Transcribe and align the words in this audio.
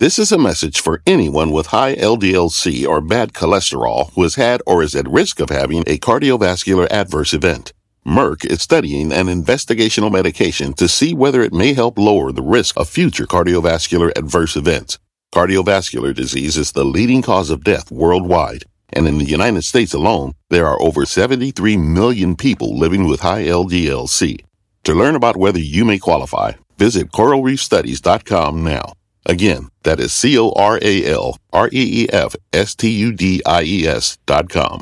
This 0.00 0.18
is 0.18 0.32
a 0.32 0.38
message 0.38 0.80
for 0.80 1.02
anyone 1.06 1.50
with 1.50 1.66
high 1.66 1.94
LDLC 1.94 2.88
or 2.88 3.02
bad 3.02 3.34
cholesterol 3.34 4.10
who 4.14 4.22
has 4.22 4.36
had 4.36 4.62
or 4.66 4.82
is 4.82 4.96
at 4.96 5.06
risk 5.06 5.40
of 5.40 5.50
having 5.50 5.84
a 5.86 5.98
cardiovascular 5.98 6.90
adverse 6.90 7.34
event. 7.34 7.74
Merck 8.06 8.46
is 8.46 8.62
studying 8.62 9.12
an 9.12 9.26
investigational 9.26 10.10
medication 10.10 10.72
to 10.72 10.88
see 10.88 11.12
whether 11.12 11.42
it 11.42 11.52
may 11.52 11.74
help 11.74 11.98
lower 11.98 12.32
the 12.32 12.40
risk 12.40 12.78
of 12.78 12.88
future 12.88 13.26
cardiovascular 13.26 14.10
adverse 14.16 14.56
events. 14.56 14.98
Cardiovascular 15.34 16.14
disease 16.14 16.56
is 16.56 16.72
the 16.72 16.82
leading 16.82 17.20
cause 17.20 17.50
of 17.50 17.62
death 17.62 17.90
worldwide, 17.90 18.64
and 18.94 19.06
in 19.06 19.18
the 19.18 19.26
United 19.26 19.64
States 19.64 19.92
alone, 19.92 20.32
there 20.48 20.66
are 20.66 20.80
over 20.80 21.04
73 21.04 21.76
million 21.76 22.36
people 22.36 22.74
living 22.74 23.06
with 23.06 23.20
high 23.20 23.44
LDLC. 23.44 24.40
To 24.84 24.94
learn 24.94 25.14
about 25.14 25.36
whether 25.36 25.60
you 25.60 25.84
may 25.84 25.98
qualify, 25.98 26.52
visit 26.78 27.12
coralreefstudies.com 27.12 28.64
now. 28.64 28.94
Again, 29.24 29.68
that 29.82 29.98
is 29.98 30.12
C 30.12 30.38
O 30.38 30.50
R 30.56 30.78
A 30.82 31.12
L 31.12 31.36
R 31.52 31.68
E 31.72 32.04
E 32.04 32.08
F 32.10 32.36
S 32.52 32.74
T 32.76 32.88
U 32.88 33.12
D 33.12 33.42
I 33.44 33.62
E 33.62 33.88
S 33.88 34.16
dot 34.26 34.50
com. 34.50 34.80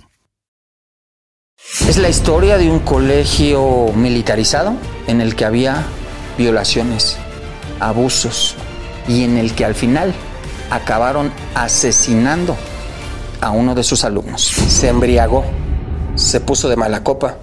Es 1.87 1.99
la 1.99 2.09
historia 2.09 2.57
de 2.57 2.71
un 2.71 2.79
colegio 2.79 3.93
militarizado 3.95 4.75
en 5.07 5.21
el 5.21 5.35
que 5.35 5.45
había 5.45 5.85
violaciones, 6.39 7.19
abusos 7.81 8.55
y 9.09 9.25
en 9.25 9.37
el 9.37 9.55
que 9.55 9.65
al 9.65 9.75
final 9.75 10.15
acabaron 10.71 11.33
asesinando 11.55 12.57
a 13.41 13.51
uno 13.51 13.75
de 13.75 13.83
sus 13.83 14.05
alumnos. 14.05 14.43
Se 14.43 14.89
embriagó, 14.89 15.45
se 16.15 16.41
puso 16.41 16.69
de 16.69 16.77
mala 16.77 17.03
copa 17.03 17.37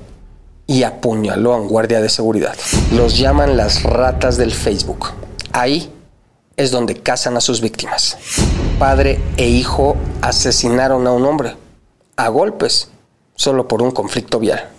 y 0.65 0.83
apuñaló 0.83 1.53
a 1.53 1.57
un 1.57 1.67
guardia 1.67 2.01
de 2.01 2.09
seguridad. 2.09 2.55
Los 2.93 3.17
llaman 3.17 3.57
las 3.57 3.83
ratas 3.83 4.37
del 4.37 4.53
Facebook. 4.53 5.09
Ahí 5.51 5.91
es 6.57 6.71
donde 6.71 6.95
cazan 6.95 7.37
a 7.37 7.41
sus 7.41 7.61
víctimas. 7.61 8.17
Padre 8.79 9.19
e 9.37 9.47
hijo 9.47 9.97
asesinaron 10.21 11.05
a 11.07 11.11
un 11.11 11.25
hombre 11.25 11.55
a 12.15 12.29
golpes 12.29 12.89
solo 13.35 13.67
por 13.67 13.81
un 13.81 13.91
conflicto 13.91 14.39
vial. 14.39 14.69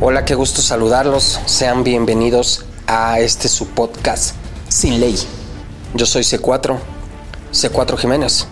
Hola, 0.00 0.24
qué 0.24 0.34
gusto 0.34 0.62
saludarlos. 0.62 1.40
Sean 1.46 1.84
bienvenidos 1.84 2.64
a 2.86 3.20
este 3.20 3.48
su 3.48 3.68
podcast 3.68 4.34
Sin 4.68 5.00
Ley. 5.00 5.16
Yo 5.94 6.06
soy 6.06 6.22
C4, 6.22 6.76
C4 7.52 7.96
Jiménez. 7.98 8.46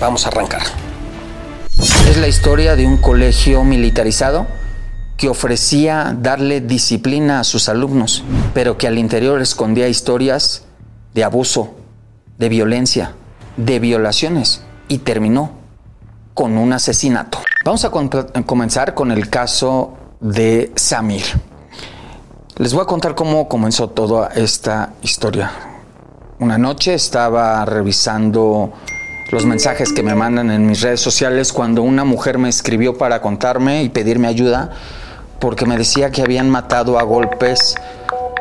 Vamos 0.00 0.26
a 0.26 0.28
arrancar. 0.28 0.62
Es 2.08 2.16
la 2.18 2.28
historia 2.28 2.76
de 2.76 2.86
un 2.86 2.98
colegio 2.98 3.64
militarizado 3.64 4.46
que 5.16 5.28
ofrecía 5.28 6.16
darle 6.18 6.60
disciplina 6.60 7.40
a 7.40 7.44
sus 7.44 7.68
alumnos, 7.68 8.24
pero 8.54 8.78
que 8.78 8.86
al 8.86 8.98
interior 8.98 9.40
escondía 9.40 9.88
historias 9.88 10.64
de 11.14 11.24
abuso, 11.24 11.74
de 12.38 12.48
violencia, 12.48 13.14
de 13.56 13.78
violaciones 13.78 14.62
y 14.88 14.98
terminó 14.98 15.52
con 16.34 16.56
un 16.56 16.72
asesinato. 16.72 17.38
Vamos 17.64 17.84
a 17.84 17.90
comenzar 17.90 18.94
con 18.94 19.10
el 19.12 19.28
caso 19.28 19.96
de 20.20 20.72
Samir. 20.76 21.24
Les 22.56 22.72
voy 22.72 22.82
a 22.82 22.86
contar 22.86 23.14
cómo 23.14 23.48
comenzó 23.48 23.88
toda 23.88 24.28
esta 24.28 24.94
historia. 25.02 25.50
Una 26.38 26.58
noche 26.58 26.94
estaba 26.94 27.64
revisando 27.64 28.72
los 29.30 29.46
mensajes 29.46 29.92
que 29.92 30.02
me 30.02 30.14
mandan 30.14 30.50
en 30.50 30.66
mis 30.66 30.82
redes 30.82 31.00
sociales 31.00 31.52
cuando 31.52 31.82
una 31.82 32.04
mujer 32.04 32.38
me 32.38 32.48
escribió 32.48 32.98
para 32.98 33.22
contarme 33.22 33.82
y 33.82 33.88
pedirme 33.88 34.28
ayuda 34.28 34.72
porque 35.42 35.66
me 35.66 35.76
decía 35.76 36.12
que 36.12 36.22
habían 36.22 36.48
matado 36.48 37.00
a 37.00 37.02
golpes 37.02 37.74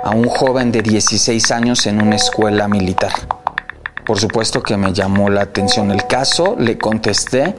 a 0.03 0.11
un 0.11 0.25
joven 0.25 0.71
de 0.71 0.83
16 0.83 1.49
años 1.49 1.87
en 1.87 1.99
una 1.99 2.15
escuela 2.15 2.67
militar. 2.67 3.11
Por 4.05 4.19
supuesto 4.19 4.61
que 4.61 4.77
me 4.77 4.93
llamó 4.93 5.31
la 5.31 5.41
atención 5.41 5.89
el 5.89 6.05
caso, 6.05 6.55
le 6.59 6.77
contesté 6.77 7.55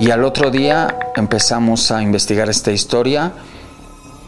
y 0.00 0.12
al 0.12 0.24
otro 0.24 0.50
día 0.50 0.96
empezamos 1.14 1.90
a 1.90 2.00
investigar 2.00 2.48
esta 2.48 2.72
historia 2.72 3.32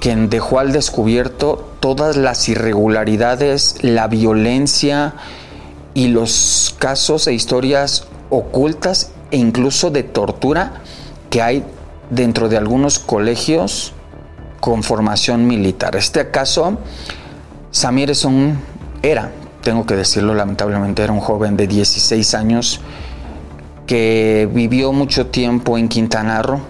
que 0.00 0.14
dejó 0.14 0.58
al 0.58 0.72
descubierto 0.72 1.70
todas 1.80 2.18
las 2.18 2.46
irregularidades, 2.50 3.76
la 3.80 4.06
violencia 4.06 5.14
y 5.94 6.08
los 6.08 6.76
casos 6.78 7.26
e 7.26 7.32
historias 7.32 8.06
ocultas 8.28 9.12
e 9.30 9.38
incluso 9.38 9.90
de 9.90 10.02
tortura 10.02 10.82
que 11.30 11.40
hay 11.40 11.64
dentro 12.10 12.50
de 12.50 12.58
algunos 12.58 12.98
colegios 12.98 13.94
con 14.60 14.82
formación 14.82 15.46
militar. 15.46 15.96
Este 15.96 16.30
caso, 16.30 16.78
Samir 17.70 18.10
es 18.10 18.24
un, 18.24 18.58
era, 19.02 19.30
tengo 19.62 19.86
que 19.86 19.96
decirlo 19.96 20.34
lamentablemente, 20.34 21.02
era 21.02 21.12
un 21.12 21.20
joven 21.20 21.56
de 21.56 21.66
16 21.66 22.34
años 22.34 22.80
que 23.86 24.48
vivió 24.52 24.92
mucho 24.92 25.26
tiempo 25.26 25.76
en 25.76 25.88
Quintana 25.88 26.42
Roo, 26.42 26.60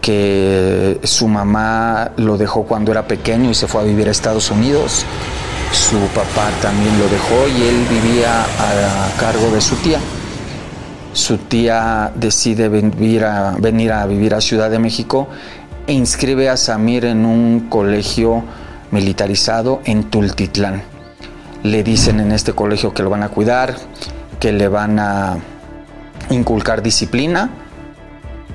que 0.00 0.98
su 1.04 1.28
mamá 1.28 2.10
lo 2.16 2.36
dejó 2.36 2.64
cuando 2.64 2.90
era 2.90 3.06
pequeño 3.06 3.50
y 3.50 3.54
se 3.54 3.68
fue 3.68 3.82
a 3.82 3.84
vivir 3.84 4.08
a 4.08 4.10
Estados 4.10 4.50
Unidos. 4.50 5.04
Su 5.72 5.98
papá 6.08 6.50
también 6.60 6.98
lo 6.98 7.08
dejó 7.08 7.46
y 7.46 7.62
él 7.62 7.86
vivía 7.88 8.42
a 8.42 9.20
cargo 9.20 9.48
de 9.52 9.60
su 9.60 9.76
tía. 9.76 10.00
Su 11.12 11.38
tía 11.38 12.10
decide 12.14 12.68
venir 12.68 13.24
a, 13.24 13.54
venir 13.58 13.92
a 13.92 14.04
vivir 14.06 14.34
a 14.34 14.40
Ciudad 14.40 14.70
de 14.70 14.78
México 14.78 15.28
e 15.86 15.92
inscribe 15.92 16.48
a 16.48 16.56
Samir 16.56 17.04
en 17.04 17.24
un 17.24 17.68
colegio 17.68 18.44
militarizado 18.90 19.80
en 19.84 20.04
Tultitlán. 20.04 20.82
Le 21.62 21.82
dicen 21.82 22.20
en 22.20 22.32
este 22.32 22.52
colegio 22.52 22.92
que 22.94 23.02
lo 23.02 23.10
van 23.10 23.22
a 23.22 23.28
cuidar, 23.28 23.76
que 24.38 24.52
le 24.52 24.68
van 24.68 24.98
a 24.98 25.38
inculcar 26.30 26.82
disciplina, 26.82 27.50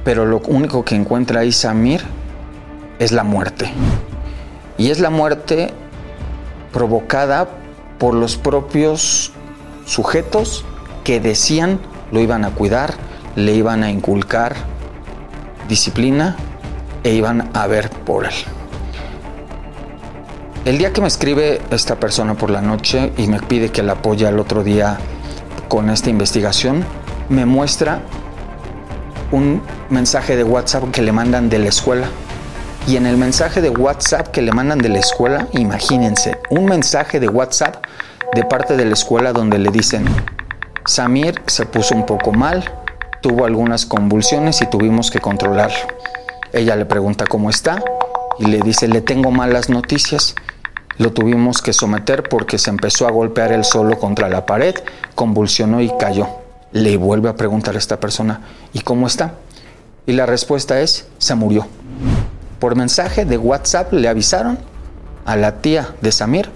pero 0.03 0.25
lo 0.25 0.41
único 0.47 0.85
que 0.85 0.95
encuentra 0.95 1.41
ahí 1.41 1.51
Samir 1.51 2.01
es 2.99 3.11
la 3.11 3.23
muerte. 3.23 3.71
Y 4.77 4.89
es 4.89 4.99
la 4.99 5.09
muerte 5.09 5.73
provocada 6.71 7.47
por 7.97 8.13
los 8.13 8.38
propios 8.38 9.31
sujetos 9.85 10.63
que 11.03 11.19
decían 11.19 11.79
lo 12.11 12.19
iban 12.19 12.45
a 12.45 12.51
cuidar, 12.51 12.94
le 13.35 13.53
iban 13.53 13.83
a 13.83 13.91
inculcar 13.91 14.55
disciplina 15.67 16.38
e 17.07 17.13
iban 17.13 17.50
a 17.53 17.68
ver 17.68 17.90
por 17.90 18.25
él. 18.25 18.34
El 20.66 20.78
día 20.78 20.91
que 20.91 21.00
me 21.00 21.07
escribe 21.07 21.62
esta 21.72 21.95
persona 21.95 22.34
por 22.34 22.50
la 22.50 22.62
noche 22.62 23.13
y 23.18 23.28
me 23.28 23.40
pide 23.40 23.69
que 23.69 23.81
la 23.81 23.94
apoye 23.94 24.28
al 24.28 24.38
otro 24.40 24.62
día 24.62 24.97
con 25.69 25.90
esta 25.90 26.09
investigación, 26.09 26.84
me 27.29 27.45
muestra 27.45 28.01
un 29.31 29.62
mensaje 29.90 30.35
de 30.35 30.44
WhatsApp 30.44 30.91
que 30.91 31.01
le 31.01 31.13
mandan 31.13 31.47
de 31.47 31.59
la 31.59 31.69
escuela. 31.69 32.09
Y 32.88 32.97
en 32.97 33.06
el 33.06 33.16
mensaje 33.16 33.62
de 33.62 33.69
WhatsApp 33.69 34.28
que 34.28 34.41
le 34.41 34.51
mandan 34.51 34.79
de 34.79 34.89
la 34.89 35.00
escuela, 35.00 35.47
imagínense, 35.53 36.38
un 36.50 36.66
mensaje 36.66 37.22
de 37.22 37.29
WhatsApp 37.29 37.86
de 38.33 38.44
parte 38.44 38.75
de 38.75 38.83
la 38.83 38.94
escuela 38.94 39.31
donde 39.31 39.60
le 39.60 39.71
dicen, 39.71 40.06
Samir 40.86 41.42
se 41.48 41.65
puso 41.65 41.95
un 41.95 42.06
poco 42.06 42.33
mal, 42.33 42.69
tuvo 43.21 43.45
algunas 43.45 43.86
convulsiones 43.86 44.62
y 44.62 44.65
tuvimos 44.65 45.10
que 45.10 45.21
controlarlo. 45.21 45.96
Ella 46.53 46.75
le 46.75 46.85
pregunta 46.85 47.25
cómo 47.25 47.49
está 47.49 47.83
y 48.39 48.45
le 48.45 48.59
dice, 48.59 48.88
le 48.88 49.01
tengo 49.01 49.31
malas 49.31 49.69
noticias. 49.69 50.35
Lo 50.97 51.11
tuvimos 51.11 51.61
que 51.61 51.73
someter 51.73 52.23
porque 52.23 52.57
se 52.57 52.69
empezó 52.69 53.07
a 53.07 53.11
golpear 53.11 53.51
él 53.51 53.63
solo 53.63 53.99
contra 53.99 54.29
la 54.29 54.45
pared, 54.45 54.75
convulsionó 55.15 55.81
y 55.81 55.91
cayó. 55.97 56.27
Le 56.71 56.97
vuelve 56.97 57.29
a 57.29 57.35
preguntar 57.35 57.75
a 57.75 57.77
esta 57.77 57.99
persona, 57.99 58.41
¿y 58.73 58.81
cómo 58.81 59.07
está? 59.07 59.35
Y 60.05 60.13
la 60.13 60.25
respuesta 60.25 60.79
es, 60.81 61.07
se 61.17 61.35
murió. 61.35 61.67
Por 62.59 62.75
mensaje 62.75 63.25
de 63.25 63.38
WhatsApp 63.38 63.93
le 63.93 64.07
avisaron 64.07 64.57
a 65.25 65.35
la 65.35 65.61
tía 65.61 65.93
de 66.01 66.11
Samir 66.11 66.50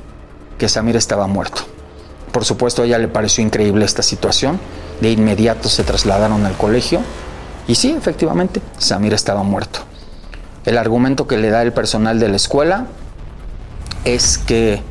que 0.57 0.69
Samir 0.69 0.95
estaba 0.95 1.27
muerto. 1.27 1.61
Por 2.31 2.45
supuesto, 2.45 2.81
a 2.81 2.85
ella 2.85 2.97
le 2.97 3.09
pareció 3.09 3.43
increíble 3.43 3.85
esta 3.85 4.01
situación. 4.01 4.59
De 5.01 5.11
inmediato 5.11 5.69
se 5.69 5.83
trasladaron 5.83 6.45
al 6.45 6.55
colegio 6.55 7.01
y 7.67 7.75
sí, 7.75 7.91
efectivamente, 7.91 8.61
Samir 8.77 9.13
estaba 9.13 9.43
muerto. 9.43 9.81
El 10.65 10.77
argumento 10.77 11.27
que 11.27 11.37
le 11.37 11.49
da 11.49 11.61
el 11.61 11.73
personal 11.73 12.19
de 12.19 12.29
la 12.29 12.35
escuela 12.35 12.87
es 14.05 14.37
que 14.37 14.81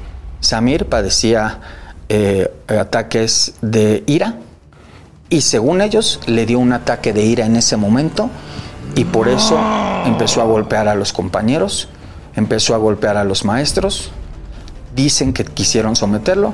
Samir 0.41 0.87
padecía 0.87 1.61
eh, 2.09 2.53
ataques 2.67 3.55
de 3.61 4.03
ira 4.07 4.37
y 5.29 5.43
según 5.43 5.81
ellos 5.81 6.21
le 6.27 6.47
dio 6.47 6.59
un 6.59 6.73
ataque 6.73 7.13
de 7.13 7.23
ira 7.23 7.47
en 7.47 7.55
ese 7.55 7.77
momento 7.77 8.31
y 8.97 9.05
por 9.05 9.29
eso 9.29 9.59
empezó 10.05 10.41
a 10.43 10.45
golpear 10.45 10.89
a 10.89 10.97
los 10.97 11.13
compañeros, 11.13 11.89
empezó 12.35 12.75
a 12.75 12.79
golpear 12.79 13.17
a 13.17 13.23
los 13.23 13.45
maestros. 13.45 14.11
Dicen 14.95 15.33
que 15.33 15.45
quisieron 15.45 15.95
someterlo, 15.95 16.53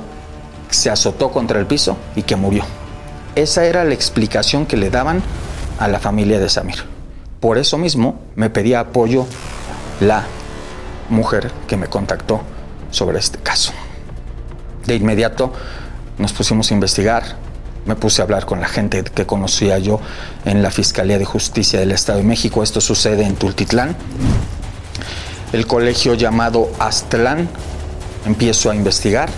se 0.68 0.90
azotó 0.90 1.30
contra 1.30 1.58
el 1.58 1.66
piso 1.66 1.96
y 2.14 2.22
que 2.22 2.36
murió. 2.36 2.64
Esa 3.34 3.64
era 3.64 3.84
la 3.84 3.94
explicación 3.94 4.66
que 4.66 4.76
le 4.76 4.90
daban 4.90 5.22
a 5.78 5.88
la 5.88 5.98
familia 6.00 6.38
de 6.38 6.48
Samir. 6.48 6.84
Por 7.40 7.58
eso 7.58 7.78
mismo 7.78 8.20
me 8.34 8.50
pedía 8.50 8.80
apoyo 8.80 9.26
la 10.00 10.24
mujer 11.10 11.50
que 11.66 11.76
me 11.76 11.86
contactó 11.86 12.40
sobre 12.90 13.18
este 13.18 13.38
caso. 13.38 13.72
De 14.86 14.94
inmediato 14.94 15.52
nos 16.18 16.32
pusimos 16.32 16.70
a 16.70 16.74
investigar, 16.74 17.36
me 17.84 17.94
puse 17.94 18.20
a 18.20 18.24
hablar 18.24 18.46
con 18.46 18.60
la 18.60 18.68
gente 18.68 19.04
que 19.04 19.26
conocía 19.26 19.78
yo 19.78 20.00
en 20.44 20.62
la 20.62 20.70
Fiscalía 20.70 21.18
de 21.18 21.24
Justicia 21.24 21.78
del 21.78 21.92
Estado 21.92 22.18
de 22.18 22.24
México. 22.24 22.62
Esto 22.62 22.80
sucede 22.80 23.24
en 23.24 23.36
Tultitlán. 23.36 23.96
El 25.52 25.66
colegio 25.66 26.14
llamado 26.14 26.68
Aztlán, 26.78 27.48
empiezo 28.24 28.70
a 28.70 28.74
investigar 28.74 29.28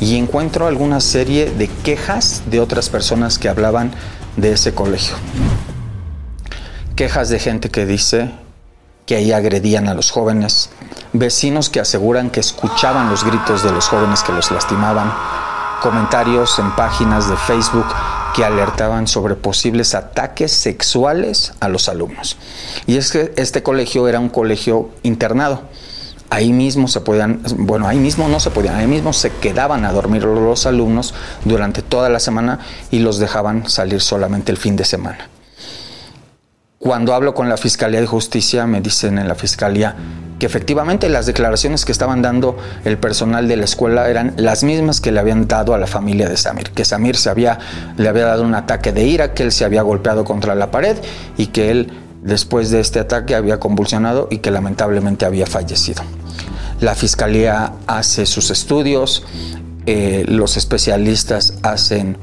y 0.00 0.16
encuentro 0.16 0.66
alguna 0.66 1.00
serie 1.00 1.50
de 1.50 1.68
quejas 1.68 2.42
de 2.46 2.58
otras 2.58 2.88
personas 2.88 3.38
que 3.38 3.48
hablaban 3.48 3.92
de 4.36 4.52
ese 4.52 4.74
colegio. 4.74 5.14
Quejas 6.96 7.28
de 7.28 7.40
gente 7.40 7.70
que 7.70 7.86
dice 7.86 8.30
que 9.04 9.16
ahí 9.16 9.32
agredían 9.32 9.88
a 9.88 9.94
los 9.94 10.12
jóvenes, 10.12 10.70
vecinos 11.12 11.68
que 11.68 11.80
aseguran 11.80 12.30
que 12.30 12.38
escuchaban 12.38 13.10
los 13.10 13.24
gritos 13.24 13.64
de 13.64 13.72
los 13.72 13.88
jóvenes 13.88 14.22
que 14.22 14.30
los 14.30 14.52
lastimaban, 14.52 15.12
comentarios 15.82 16.56
en 16.60 16.70
páginas 16.76 17.28
de 17.28 17.36
Facebook 17.36 17.86
que 18.36 18.44
alertaban 18.44 19.08
sobre 19.08 19.34
posibles 19.34 19.96
ataques 19.96 20.52
sexuales 20.52 21.54
a 21.58 21.68
los 21.68 21.88
alumnos. 21.88 22.36
Y 22.86 22.96
es 22.96 23.10
que 23.10 23.32
este 23.34 23.64
colegio 23.64 24.06
era 24.06 24.20
un 24.20 24.28
colegio 24.28 24.90
internado. 25.02 25.62
Ahí 26.30 26.52
mismo 26.52 26.86
se 26.86 27.00
podían, 27.00 27.42
bueno, 27.58 27.88
ahí 27.88 27.98
mismo 27.98 28.28
no 28.28 28.38
se 28.38 28.52
podían, 28.52 28.76
ahí 28.76 28.86
mismo 28.86 29.12
se 29.12 29.30
quedaban 29.30 29.84
a 29.84 29.90
dormir 29.90 30.22
los 30.22 30.64
alumnos 30.64 31.12
durante 31.44 31.82
toda 31.82 32.08
la 32.08 32.20
semana 32.20 32.60
y 32.92 33.00
los 33.00 33.18
dejaban 33.18 33.68
salir 33.68 34.00
solamente 34.00 34.52
el 34.52 34.58
fin 34.58 34.76
de 34.76 34.84
semana. 34.84 35.33
Cuando 36.84 37.14
hablo 37.14 37.32
con 37.32 37.48
la 37.48 37.56
Fiscalía 37.56 38.02
de 38.02 38.06
Justicia, 38.06 38.66
me 38.66 38.82
dicen 38.82 39.16
en 39.16 39.26
la 39.26 39.34
Fiscalía 39.34 39.96
que 40.38 40.44
efectivamente 40.44 41.08
las 41.08 41.24
declaraciones 41.24 41.86
que 41.86 41.92
estaban 41.92 42.20
dando 42.20 42.58
el 42.84 42.98
personal 42.98 43.48
de 43.48 43.56
la 43.56 43.64
escuela 43.64 44.10
eran 44.10 44.34
las 44.36 44.64
mismas 44.64 45.00
que 45.00 45.10
le 45.10 45.18
habían 45.18 45.48
dado 45.48 45.72
a 45.72 45.78
la 45.78 45.86
familia 45.86 46.28
de 46.28 46.36
Samir, 46.36 46.72
que 46.72 46.84
Samir 46.84 47.16
se 47.16 47.30
había, 47.30 47.58
le 47.96 48.06
había 48.06 48.26
dado 48.26 48.42
un 48.42 48.54
ataque 48.54 48.92
de 48.92 49.02
ira, 49.02 49.32
que 49.32 49.44
él 49.44 49.52
se 49.52 49.64
había 49.64 49.80
golpeado 49.80 50.26
contra 50.26 50.54
la 50.54 50.70
pared 50.70 50.98
y 51.38 51.46
que 51.46 51.70
él 51.70 51.90
después 52.22 52.70
de 52.70 52.80
este 52.80 52.98
ataque 52.98 53.34
había 53.34 53.58
convulsionado 53.58 54.28
y 54.30 54.40
que 54.40 54.50
lamentablemente 54.50 55.24
había 55.24 55.46
fallecido. 55.46 56.02
La 56.80 56.94
Fiscalía 56.94 57.72
hace 57.86 58.26
sus 58.26 58.50
estudios, 58.50 59.24
eh, 59.86 60.26
los 60.28 60.58
especialistas 60.58 61.54
hacen 61.62 62.18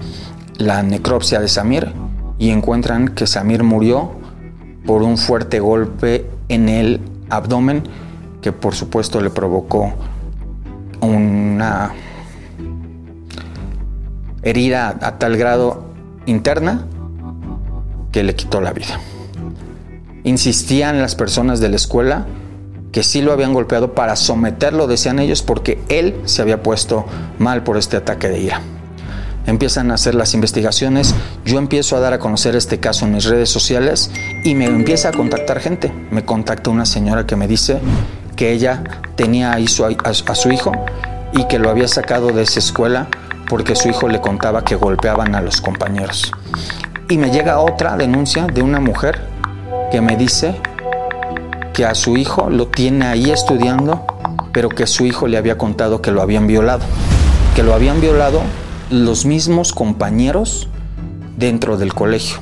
la 0.57 0.83
necropsia 0.83 1.39
de 1.39 1.47
Samir 1.47 1.91
y 2.37 2.51
encuentran 2.51 3.07
que 3.07 3.25
Samir 3.25 3.63
murió 3.63 4.20
por 4.85 5.03
un 5.03 5.17
fuerte 5.17 5.59
golpe 5.59 6.25
en 6.49 6.69
el 6.69 7.01
abdomen 7.29 7.83
que 8.41 8.51
por 8.51 8.75
supuesto 8.75 9.21
le 9.21 9.29
provocó 9.29 9.93
una 11.01 11.93
herida 14.43 14.97
a 15.01 15.17
tal 15.19 15.37
grado 15.37 15.85
interna 16.25 16.85
que 18.11 18.23
le 18.23 18.35
quitó 18.35 18.61
la 18.61 18.73
vida. 18.73 18.99
Insistían 20.23 21.01
las 21.01 21.15
personas 21.15 21.59
de 21.59 21.69
la 21.69 21.75
escuela 21.75 22.25
que 22.91 23.03
sí 23.03 23.21
lo 23.21 23.31
habían 23.31 23.53
golpeado 23.53 23.93
para 23.93 24.15
someterlo, 24.15 24.85
decían 24.87 25.19
ellos, 25.19 25.43
porque 25.43 25.79
él 25.87 26.19
se 26.25 26.41
había 26.41 26.61
puesto 26.61 27.05
mal 27.39 27.63
por 27.63 27.77
este 27.77 27.95
ataque 27.95 28.27
de 28.27 28.39
ira 28.39 28.61
empiezan 29.45 29.91
a 29.91 29.95
hacer 29.95 30.15
las 30.15 30.33
investigaciones, 30.33 31.15
yo 31.45 31.57
empiezo 31.57 31.95
a 31.95 31.99
dar 31.99 32.13
a 32.13 32.19
conocer 32.19 32.55
este 32.55 32.79
caso 32.79 33.05
en 33.05 33.13
mis 33.13 33.25
redes 33.25 33.49
sociales 33.49 34.11
y 34.43 34.55
me 34.55 34.65
empieza 34.65 35.09
a 35.09 35.11
contactar 35.11 35.59
gente. 35.59 35.91
Me 36.11 36.23
contacta 36.25 36.69
una 36.69 36.85
señora 36.85 37.25
que 37.25 37.35
me 37.35 37.47
dice 37.47 37.79
que 38.35 38.51
ella 38.51 38.83
tenía 39.15 39.53
ahí 39.53 39.65
a, 39.65 40.35
su 40.35 40.51
hijo 40.51 40.71
y 41.33 41.45
que 41.45 41.59
lo 41.59 41.69
había 41.69 41.87
sacado 41.87 42.31
de 42.31 42.43
esa 42.43 42.59
escuela 42.59 43.07
porque 43.49 43.75
su 43.75 43.89
hijo 43.89 44.07
le 44.07 44.21
contaba 44.21 44.63
que 44.63 44.75
golpeaban 44.75 45.35
a 45.35 45.41
los 45.41 45.61
compañeros. 45.61 46.31
Y 47.09 47.17
me 47.17 47.31
llega 47.31 47.59
otra 47.59 47.97
denuncia 47.97 48.47
de 48.47 48.61
una 48.61 48.79
mujer 48.79 49.19
que 49.91 49.99
me 49.99 50.15
dice 50.15 50.55
que 51.73 51.85
a 51.85 51.95
su 51.95 52.15
hijo 52.15 52.49
lo 52.49 52.67
tiene 52.67 53.05
ahí 53.05 53.31
estudiando, 53.31 54.05
pero 54.53 54.69
que 54.69 54.87
su 54.87 55.05
hijo 55.05 55.27
le 55.27 55.37
había 55.37 55.57
contado 55.57 56.01
que 56.01 56.11
lo 56.11 56.21
habían 56.21 56.47
violado. 56.47 56.83
Que 57.55 57.63
lo 57.63 57.73
habían 57.73 57.99
violado 57.99 58.41
los 58.91 59.25
mismos 59.25 59.71
compañeros 59.71 60.67
dentro 61.37 61.77
del 61.77 61.93
colegio. 61.93 62.37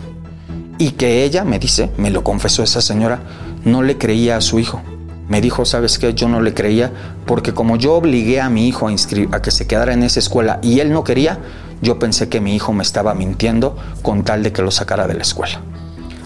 Y 0.80 0.92
que 0.92 1.24
ella, 1.24 1.44
me 1.44 1.60
dice, 1.60 1.92
me 1.98 2.10
lo 2.10 2.24
confesó 2.24 2.64
esa 2.64 2.82
señora, 2.82 3.20
no 3.66 3.84
le 3.84 3.98
creía 3.98 4.36
a 4.36 4.42
su 4.42 4.60
hijo. 4.60 4.82
Me 5.28 5.42
dijo, 5.42 5.64
¿sabes 5.64 6.00
qué? 6.00 6.16
Yo 6.16 6.28
no 6.28 6.42
le 6.42 6.56
creía 6.56 6.92
porque 7.28 7.54
como 7.54 7.76
yo 7.76 7.94
obligué 7.94 8.42
a 8.42 8.50
mi 8.50 8.68
hijo 8.68 8.88
a, 8.88 8.92
a 8.92 9.42
que 9.44 9.52
se 9.52 9.68
quedara 9.68 9.94
en 9.94 10.02
esa 10.02 10.20
escuela 10.20 10.60
y 10.64 10.80
él 10.80 10.92
no 10.92 11.04
quería, 11.04 11.38
yo 11.84 12.00
pensé 12.00 12.30
que 12.30 12.42
mi 12.42 12.56
hijo 12.56 12.74
me 12.74 12.82
estaba 12.82 13.14
mintiendo 13.14 13.78
con 14.02 14.24
tal 14.24 14.42
de 14.42 14.52
que 14.52 14.64
lo 14.64 14.72
sacara 14.72 15.08
de 15.08 15.14
la 15.14 15.22
escuela. 15.22 15.62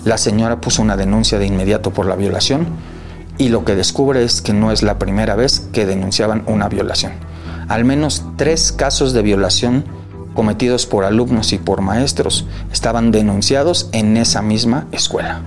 La 0.05 0.17
señora 0.17 0.61
puso 0.61 0.81
una 0.81 0.95
denuncia 0.95 1.37
de 1.37 1.47
inmediato 1.47 1.91
por 1.91 2.05
la 2.05 2.15
violación 2.15 2.67
y 3.37 3.49
lo 3.49 3.65
que 3.65 3.75
descubre 3.75 4.23
es 4.23 4.41
que 4.41 4.53
no 4.53 4.71
es 4.71 4.83
la 4.83 4.99
primera 4.99 5.35
vez 5.35 5.67
que 5.73 5.85
denunciaban 5.85 6.43
una 6.47 6.69
violación. 6.69 7.11
Al 7.67 7.83
menos 7.83 8.23
tres 8.37 8.71
casos 8.71 9.11
de 9.11 9.21
violación 9.21 9.83
cometidos 10.33 10.85
por 10.85 11.05
alumnos 11.05 11.53
y 11.53 11.57
por 11.57 11.81
maestros 11.81 12.45
estaban 12.71 13.11
denunciados 13.11 13.89
en 13.91 14.17
esa 14.17 14.41
misma 14.41 14.87
escuela. 14.91 15.41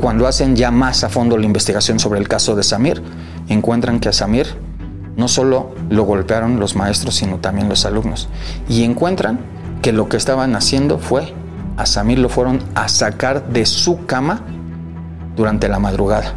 Cuando 0.00 0.26
hacen 0.26 0.56
ya 0.56 0.70
más 0.70 1.04
a 1.04 1.08
fondo 1.08 1.36
la 1.36 1.46
investigación 1.46 1.98
sobre 1.98 2.18
el 2.18 2.28
caso 2.28 2.56
de 2.56 2.62
Samir, 2.62 3.02
encuentran 3.48 4.00
que 4.00 4.08
a 4.08 4.12
Samir 4.12 4.46
no 5.16 5.28
solo 5.28 5.74
lo 5.90 6.04
golpearon 6.04 6.58
los 6.58 6.74
maestros, 6.74 7.16
sino 7.16 7.38
también 7.38 7.68
los 7.68 7.84
alumnos. 7.84 8.28
Y 8.68 8.82
encuentran 8.84 9.40
que 9.80 9.92
lo 9.92 10.08
que 10.08 10.16
estaban 10.16 10.56
haciendo 10.56 10.98
fue, 10.98 11.34
a 11.76 11.86
Samir 11.86 12.18
lo 12.18 12.28
fueron 12.28 12.60
a 12.74 12.88
sacar 12.88 13.48
de 13.48 13.66
su 13.66 14.06
cama 14.06 14.42
durante 15.36 15.68
la 15.68 15.78
madrugada. 15.78 16.34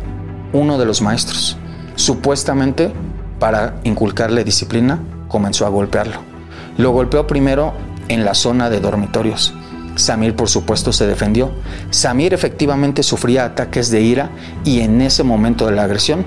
Uno 0.53 0.77
de 0.77 0.85
los 0.85 1.01
maestros, 1.01 1.57
supuestamente 1.95 2.93
para 3.39 3.79
inculcarle 3.83 4.43
disciplina, 4.43 4.99
comenzó 5.27 5.65
a 5.65 5.69
golpearlo. 5.69 6.34
Lo 6.77 6.91
golpeó 6.91 7.25
primero 7.27 7.73
en 8.07 8.25
la 8.25 8.33
zona 8.33 8.69
de 8.69 8.79
dormitorios. 8.79 9.53
Samir 9.95 10.35
por 10.35 10.49
supuesto 10.49 10.91
se 10.91 11.07
defendió. 11.07 11.51
Samir 11.89 12.33
efectivamente 12.33 13.01
sufría 13.01 13.45
ataques 13.45 13.89
de 13.91 14.01
ira 14.01 14.29
y 14.63 14.81
en 14.81 15.01
ese 15.01 15.23
momento 15.23 15.65
de 15.65 15.71
la 15.71 15.83
agresión, 15.83 16.25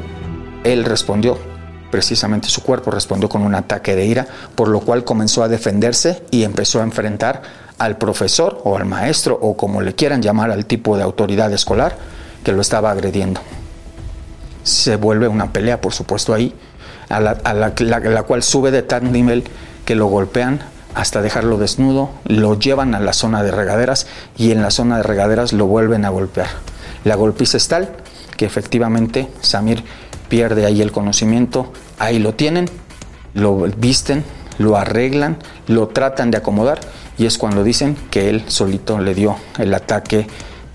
él 0.64 0.84
respondió, 0.84 1.38
precisamente 1.90 2.48
su 2.48 2.62
cuerpo 2.62 2.90
respondió 2.90 3.28
con 3.28 3.42
un 3.42 3.54
ataque 3.54 3.94
de 3.94 4.06
ira, 4.06 4.26
por 4.54 4.68
lo 4.68 4.80
cual 4.80 5.04
comenzó 5.04 5.42
a 5.42 5.48
defenderse 5.48 6.22
y 6.30 6.44
empezó 6.44 6.80
a 6.80 6.84
enfrentar 6.84 7.42
al 7.78 7.96
profesor 7.96 8.60
o 8.64 8.76
al 8.76 8.86
maestro 8.86 9.38
o 9.40 9.56
como 9.56 9.80
le 9.80 9.94
quieran 9.94 10.22
llamar 10.22 10.50
al 10.50 10.66
tipo 10.66 10.96
de 10.96 11.02
autoridad 11.02 11.52
escolar 11.52 11.96
que 12.42 12.52
lo 12.52 12.60
estaba 12.60 12.90
agrediendo. 12.90 13.40
Se 14.62 14.96
vuelve 14.96 15.28
una 15.28 15.52
pelea, 15.52 15.80
por 15.80 15.92
supuesto, 15.92 16.34
ahí, 16.34 16.54
a 17.08 17.20
la, 17.20 18.24
cual 18.26 18.42
sube 18.42 18.70
de 18.70 18.82
tal 18.82 19.10
nivel 19.12 19.44
que 19.88 19.94
lo 19.94 20.04
golpean 20.04 20.60
hasta 20.94 21.22
dejarlo 21.22 21.56
desnudo, 21.56 22.10
lo 22.26 22.58
llevan 22.58 22.94
a 22.94 23.00
la 23.00 23.14
zona 23.14 23.42
de 23.42 23.50
regaderas 23.50 24.06
y 24.36 24.50
en 24.50 24.60
la 24.60 24.70
zona 24.70 24.98
de 24.98 25.02
regaderas 25.02 25.54
lo 25.54 25.64
vuelven 25.64 26.04
a 26.04 26.10
golpear. 26.10 26.48
La 27.04 27.14
golpiza 27.14 27.56
es 27.56 27.68
tal 27.68 27.88
que 28.36 28.44
efectivamente 28.44 29.30
Samir 29.40 29.82
pierde 30.28 30.66
ahí 30.66 30.82
el 30.82 30.92
conocimiento, 30.92 31.72
ahí 31.98 32.18
lo 32.18 32.34
tienen, 32.34 32.68
lo 33.32 33.56
visten, 33.78 34.24
lo 34.58 34.76
arreglan, 34.76 35.38
lo 35.68 35.88
tratan 35.88 36.30
de 36.30 36.36
acomodar 36.36 36.80
y 37.16 37.24
es 37.24 37.38
cuando 37.38 37.64
dicen 37.64 37.96
que 38.10 38.28
él 38.28 38.44
solito 38.48 38.98
le 38.98 39.14
dio 39.14 39.36
el 39.56 39.72
ataque 39.72 40.26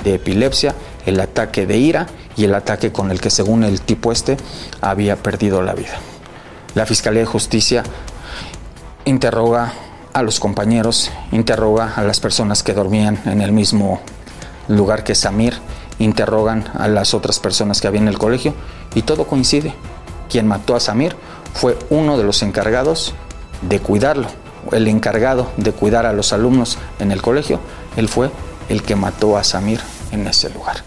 de 0.03 0.15
epilepsia, 0.15 0.73
el 1.05 1.19
ataque 1.19 1.67
de 1.67 1.77
ira 1.77 2.07
y 2.35 2.45
el 2.45 2.55
ataque 2.55 2.91
con 2.91 3.11
el 3.11 3.21
que 3.21 3.29
según 3.29 3.63
el 3.63 3.81
tipo 3.81 4.11
este 4.11 4.37
había 4.81 5.17
perdido 5.17 5.61
la 5.61 5.75
vida. 5.75 5.99
La 6.73 6.87
Fiscalía 6.87 7.19
de 7.19 7.27
Justicia 7.27 7.83
interroga 9.05 9.73
a 10.13 10.21
los 10.21 10.39
compañeros, 10.39 11.11
interroga 11.31 11.93
a 11.95 12.03
las 12.03 12.19
personas 12.19 12.63
que 12.63 12.73
dormían 12.73 13.19
en 13.25 13.41
el 13.41 13.51
mismo 13.51 13.99
lugar 14.67 15.03
que 15.03 15.15
Samir, 15.15 15.55
interrogan 15.99 16.69
a 16.73 16.87
las 16.87 17.13
otras 17.13 17.39
personas 17.39 17.81
que 17.81 17.87
había 17.87 18.01
en 18.01 18.07
el 18.07 18.17
colegio 18.17 18.53
y 18.95 19.01
todo 19.01 19.25
coincide. 19.25 19.73
Quien 20.29 20.47
mató 20.47 20.75
a 20.75 20.79
Samir 20.79 21.15
fue 21.53 21.77
uno 21.89 22.17
de 22.17 22.23
los 22.23 22.41
encargados 22.41 23.13
de 23.61 23.79
cuidarlo, 23.79 24.27
el 24.71 24.87
encargado 24.87 25.51
de 25.57 25.71
cuidar 25.71 26.05
a 26.05 26.13
los 26.13 26.33
alumnos 26.33 26.77
en 26.99 27.11
el 27.11 27.21
colegio, 27.21 27.59
él 27.95 28.07
fue 28.07 28.31
el 28.69 28.83
que 28.83 28.95
mató 28.95 29.37
a 29.37 29.43
Samir 29.43 29.79
en 30.11 30.27
ese 30.27 30.49
lugar. 30.49 30.77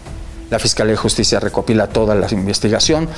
La 0.49 0.59
Fiscalía 0.59 0.91
de 0.91 0.97
Justicia 0.97 1.39
recopila 1.39 1.87
toda 1.87 2.15
la 2.15 2.27
investigación, 2.31 3.09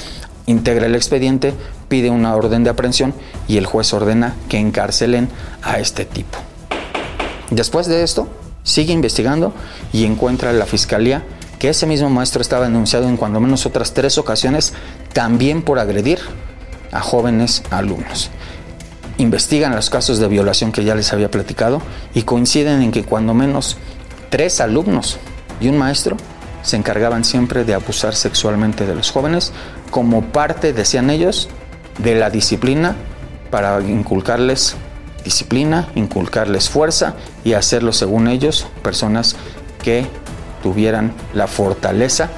integra 0.50 0.88
el 0.88 0.96
expediente, 0.96 1.53
pide 1.88 2.10
una 2.10 2.36
orden 2.36 2.63
de 2.63 2.70
aprehensión 2.70 3.13
y 3.48 3.58
el 3.58 3.65
juez 3.65 3.94
ordena 3.94 4.36
que 4.50 4.58
encarcelen 4.58 5.29
a 5.62 5.79
este 5.79 6.06
tipo. 6.06 6.38
Después 7.51 7.88
de 7.88 8.03
esto, 8.03 8.27
sigue 8.63 8.94
investigando 8.94 9.53
y 9.94 10.06
encuentra 10.06 10.53
la 10.53 10.65
Fiscalía 10.65 11.24
que 11.60 11.70
ese 11.70 11.86
mismo 11.86 12.10
maestro 12.10 12.41
estaba 12.41 12.65
denunciado 12.65 13.08
en 13.08 13.18
cuando 13.18 13.39
menos 13.39 13.65
otras 13.65 13.94
tres 13.94 14.18
ocasiones 14.18 14.74
también 15.13 15.62
por 15.62 15.77
agredir 15.77 16.20
a 16.91 17.01
jóvenes 17.01 17.63
alumnos. 17.70 18.32
Investigan 19.18 19.75
los 19.75 19.89
casos 19.89 20.20
de 20.20 20.27
violación 20.29 20.72
que 20.72 20.86
ya 20.86 20.96
les 20.96 21.12
había 21.12 21.29
platicado 21.29 21.82
y 22.13 22.24
coinciden 22.24 22.82
en 22.82 22.91
que 22.91 23.03
cuando 23.03 23.34
menos 23.34 23.77
tres 24.29 24.62
alumnos 24.62 25.18
y 25.60 25.68
un 25.68 25.77
maestro 25.77 26.15
se 26.61 26.75
encargaban 26.77 27.23
siempre 27.23 27.63
de 27.63 27.73
abusar 27.73 28.15
sexualmente 28.15 28.85
de 28.85 28.95
los 28.95 29.11
jóvenes 29.11 29.51
como 29.91 30.23
parte, 30.23 30.73
decían 30.73 31.09
ellos, 31.09 31.49
de 31.97 32.15
la 32.15 32.29
disciplina 32.29 32.95
para 33.51 33.81
inculcarles 33.81 34.75
disciplina, 35.23 35.89
inculcarles 35.95 36.69
fuerza 36.69 37.15
y 37.43 37.53
hacerlo, 37.53 37.93
según 37.93 38.27
ellos, 38.27 38.67
personas 38.81 39.35
que 39.83 40.05
tuvieran 40.63 41.13
la 41.33 41.47
fortaleza 41.47 42.29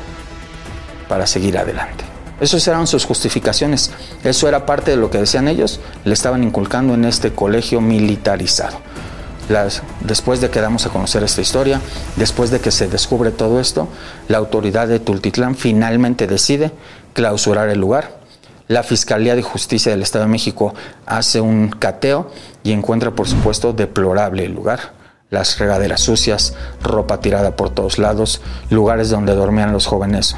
para 1.07 1.27
seguir 1.27 1.57
adelante. 1.57 2.05
Esas 2.39 2.67
eran 2.67 2.87
sus 2.87 3.05
justificaciones. 3.05 3.91
Eso 4.23 4.47
era 4.47 4.65
parte 4.65 4.91
de 4.91 4.97
lo 4.97 5.11
que 5.11 5.19
decían 5.19 5.47
ellos. 5.47 5.79
Le 6.05 6.13
estaban 6.13 6.43
inculcando 6.43 6.95
en 6.95 7.05
este 7.05 7.33
colegio 7.33 7.81
militarizado. 7.81 8.79
Después 10.01 10.41
de 10.41 10.49
que 10.49 10.61
damos 10.61 10.85
a 10.85 10.89
conocer 10.89 11.23
esta 11.23 11.41
historia, 11.41 11.81
después 12.15 12.51
de 12.51 12.59
que 12.59 12.71
se 12.71 12.87
descubre 12.87 13.31
todo 13.31 13.59
esto, 13.59 13.87
la 14.27 14.37
autoridad 14.37 14.87
de 14.87 14.99
Tultitlán 14.99 15.55
finalmente 15.55 16.27
decide 16.27 16.71
clausurar 17.13 17.69
el 17.69 17.79
lugar. 17.79 18.19
La 18.67 18.83
Fiscalía 18.83 19.35
de 19.35 19.41
Justicia 19.41 19.91
del 19.91 20.01
Estado 20.01 20.25
de 20.25 20.31
México 20.31 20.73
hace 21.05 21.41
un 21.41 21.69
cateo 21.69 22.31
y 22.63 22.71
encuentra, 22.71 23.11
por 23.11 23.27
supuesto, 23.27 23.73
deplorable 23.73 24.45
el 24.45 24.53
lugar. 24.53 24.93
Las 25.29 25.59
regaderas 25.59 26.01
sucias, 26.01 26.53
ropa 26.81 27.19
tirada 27.19 27.55
por 27.55 27.69
todos 27.69 27.97
lados, 27.97 28.41
lugares 28.69 29.09
donde 29.09 29.33
dormían 29.33 29.73
los 29.73 29.87
jóvenes 29.87 30.35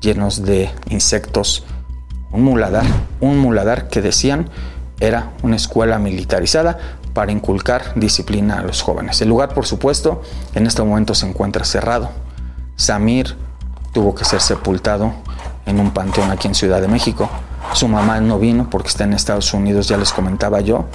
llenos 0.00 0.44
de 0.44 0.70
insectos. 0.88 1.64
Un 2.30 2.42
muladar, 2.42 2.84
un 3.20 3.38
muladar 3.38 3.88
que 3.88 4.02
decían 4.02 4.50
era 5.00 5.32
una 5.42 5.56
escuela 5.56 5.98
militarizada 5.98 6.78
para 7.14 7.32
inculcar 7.32 7.92
disciplina 7.94 8.58
a 8.58 8.62
los 8.62 8.82
jóvenes. 8.82 9.22
El 9.22 9.28
lugar, 9.28 9.54
por 9.54 9.66
supuesto, 9.66 10.20
en 10.54 10.66
este 10.66 10.82
momento 10.82 11.14
se 11.14 11.26
encuentra 11.26 11.64
cerrado. 11.64 12.10
Samir 12.76 13.36
tuvo 13.92 14.14
que 14.14 14.24
ser 14.24 14.40
sepultado 14.40 15.14
en 15.64 15.80
un 15.80 15.92
panteón 15.92 16.30
aquí 16.30 16.48
en 16.48 16.54
Ciudad 16.54 16.80
de 16.80 16.88
México. 16.88 17.30
Su 17.72 17.88
mamá 17.88 18.20
no 18.20 18.38
vino 18.38 18.68
porque 18.68 18.88
está 18.88 19.04
en 19.04 19.14
Estados 19.14 19.54
Unidos, 19.54 19.88
ya 19.88 19.96
les 19.96 20.12
comentaba 20.12 20.60
yo. 20.60 20.86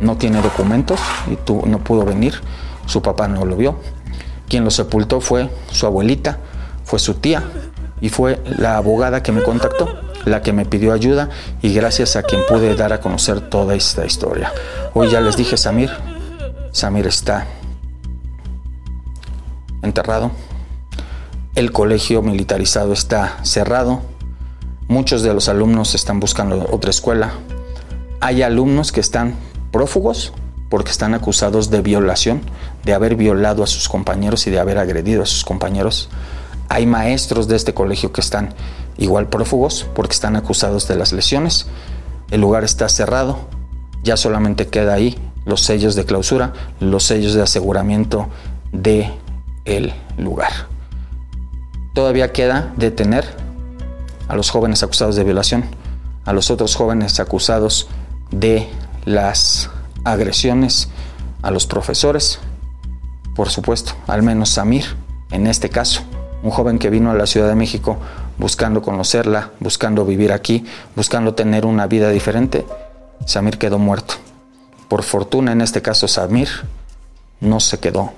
No 0.00 0.16
tiene 0.16 0.40
documentos 0.40 0.98
y 1.30 1.38
no 1.68 1.78
pudo 1.78 2.04
venir. 2.04 2.40
Su 2.86 3.02
papá 3.02 3.28
no 3.28 3.44
lo 3.44 3.56
vio. 3.56 3.76
Quien 4.48 4.64
lo 4.64 4.70
sepultó 4.70 5.20
fue 5.20 5.50
su 5.70 5.86
abuelita, 5.86 6.38
fue 6.84 6.98
su 6.98 7.14
tía 7.14 7.42
y 8.00 8.08
fue 8.08 8.42
la 8.46 8.76
abogada 8.76 9.22
que 9.22 9.32
me 9.32 9.42
contactó, 9.42 9.88
la 10.24 10.42
que 10.42 10.52
me 10.52 10.64
pidió 10.64 10.92
ayuda 10.92 11.30
y 11.62 11.72
gracias 11.72 12.16
a 12.16 12.22
quien 12.22 12.42
pude 12.48 12.74
dar 12.74 12.92
a 12.92 13.00
conocer 13.00 13.40
toda 13.48 13.74
esta 13.74 14.04
historia. 14.04 14.52
Hoy 14.94 15.10
ya 15.10 15.20
les 15.20 15.36
dije 15.36 15.56
Samir, 15.56 15.90
Samir 16.72 17.06
está 17.06 17.46
enterrado, 19.82 20.30
el 21.54 21.72
colegio 21.72 22.22
militarizado 22.22 22.92
está 22.92 23.38
cerrado. 23.42 24.02
Muchos 24.86 25.22
de 25.22 25.34
los 25.34 25.48
alumnos 25.48 25.94
están 25.94 26.20
buscando 26.20 26.68
otra 26.70 26.90
escuela. 26.90 27.32
Hay 28.20 28.42
alumnos 28.42 28.92
que 28.92 29.00
están 29.00 29.34
prófugos 29.72 30.32
porque 30.68 30.90
están 30.90 31.14
acusados 31.14 31.70
de 31.70 31.80
violación, 31.80 32.42
de 32.84 32.94
haber 32.94 33.16
violado 33.16 33.62
a 33.62 33.66
sus 33.66 33.88
compañeros 33.88 34.46
y 34.46 34.50
de 34.50 34.60
haber 34.60 34.78
agredido 34.78 35.22
a 35.22 35.26
sus 35.26 35.44
compañeros. 35.44 36.10
Hay 36.68 36.86
maestros 36.86 37.48
de 37.48 37.56
este 37.56 37.74
colegio 37.74 38.12
que 38.12 38.20
están 38.20 38.54
igual 38.98 39.28
prófugos 39.28 39.86
porque 39.94 40.12
están 40.12 40.36
acusados 40.36 40.86
de 40.88 40.96
las 40.96 41.12
lesiones. 41.12 41.66
El 42.30 42.40
lugar 42.40 42.64
está 42.64 42.88
cerrado. 42.88 43.38
Ya 44.02 44.16
solamente 44.16 44.68
queda 44.68 44.94
ahí 44.94 45.18
los 45.44 45.62
sellos 45.62 45.94
de 45.94 46.04
clausura, 46.04 46.52
los 46.80 47.04
sellos 47.04 47.34
de 47.34 47.42
aseguramiento 47.42 48.28
de 48.72 49.10
el 49.64 49.92
lugar. 50.18 50.52
Todavía 51.94 52.32
queda 52.32 52.72
detener 52.76 53.24
a 54.28 54.36
los 54.36 54.50
jóvenes 54.50 54.82
acusados 54.82 55.16
de 55.16 55.24
violación, 55.24 55.64
a 56.24 56.32
los 56.32 56.50
otros 56.50 56.76
jóvenes 56.76 57.18
acusados 57.18 57.88
de 58.30 58.68
las 59.04 59.70
agresiones 60.04 60.90
a 61.42 61.50
los 61.50 61.66
profesores, 61.66 62.38
por 63.34 63.50
supuesto, 63.50 63.92
al 64.06 64.22
menos 64.22 64.50
Samir, 64.50 64.84
en 65.30 65.46
este 65.46 65.68
caso, 65.70 66.02
un 66.42 66.50
joven 66.50 66.78
que 66.78 66.90
vino 66.90 67.10
a 67.10 67.14
la 67.14 67.26
Ciudad 67.26 67.48
de 67.48 67.54
México 67.54 67.98
buscando 68.38 68.80
conocerla, 68.80 69.50
buscando 69.60 70.04
vivir 70.04 70.32
aquí, 70.32 70.64
buscando 70.96 71.34
tener 71.34 71.66
una 71.66 71.86
vida 71.86 72.10
diferente, 72.10 72.64
Samir 73.26 73.58
quedó 73.58 73.78
muerto. 73.78 74.14
Por 74.88 75.02
fortuna, 75.02 75.52
en 75.52 75.60
este 75.60 75.82
caso, 75.82 76.08
Samir 76.08 76.48
no 77.40 77.60
se 77.60 77.78
quedó 77.78 78.12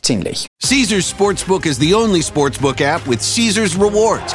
sin 0.00 0.22
ley. 0.22 0.34
Caesars 0.60 1.06
Sportsbook 1.06 1.66
is 1.66 1.78
the 1.78 1.94
only 1.94 2.22
sportsbook 2.22 2.80
app 2.80 3.06
with 3.06 3.20
Caesars 3.20 3.74
rewards. 3.76 4.34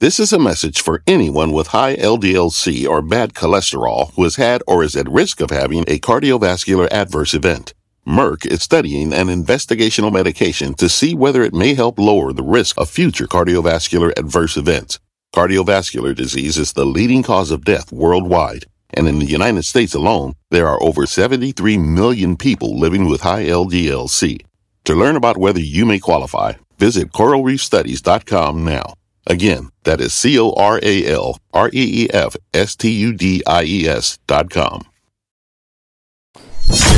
This 0.00 0.20
is 0.20 0.32
a 0.32 0.38
message 0.38 0.80
for 0.80 1.02
anyone 1.08 1.50
with 1.50 1.68
high 1.68 1.96
LDLC 1.96 2.88
or 2.88 3.02
bad 3.02 3.34
cholesterol 3.34 4.12
who 4.14 4.22
has 4.22 4.36
had 4.36 4.62
or 4.64 4.84
is 4.84 4.94
at 4.94 5.08
risk 5.08 5.40
of 5.40 5.50
having 5.50 5.82
a 5.88 5.98
cardiovascular 5.98 6.86
adverse 6.92 7.34
event. 7.34 7.74
Merck 8.06 8.46
is 8.46 8.62
studying 8.62 9.12
an 9.12 9.26
investigational 9.26 10.12
medication 10.12 10.74
to 10.74 10.88
see 10.88 11.16
whether 11.16 11.42
it 11.42 11.52
may 11.52 11.74
help 11.74 11.98
lower 11.98 12.32
the 12.32 12.44
risk 12.44 12.78
of 12.78 12.88
future 12.88 13.26
cardiovascular 13.26 14.12
adverse 14.16 14.56
events. 14.56 15.00
Cardiovascular 15.34 16.14
disease 16.14 16.58
is 16.58 16.74
the 16.74 16.86
leading 16.86 17.24
cause 17.24 17.50
of 17.50 17.64
death 17.64 17.90
worldwide, 17.90 18.66
and 18.90 19.08
in 19.08 19.18
the 19.18 19.26
United 19.26 19.64
States 19.64 19.94
alone, 19.94 20.32
there 20.52 20.68
are 20.68 20.80
over 20.80 21.06
73 21.06 21.76
million 21.76 22.36
people 22.36 22.78
living 22.78 23.08
with 23.08 23.22
high 23.22 23.46
LDLC. 23.46 24.42
To 24.84 24.94
learn 24.94 25.16
about 25.16 25.38
whether 25.38 25.58
you 25.60 25.84
may 25.84 25.98
qualify, 25.98 26.52
Visit 26.78 27.10
coralreefstudies.com 27.12 28.64
now. 28.64 28.94
Again, 29.30 29.70
that 29.82 30.00
is 30.00 30.14
C 30.14 30.38
O 30.38 30.54
R 30.56 30.80
A 30.82 31.06
L 31.06 31.36
R 31.52 31.68
E 31.72 32.04
E 32.04 32.08
F 32.14 32.34
S 32.54 32.76
T 32.76 32.88
U 32.88 33.12
D 33.12 33.42
I 33.46 33.64
E 33.64 33.88
S.com. 33.88 34.80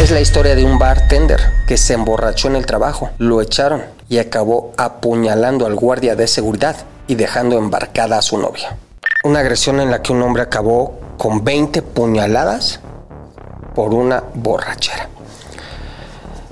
Es 0.00 0.10
la 0.10 0.20
historia 0.20 0.54
de 0.54 0.64
un 0.64 0.78
bartender 0.78 1.40
que 1.66 1.76
se 1.76 1.94
emborrachó 1.94 2.48
en 2.48 2.56
el 2.56 2.66
trabajo, 2.66 3.10
lo 3.18 3.40
echaron 3.40 3.82
y 4.08 4.18
acabó 4.18 4.72
apuñalando 4.76 5.66
al 5.66 5.74
guardia 5.74 6.14
de 6.14 6.26
seguridad 6.26 6.76
y 7.06 7.16
dejando 7.16 7.58
embarcada 7.58 8.18
a 8.18 8.22
su 8.22 8.38
novia. 8.38 8.76
Una 9.24 9.40
agresión 9.40 9.80
en 9.80 9.90
la 9.90 10.00
que 10.00 10.12
un 10.12 10.22
hombre 10.22 10.42
acabó 10.42 10.98
con 11.18 11.44
20 11.44 11.82
puñaladas 11.82 12.80
por 13.74 13.92
una 13.92 14.24
borrachera. 14.34 15.08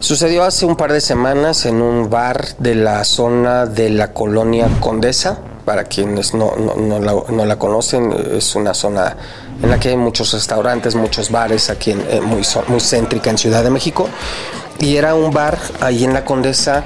Sucedió 0.01 0.45
hace 0.45 0.67
un 0.67 0.77
par 0.77 0.93
de 0.93 1.01
semanas 1.01 1.67
en 1.67 1.83
un 1.83 2.11
bar 2.11 2.57
de 2.59 2.75
la 2.75 3.05
zona 3.05 3.67
de 3.67 3.91
la 3.91 4.13
colonia 4.13 4.69
Condesa. 4.81 5.39
Para 5.69 5.85
quienes 5.85 6.33
no, 6.33 6.55
la, 6.57 7.57
conocen, 7.57 8.11
es 8.33 8.55
una 8.55 8.73
zona 8.73 9.15
en 9.63 9.69
la 9.69 9.79
que 9.79 9.91
hay 9.91 9.99
muchos 9.99 10.33
restaurantes, 10.33 10.95
muchos 10.95 11.31
bares, 11.31 11.69
aquí 11.69 11.91
en, 11.91 12.01
eh, 12.09 12.23
muy, 12.23 12.41
muy 12.69 12.81
céntrica 12.81 13.29
en 13.29 13.37
Ciudad 13.37 13.63
de 13.63 13.69
México. 13.69 14.09
Y 14.79 14.97
era 14.97 15.15
un 15.15 15.31
bar 15.31 15.59
ahí 15.83 16.05
en 16.05 16.15
la 16.15 16.25
Condesa 16.25 16.85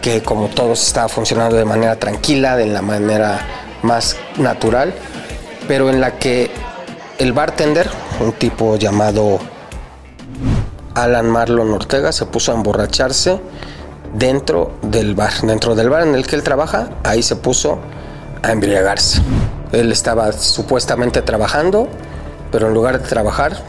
que 0.00 0.22
como 0.22 0.48
todos 0.48 0.86
estaba 0.86 1.06
funcionando 1.10 1.54
de 1.54 1.66
manera 1.66 1.96
tranquila, 1.96 2.56
de 2.56 2.64
la 2.64 2.80
manera 2.80 3.46
más 3.82 4.16
natural, 4.38 4.94
pero 5.68 5.90
en 5.90 6.00
la 6.00 6.18
que 6.18 6.50
el 7.18 7.34
bartender, 7.34 7.90
un 8.20 8.32
tipo 8.32 8.76
llamado 8.76 9.38
Alan 10.94 11.28
Marlon 11.28 11.70
Ortega 11.74 12.10
se 12.10 12.24
puso 12.24 12.52
a 12.52 12.54
emborracharse 12.54 13.38
dentro 14.14 14.72
del 14.82 15.14
bar. 15.14 15.32
Dentro 15.42 15.74
del 15.74 15.88
bar 15.88 16.02
en 16.02 16.14
el 16.14 16.26
que 16.26 16.36
él 16.36 16.42
trabaja, 16.42 16.90
ahí 17.04 17.22
se 17.22 17.36
puso 17.36 17.78
a 18.42 18.52
embriagarse. 18.52 19.22
Él 19.72 19.90
estaba 19.92 20.32
supuestamente 20.32 21.22
trabajando, 21.22 21.88
pero 22.50 22.68
en 22.68 22.74
lugar 22.74 23.00
de 23.00 23.08
trabajar, 23.08 23.62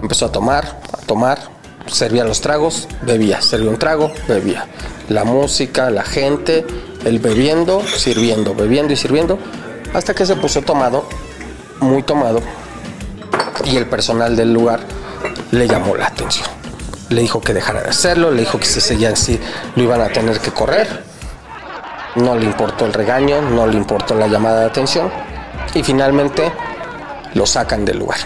empezó 0.00 0.26
a 0.26 0.32
tomar, 0.32 0.80
a 0.92 0.98
tomar, 1.06 1.38
servía 1.86 2.24
los 2.24 2.40
tragos, 2.40 2.88
bebía, 3.02 3.40
servía 3.42 3.70
un 3.70 3.78
trago, 3.78 4.10
bebía. 4.26 4.66
La 5.08 5.24
música, 5.24 5.90
la 5.90 6.02
gente, 6.02 6.66
él 7.04 7.18
bebiendo, 7.18 7.82
sirviendo, 7.82 8.54
bebiendo 8.54 8.92
y 8.92 8.96
sirviendo, 8.96 9.38
hasta 9.94 10.14
que 10.14 10.26
se 10.26 10.36
puso 10.36 10.62
tomado, 10.62 11.04
muy 11.80 12.02
tomado, 12.02 12.40
y 13.64 13.76
el 13.76 13.86
personal 13.86 14.34
del 14.34 14.52
lugar 14.52 14.80
le 15.50 15.68
llamó 15.68 15.96
la 15.96 16.06
atención. 16.06 16.55
Le 17.08 17.20
dijo 17.20 17.40
que 17.40 17.54
dejara 17.54 17.82
de 17.82 17.90
hacerlo, 17.90 18.30
le 18.30 18.40
dijo 18.40 18.58
que 18.58 18.66
si 18.66 18.80
seguían 18.80 19.12
así 19.12 19.38
lo 19.76 19.82
iban 19.82 20.00
a 20.00 20.08
tener 20.08 20.40
que 20.40 20.50
correr. 20.50 21.04
No 22.16 22.34
le 22.34 22.44
importó 22.46 22.86
el 22.86 22.92
regaño, 22.92 23.42
no 23.42 23.66
le 23.66 23.76
importó 23.76 24.14
la 24.14 24.26
llamada 24.26 24.60
de 24.60 24.66
atención 24.66 25.10
y 25.74 25.82
finalmente 25.82 26.50
lo 27.34 27.46
sacan 27.46 27.84
del 27.84 27.98
lugar. 27.98 28.18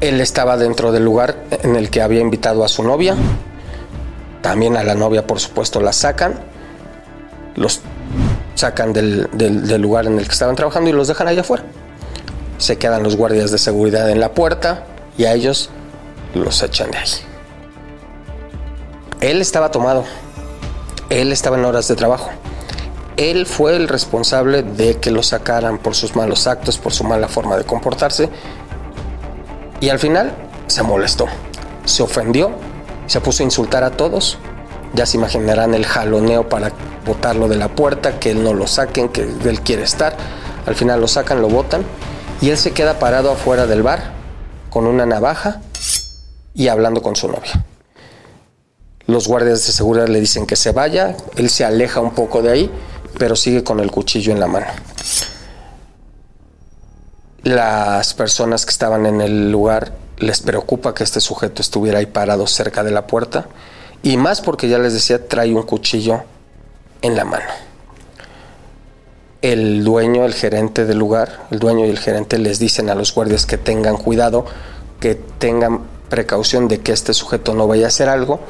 Él 0.00 0.20
estaba 0.20 0.56
dentro 0.56 0.92
del 0.92 1.04
lugar 1.04 1.36
en 1.50 1.76
el 1.76 1.90
que 1.90 2.02
había 2.02 2.20
invitado 2.20 2.64
a 2.64 2.68
su 2.68 2.82
novia. 2.82 3.16
También 4.42 4.76
a 4.76 4.84
la 4.84 4.94
novia, 4.94 5.26
por 5.26 5.40
supuesto, 5.40 5.80
la 5.80 5.92
sacan. 5.92 6.34
Los 7.56 7.80
sacan 8.54 8.92
del, 8.92 9.28
del 9.32 9.80
lugar 9.80 10.06
en 10.06 10.18
el 10.18 10.26
que 10.26 10.32
estaban 10.32 10.56
trabajando 10.56 10.90
y 10.90 10.92
los 10.92 11.08
dejan 11.08 11.28
allá 11.28 11.40
afuera. 11.40 11.64
Se 12.58 12.78
quedan 12.78 13.02
los 13.02 13.16
guardias 13.16 13.50
de 13.50 13.58
seguridad 13.58 14.10
en 14.10 14.20
la 14.20 14.32
puerta 14.32 14.84
y 15.16 15.24
a 15.24 15.32
ellos 15.32 15.70
los 16.34 16.62
echan 16.62 16.90
de 16.90 16.98
ahí. 16.98 17.08
Él 19.20 19.40
estaba 19.40 19.70
tomado. 19.70 20.04
Él 21.10 21.32
estaba 21.32 21.58
en 21.58 21.64
horas 21.64 21.88
de 21.88 21.96
trabajo. 21.96 22.30
Él 23.16 23.46
fue 23.46 23.76
el 23.76 23.88
responsable 23.88 24.62
de 24.62 24.98
que 24.98 25.10
lo 25.10 25.22
sacaran 25.22 25.78
por 25.78 25.94
sus 25.94 26.16
malos 26.16 26.46
actos, 26.46 26.78
por 26.78 26.92
su 26.92 27.04
mala 27.04 27.28
forma 27.28 27.56
de 27.56 27.64
comportarse. 27.64 28.30
Y 29.80 29.88
al 29.88 29.98
final 29.98 30.32
se 30.68 30.82
molestó, 30.82 31.26
se 31.84 32.02
ofendió, 32.02 32.52
se 33.06 33.20
puso 33.20 33.42
a 33.42 33.44
insultar 33.44 33.84
a 33.84 33.90
todos. 33.90 34.38
Ya 34.94 35.06
se 35.06 35.18
imaginarán 35.18 35.74
el 35.74 35.84
jaloneo 35.84 36.48
para 36.48 36.72
botarlo 37.04 37.48
de 37.48 37.56
la 37.56 37.68
puerta, 37.68 38.18
que 38.18 38.30
él 38.30 38.42
no 38.42 38.54
lo 38.54 38.66
saquen, 38.66 39.08
que 39.08 39.22
él 39.22 39.60
quiere 39.62 39.82
estar. 39.82 40.16
Al 40.66 40.74
final 40.74 41.00
lo 41.00 41.08
sacan, 41.08 41.42
lo 41.42 41.48
botan 41.48 41.84
y 42.40 42.50
él 42.50 42.56
se 42.56 42.72
queda 42.72 42.98
parado 42.98 43.30
afuera 43.30 43.66
del 43.66 43.82
bar 43.82 44.12
con 44.70 44.86
una 44.86 45.04
navaja 45.04 45.60
y 46.54 46.68
hablando 46.68 47.02
con 47.02 47.16
su 47.16 47.28
novia. 47.28 47.64
Los 49.06 49.26
guardias 49.26 49.66
de 49.66 49.72
seguridad 49.72 50.08
le 50.08 50.20
dicen 50.20 50.46
que 50.46 50.56
se 50.56 50.72
vaya, 50.72 51.16
él 51.36 51.50
se 51.50 51.64
aleja 51.64 52.00
un 52.00 52.12
poco 52.14 52.42
de 52.42 52.50
ahí, 52.50 52.70
pero 53.18 53.34
sigue 53.36 53.64
con 53.64 53.80
el 53.80 53.90
cuchillo 53.90 54.32
en 54.32 54.40
la 54.40 54.46
mano. 54.46 54.66
Las 57.42 58.14
personas 58.14 58.64
que 58.66 58.70
estaban 58.70 59.06
en 59.06 59.20
el 59.20 59.50
lugar 59.50 59.92
les 60.18 60.40
preocupa 60.40 60.94
que 60.94 61.02
este 61.02 61.20
sujeto 61.20 61.62
estuviera 61.62 61.98
ahí 61.98 62.06
parado 62.06 62.46
cerca 62.46 62.84
de 62.84 62.90
la 62.90 63.06
puerta 63.06 63.48
y 64.02 64.16
más 64.16 64.40
porque 64.42 64.68
ya 64.68 64.78
les 64.78 64.92
decía 64.92 65.26
trae 65.26 65.54
un 65.54 65.62
cuchillo 65.62 66.22
en 67.02 67.16
la 67.16 67.24
mano. 67.24 67.46
El 69.42 69.84
dueño, 69.84 70.26
el 70.26 70.34
gerente 70.34 70.84
del 70.84 70.98
lugar, 70.98 71.46
el 71.50 71.58
dueño 71.58 71.86
y 71.86 71.90
el 71.90 71.98
gerente 71.98 72.38
les 72.38 72.58
dicen 72.58 72.90
a 72.90 72.94
los 72.94 73.14
guardias 73.14 73.46
que 73.46 73.56
tengan 73.56 73.96
cuidado, 73.96 74.44
que 75.00 75.14
tengan 75.14 75.80
precaución 76.10 76.68
de 76.68 76.80
que 76.80 76.92
este 76.92 77.14
sujeto 77.14 77.54
no 77.54 77.66
vaya 77.66 77.86
a 77.86 77.88
hacer 77.88 78.10
algo 78.10 78.40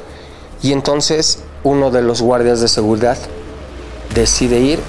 y 0.61 0.73
entonces 0.73 1.39
uno 1.63 1.91
de 1.91 2.01
los 2.01 2.21
guardias 2.21 2.59
de 2.59 2.67
seguridad 2.67 3.17
decide 4.13 4.59
ir 4.59 4.79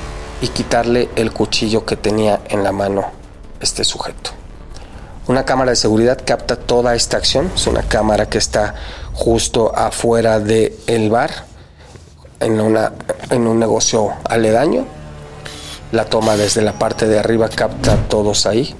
y 0.40 0.48
quitarle 0.48 1.08
el 1.14 1.32
cuchillo 1.32 1.86
que 1.86 1.96
tenía 1.96 2.40
en 2.48 2.64
la 2.64 2.72
mano 2.72 3.04
este 3.60 3.84
sujeto. 3.84 4.30
Una 5.28 5.44
cámara 5.44 5.70
de 5.70 5.76
seguridad 5.76 6.18
capta 6.24 6.56
toda 6.56 6.96
esta 6.96 7.16
acción, 7.16 7.50
es 7.54 7.68
una 7.68 7.82
cámara 7.82 8.28
que 8.28 8.38
está 8.38 8.74
justo 9.12 9.72
afuera 9.76 10.40
del 10.40 10.74
el 10.88 11.10
bar, 11.10 11.30
en, 12.40 12.60
una, 12.60 12.92
en 13.30 13.46
un 13.46 13.60
negocio 13.60 14.10
aledaño. 14.24 14.84
La 15.92 16.06
toma 16.06 16.36
desde 16.36 16.62
la 16.62 16.72
parte 16.72 17.06
de 17.06 17.18
arriba 17.18 17.48
capta 17.48 17.96
todos 18.08 18.46
ahí, 18.46 18.74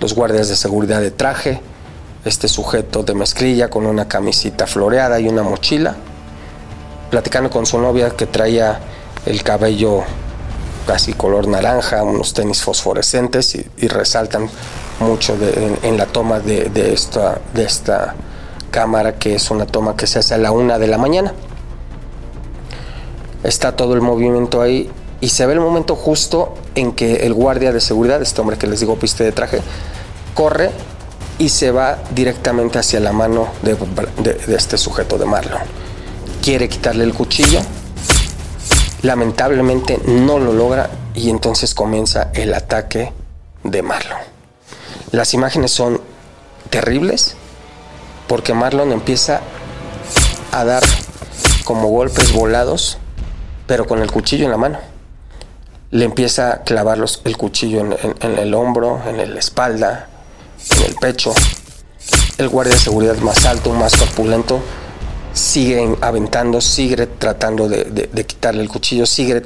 los 0.00 0.14
guardias 0.14 0.48
de 0.48 0.56
seguridad 0.56 1.00
de 1.00 1.10
traje, 1.10 1.60
este 2.26 2.48
sujeto 2.48 3.02
de 3.02 3.14
mezclilla 3.14 3.70
con 3.70 3.86
una 3.86 4.08
camisita 4.08 4.66
floreada 4.66 5.20
y 5.20 5.28
una 5.28 5.42
mochila, 5.42 5.94
platicando 7.10 7.50
con 7.50 7.66
su 7.66 7.78
novia 7.78 8.10
que 8.10 8.26
traía 8.26 8.80
el 9.24 9.42
cabello 9.42 10.02
casi 10.86 11.12
color 11.12 11.48
naranja, 11.48 12.02
unos 12.02 12.32
tenis 12.32 12.62
fosforescentes 12.62 13.54
y, 13.54 13.88
resaltan 13.88 14.48
mucho 15.00 15.36
en, 15.82 15.96
la 15.96 16.06
toma 16.06 16.40
de, 16.40 16.92
esta, 16.92 17.40
de 17.54 17.64
esta 17.64 18.14
cámara 18.70 19.14
que 19.16 19.34
es 19.34 19.50
una 19.50 19.66
toma 19.66 19.96
que 19.96 20.06
se 20.06 20.18
hace 20.18 20.34
a 20.34 20.38
la 20.38 20.52
una 20.52 20.78
de 20.78 20.86
la 20.86 20.98
mañana. 20.98 21.32
Está 23.42 23.76
todo 23.76 23.94
el 23.94 24.00
movimiento 24.00 24.62
ahí 24.62 24.90
y 25.20 25.28
se 25.28 25.46
ve 25.46 25.52
el 25.52 25.60
momento 25.60 25.94
justo 25.96 26.54
en 26.74 26.92
que 26.92 27.26
el 27.26 27.34
guardia 27.34 27.72
de 27.72 27.80
seguridad, 27.80 28.20
este 28.22 28.40
hombre 28.40 28.58
que 28.58 28.66
les 28.66 28.80
digo 28.80 28.96
piste 28.96 29.24
de 29.24 29.32
traje, 29.32 29.60
corre 30.34 30.70
y 31.38 31.48
se 31.50 31.70
va 31.70 31.98
directamente 32.12 32.78
hacia 32.78 33.00
la 33.00 33.12
mano 33.12 33.48
de, 33.62 33.76
este 34.54 34.78
sujeto 34.78 35.18
de 35.18 35.26
Marlon. 35.26 35.60
Quiere 36.42 36.68
quitarle 36.68 37.04
el 37.04 37.12
cuchillo, 37.12 37.60
lamentablemente 39.02 39.98
no 40.06 40.38
lo 40.38 40.52
logra 40.52 40.90
y 41.14 41.30
entonces 41.30 41.74
comienza 41.74 42.30
el 42.34 42.54
ataque 42.54 43.12
de 43.64 43.82
Marlon. 43.82 44.18
Las 45.12 45.34
imágenes 45.34 45.72
son 45.72 46.00
terribles 46.70 47.36
porque 48.28 48.54
Marlon 48.54 48.92
empieza 48.92 49.40
a 50.52 50.64
dar 50.64 50.82
como 51.64 51.88
golpes 51.88 52.32
volados, 52.32 52.98
pero 53.66 53.86
con 53.86 54.00
el 54.00 54.10
cuchillo 54.10 54.44
en 54.46 54.50
la 54.52 54.56
mano. 54.56 54.78
Le 55.90 56.04
empieza 56.04 56.52
a 56.52 56.62
clavar 56.62 56.98
el 57.24 57.36
cuchillo 57.36 57.80
en 57.80 58.38
el 58.38 58.54
hombro, 58.54 59.00
en 59.06 59.34
la 59.34 59.38
espalda, 59.38 60.08
en 60.76 60.84
el 60.84 60.94
pecho. 60.96 61.34
El 62.38 62.48
guardia 62.48 62.74
de 62.74 62.80
seguridad 62.80 63.16
más 63.18 63.46
alto, 63.46 63.72
más 63.72 63.96
corpulento, 63.96 64.60
sigue 65.32 65.96
aventando, 66.00 66.60
sigue 66.60 67.06
tratando 67.06 67.68
de, 67.68 68.26
quitarle 68.26 68.62
el 68.62 68.68
cuchillo, 68.68 69.06
sigue 69.06 69.42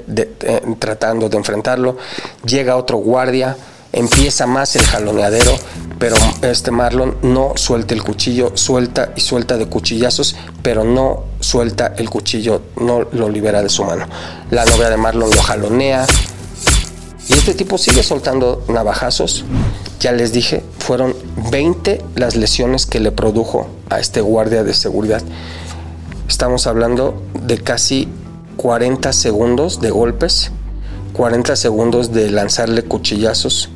tratando 0.78 1.28
de 1.28 1.36
enfrentarlo. 1.36 1.98
Llega 2.44 2.76
otro 2.76 2.98
guardia, 2.98 3.56
empieza 3.92 4.46
más 4.46 4.76
el 4.76 4.82
jaloneadero, 4.82 5.56
pero 5.98 6.16
este 6.42 6.70
Marlon 6.70 7.16
no 7.22 7.52
suelta 7.56 7.94
el 7.94 8.02
cuchillo, 8.02 8.52
suelta 8.56 9.12
y 9.16 9.20
suelta 9.20 9.56
de 9.56 9.66
cuchillazos, 9.66 10.36
pero 10.62 10.84
no 10.84 11.24
suelta 11.40 11.94
el 11.96 12.08
cuchillo, 12.10 12.62
no 12.76 13.02
lo 13.12 13.28
libera 13.28 13.62
de 13.62 13.68
su 13.68 13.84
mano. 13.84 14.06
La 14.50 14.64
novia 14.64 14.90
de 14.90 14.96
Marlon 14.96 15.30
lo 15.30 15.42
jalonea, 15.42 16.06
y 17.30 17.32
este 17.34 17.54
tipo 17.54 17.78
sigue 17.78 18.02
soltando 18.02 18.64
navajazos. 18.68 19.44
Ya 20.00 20.10
les 20.10 20.32
dije, 20.32 20.64
fueron 20.90 21.14
20 21.52 22.02
las 22.16 22.34
lesiones 22.34 22.84
que 22.84 22.98
le 22.98 23.12
produjo 23.12 23.68
a 23.90 24.00
este 24.00 24.22
guardia 24.22 24.64
de 24.64 24.74
seguridad. 24.74 25.22
Estamos 26.28 26.66
hablando 26.66 27.22
de 27.46 27.58
casi 27.58 28.08
40 28.56 29.12
segundos 29.12 29.80
de 29.80 29.90
golpes, 29.90 30.50
40 31.12 31.54
segundos 31.54 32.12
de 32.12 32.28
lanzarle 32.32 32.82
cuchillazos, 32.82 33.70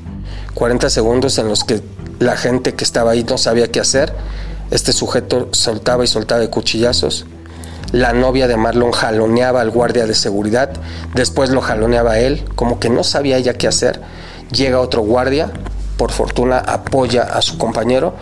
40 0.55 0.90
segundos 0.90 1.38
en 1.38 1.46
los 1.46 1.62
que 1.62 1.83
la 2.18 2.37
gente 2.37 2.74
que 2.74 2.83
estaba 2.83 3.12
ahí 3.12 3.22
no 3.22 3.38
sabía 3.38 3.70
qué 3.70 3.79
hacer. 3.79 4.12
Este 4.72 4.92
sujeto 4.92 5.50
soltaba 5.53 6.03
y 6.03 6.09
soltaba 6.09 6.44
cuchillazos. 6.48 7.27
La 7.92 8.12
novia 8.12 8.48
de 8.48 8.57
Marlon 8.57 8.90
jaloneaba 8.90 9.61
al 9.61 9.70
guardia 9.70 10.09
de 10.09 10.16
seguridad, 10.16 10.72
después 11.14 11.50
lo 11.50 11.61
jaloneaba 11.61 12.18
él, 12.18 12.42
como 12.57 12.81
que 12.81 12.90
no 12.90 13.05
sabía 13.05 13.38
ya 13.38 13.55
qué 13.55 13.68
hacer. 13.68 14.00
Llega 14.50 14.81
otro 14.81 15.03
guardia, 15.03 15.53
por 15.96 16.12
fortuna 16.12 16.59
apoya 16.59 17.22
a 17.22 17.42
su 17.42 17.59
compañero 17.59 18.14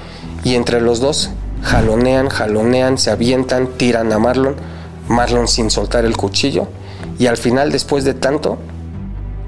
y 0.44 0.54
entre 0.54 0.80
los 0.80 1.00
dos 1.00 1.30
jalonean, 1.62 2.28
jalonean, 2.28 2.98
se 2.98 3.10
avientan, 3.10 3.68
tiran 3.76 4.12
a 4.12 4.18
Marlon, 4.18 4.56
Marlon 5.08 5.48
sin 5.48 5.70
soltar 5.70 6.04
el 6.04 6.16
cuchillo 6.16 6.68
y 7.18 7.26
al 7.26 7.36
final, 7.36 7.70
después 7.70 8.04
de 8.04 8.14
tanto, 8.14 8.58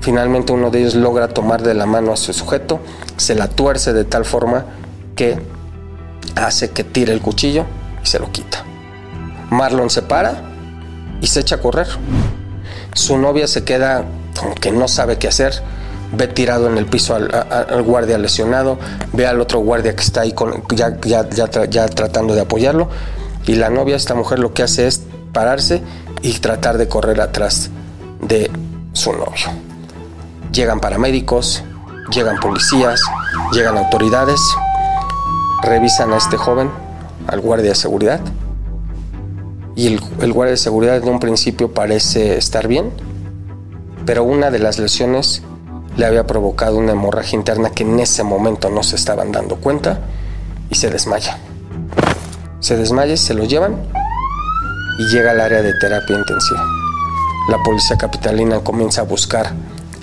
finalmente 0.01 0.53
uno 0.53 0.71
de 0.71 0.81
ellos 0.81 0.95
logra 0.95 1.29
tomar 1.29 1.63
de 1.63 1.75
la 1.75 1.87
mano 1.87 2.13
a 2.13 2.17
su 2.17 2.33
sujeto, 2.33 2.81
se 3.17 3.35
la 3.35 3.49
tuerce 3.49 3.93
de 3.93 4.05
tal 4.05 4.25
forma 4.25 4.65
que 5.17 5.39
hace 6.37 6.71
que 6.71 6.85
tire 6.85 7.13
el 7.13 7.21
cuchillo 7.21 7.65
y 8.03 8.07
se 8.07 8.19
lo 8.19 8.31
quita. 8.31 8.65
Marlon 9.51 9.91
se 9.91 10.03
para 10.03 10.43
y 11.21 11.27
se 11.27 11.41
echa 11.41 11.57
a 11.57 11.61
correr. 11.61 11.89
Su 12.95 13.19
novia 13.19 13.47
se 13.47 13.65
queda 13.65 14.05
como 14.39 14.55
que 14.55 14.73
no 14.73 14.89
sabe 14.89 15.19
qué 15.19 15.29
hacer, 15.29 15.63
ve 16.17 16.29
tirado 16.29 16.69
en 16.69 16.79
el 16.79 16.87
piso 16.87 17.15
al, 17.15 17.83
guardia 17.83 18.19
lesionado, 18.19 18.79
ve 19.13 19.27
al 19.27 19.41
otro 19.41 19.61
guardia 19.61 19.95
que 19.95 20.03
está 20.03 20.23
ahí 20.23 20.35
ya, 20.75 20.99
ya, 21.01 21.29
ya, 21.69 21.89
tratando 21.89 22.35
de 22.35 22.41
apoyarlo. 22.41 22.89
Y 23.47 23.57
la 23.57 23.71
novia, 23.71 23.97
esta 23.97 24.15
mujer, 24.15 24.39
lo 24.39 24.55
que 24.55 24.63
hace 24.63 24.87
es 24.87 25.03
pararse 25.33 25.83
y 26.23 26.33
tratar 26.35 26.79
de 26.79 26.89
correr 26.89 27.21
atrás 27.21 27.71
de 28.21 28.51
su 28.93 29.13
novio. 29.13 29.47
Llegan 30.53 30.81
paramédicos, 30.81 31.63
llegan 32.11 32.39
policías, 32.39 33.01
llegan 33.53 33.77
autoridades, 33.77 34.41
revisan 35.63 36.13
a 36.13 36.17
este 36.17 36.37
joven, 36.37 36.71
al 37.27 37.41
guardia 37.41 37.71
de 37.71 37.75
seguridad. 37.75 38.21
Y 39.77 39.89
el, 39.89 40.01
el 40.21 40.33
guardia 40.33 40.53
de 40.53 40.57
seguridad 40.57 41.01
de 41.01 41.11
un 41.11 41.19
principio 41.19 41.75
parece 41.75 42.39
estar 42.39 42.69
bien, 42.69 42.91
pero 44.07 44.23
una 44.23 44.51
de 44.51 44.61
las 44.61 44.79
lesiones 44.79 45.43
le 45.97 46.07
había 46.07 46.27
provocado 46.27 46.77
una 46.77 46.93
hemorragia 46.93 47.37
interna 47.37 47.71
que 47.71 47.85
en 47.85 48.01
ese 48.01 48.25
momento 48.25 48.69
no 48.71 48.83
se 48.83 48.97
estaban 48.97 49.33
dando 49.33 49.57
cuenta 49.57 50.01
y 50.71 50.75
se 50.75 50.91
desmaya. 50.91 51.39
Se 52.61 52.77
desmaya, 52.77 53.17
se 53.17 53.35
lo 53.35 53.45
llevan 53.45 53.77
y 54.99 55.15
llega 55.15 55.33
al 55.33 55.41
área 55.41 55.63
de 55.63 55.73
terapia 55.75 56.17
intensiva. 56.17 56.65
La 57.49 57.63
policía 57.63 57.97
capitalina 57.97 58.61
comienza 58.61 59.03
a 59.03 59.05
buscar 59.05 59.53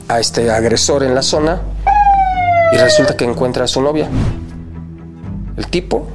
a 0.07 0.19
este 0.19 0.51
agresor 0.51 1.03
en 1.03 1.15
la 1.15 1.21
zona 1.21 1.61
y 2.71 2.77
resulta 2.77 3.17
que 3.17 3.25
encuentra 3.25 3.65
a 3.65 3.67
su 3.67 3.81
novia. 3.81 4.07
El 5.57 5.67
tipo, 5.67 6.07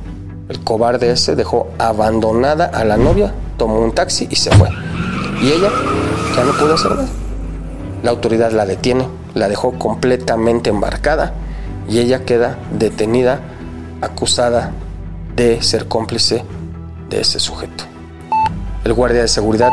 el 0.48 0.60
cobarde 0.60 1.10
ese, 1.10 1.34
dejó 1.34 1.68
abandonada 1.78 2.66
a 2.66 2.84
la 2.84 2.96
novia, 2.96 3.32
tomó 3.58 3.80
un 3.80 3.92
taxi 3.92 4.26
y 4.30 4.36
se 4.36 4.50
fue. 4.52 4.68
Y 5.42 5.52
ella 5.52 5.68
ya 6.34 6.44
no 6.44 6.52
pudo 6.52 6.74
hacer 6.74 6.92
nada. 6.92 7.08
La 8.02 8.10
autoridad 8.10 8.52
la 8.52 8.64
detiene, 8.64 9.06
la 9.36 9.48
dejó 9.48 9.78
completamente 9.78 10.70
embarcada 10.70 11.34
y 11.88 11.98
ella 11.98 12.24
queda 12.24 12.58
detenida, 12.72 13.40
acusada 14.00 14.72
de 15.36 15.62
ser 15.62 15.88
cómplice 15.88 16.42
de 17.10 17.20
ese 17.20 17.38
sujeto. 17.38 17.84
El 18.82 18.94
guardia 18.94 19.20
de 19.20 19.28
seguridad 19.28 19.72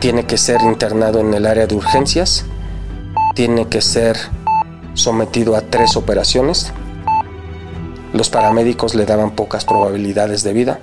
tiene 0.00 0.26
que 0.26 0.36
ser 0.36 0.62
internado 0.62 1.20
en 1.20 1.32
el 1.32 1.46
área 1.46 1.68
de 1.68 1.76
urgencias, 1.76 2.44
tiene 3.36 3.68
que 3.68 3.80
ser 3.82 4.18
sometido 4.94 5.54
a 5.54 5.60
tres 5.60 5.96
operaciones. 5.96 6.72
Los 8.12 8.30
paramédicos 8.30 8.96
le 8.96 9.06
daban 9.06 9.30
pocas 9.30 9.64
probabilidades 9.64 10.42
de 10.42 10.52
vida. 10.52 10.80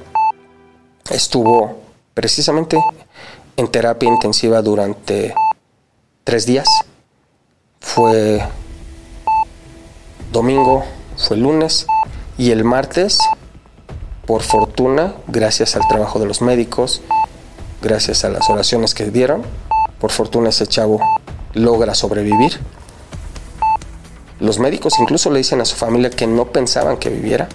Estuvo 1.11 1.81
precisamente 2.13 2.81
en 3.57 3.67
terapia 3.67 4.07
intensiva 4.07 4.61
durante 4.61 5.35
tres 6.23 6.45
días. 6.45 6.67
Fue 7.85 8.41
domingo, 10.33 10.83
fue 11.15 11.37
lunes 11.37 11.85
y 12.37 12.51
el 12.51 12.65
martes, 12.65 13.19
por 14.25 14.41
fortuna, 14.41 15.13
gracias 15.27 15.77
al 15.77 15.87
trabajo 15.87 16.19
de 16.19 16.25
los 16.25 16.41
médicos, 16.41 17.03
gracias 17.81 18.25
a 18.25 18.29
las 18.29 18.49
oraciones 18.49 18.93
que 18.93 19.05
dieron, 19.11 19.43
por 20.01 20.11
fortuna 20.11 20.49
ese 20.49 20.67
chavo 20.67 20.99
logra 21.53 21.95
sobrevivir. 21.95 22.59
Los 24.41 24.59
médicos 24.59 24.99
incluso 24.99 25.31
le 25.31 25.37
dicen 25.37 25.61
a 25.61 25.65
su 25.65 25.77
familia 25.77 26.09
que 26.09 26.27
no 26.27 26.47
pensaban 26.47 26.97
que 26.97 27.09
viviera. 27.09 27.47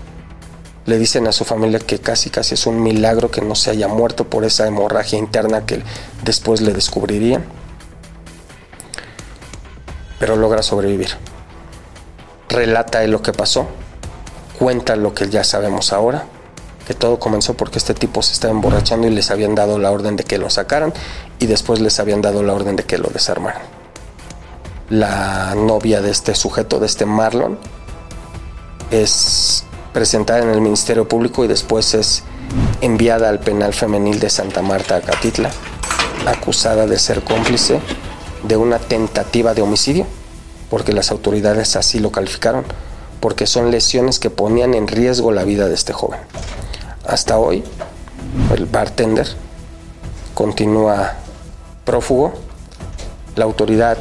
Le 0.87 0.97
dicen 0.97 1.27
a 1.27 1.33
su 1.33 1.45
familia 1.45 1.81
que 1.81 1.99
casi 1.99 2.31
casi 2.31 2.55
es 2.55 2.66
un 2.66 2.83
milagro 2.83 3.31
que 3.31 3.43
no 3.43 3.55
se 3.57 3.71
haya 3.73 3.88
muerto 3.88 4.25
por 4.25 4.45
esa 4.45 4.66
hemorragia 4.66 5.19
interna 5.19 5.66
que 5.66 5.83
después 6.25 6.62
le 6.62 6.73
descubrirían 6.73 7.60
pero 10.21 10.37
logra 10.37 10.63
sobrevivir. 10.63 11.17
Relata 12.49 13.03
lo 13.07 13.23
que 13.23 13.33
pasó, 13.33 13.67
cuenta 14.59 14.95
lo 14.95 15.15
que 15.15 15.29
ya 15.31 15.43
sabemos 15.43 15.93
ahora, 15.93 16.27
que 16.87 16.95
todo 16.95 17.19
comenzó 17.19 17.55
porque 17.55 17.79
este 17.79 17.95
tipo 17.95 18.23
se 18.23 18.35
estaba 18.35 18.53
emborrachando 18.53 19.07
y 19.07 19.11
les 19.11 19.31
habían 19.31 19.55
dado 19.55 19.79
la 19.79 19.91
orden 19.91 20.17
de 20.17 20.25
que 20.25 20.39
lo 20.39 20.51
sacaran 20.51 20.93
y 21.39 21.47
después 21.47 21.81
les 21.81 21.99
habían 21.99 22.21
dado 22.21 22.43
la 22.43 22.53
orden 22.53 22.77
de 22.77 22.85
que 22.85 22.99
lo 22.99 23.09
desarmaran. 23.09 23.63
La 24.91 25.55
novia 25.57 26.03
de 26.03 26.11
este 26.11 26.35
sujeto, 26.35 26.81
de 26.81 26.87
este 26.87 27.07
Marlon, 27.07 27.59
es 28.91 29.65
presentada 29.95 30.41
en 30.41 30.51
el 30.51 30.61
Ministerio 30.61 31.09
Público 31.09 31.45
y 31.45 31.49
después 31.49 31.95
es 31.95 32.25
enviada 32.83 33.29
al 33.31 33.39
penal 33.39 33.73
femenil 33.73 34.21
de 34.21 34.29
Santa 34.29 34.61
Marta, 34.61 34.97
Acatitla, 34.97 35.51
acusada 36.27 36.87
de 36.87 36.99
ser 36.99 37.23
cómplice 37.23 37.81
de 38.42 38.57
una 38.57 38.79
tentativa 38.79 39.55
de 39.55 39.62
homicidio, 39.62 40.07
porque 40.70 40.92
las 40.92 41.11
autoridades 41.11 41.76
así 41.76 41.98
lo 41.98 42.12
calificaron, 42.12 42.64
porque 43.20 43.46
son 43.46 43.70
lesiones 43.70 44.18
que 44.18 44.31
ponían 44.31 44.74
en 44.74 44.88
riesgo 44.88 45.33
la 45.33 45.44
vida 45.44 45.68
de 45.68 45.74
este 45.74 45.92
joven. 45.92 46.20
Hasta 47.07 47.38
hoy, 47.38 47.64
el 48.55 48.66
bartender 48.66 49.26
continúa 50.35 51.14
prófugo, 51.85 52.33
la 53.37 53.44
autoridad 53.44 53.98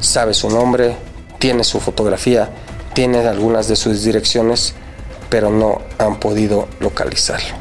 sabe 0.00 0.34
su 0.34 0.48
nombre, 0.50 0.96
tiene 1.38 1.64
su 1.64 1.80
fotografía, 1.80 2.50
tiene 2.94 3.18
algunas 3.26 3.68
de 3.68 3.76
sus 3.76 4.02
direcciones, 4.02 4.74
pero 5.28 5.50
no 5.50 5.80
han 5.98 6.20
podido 6.20 6.68
localizarlo. 6.80 7.56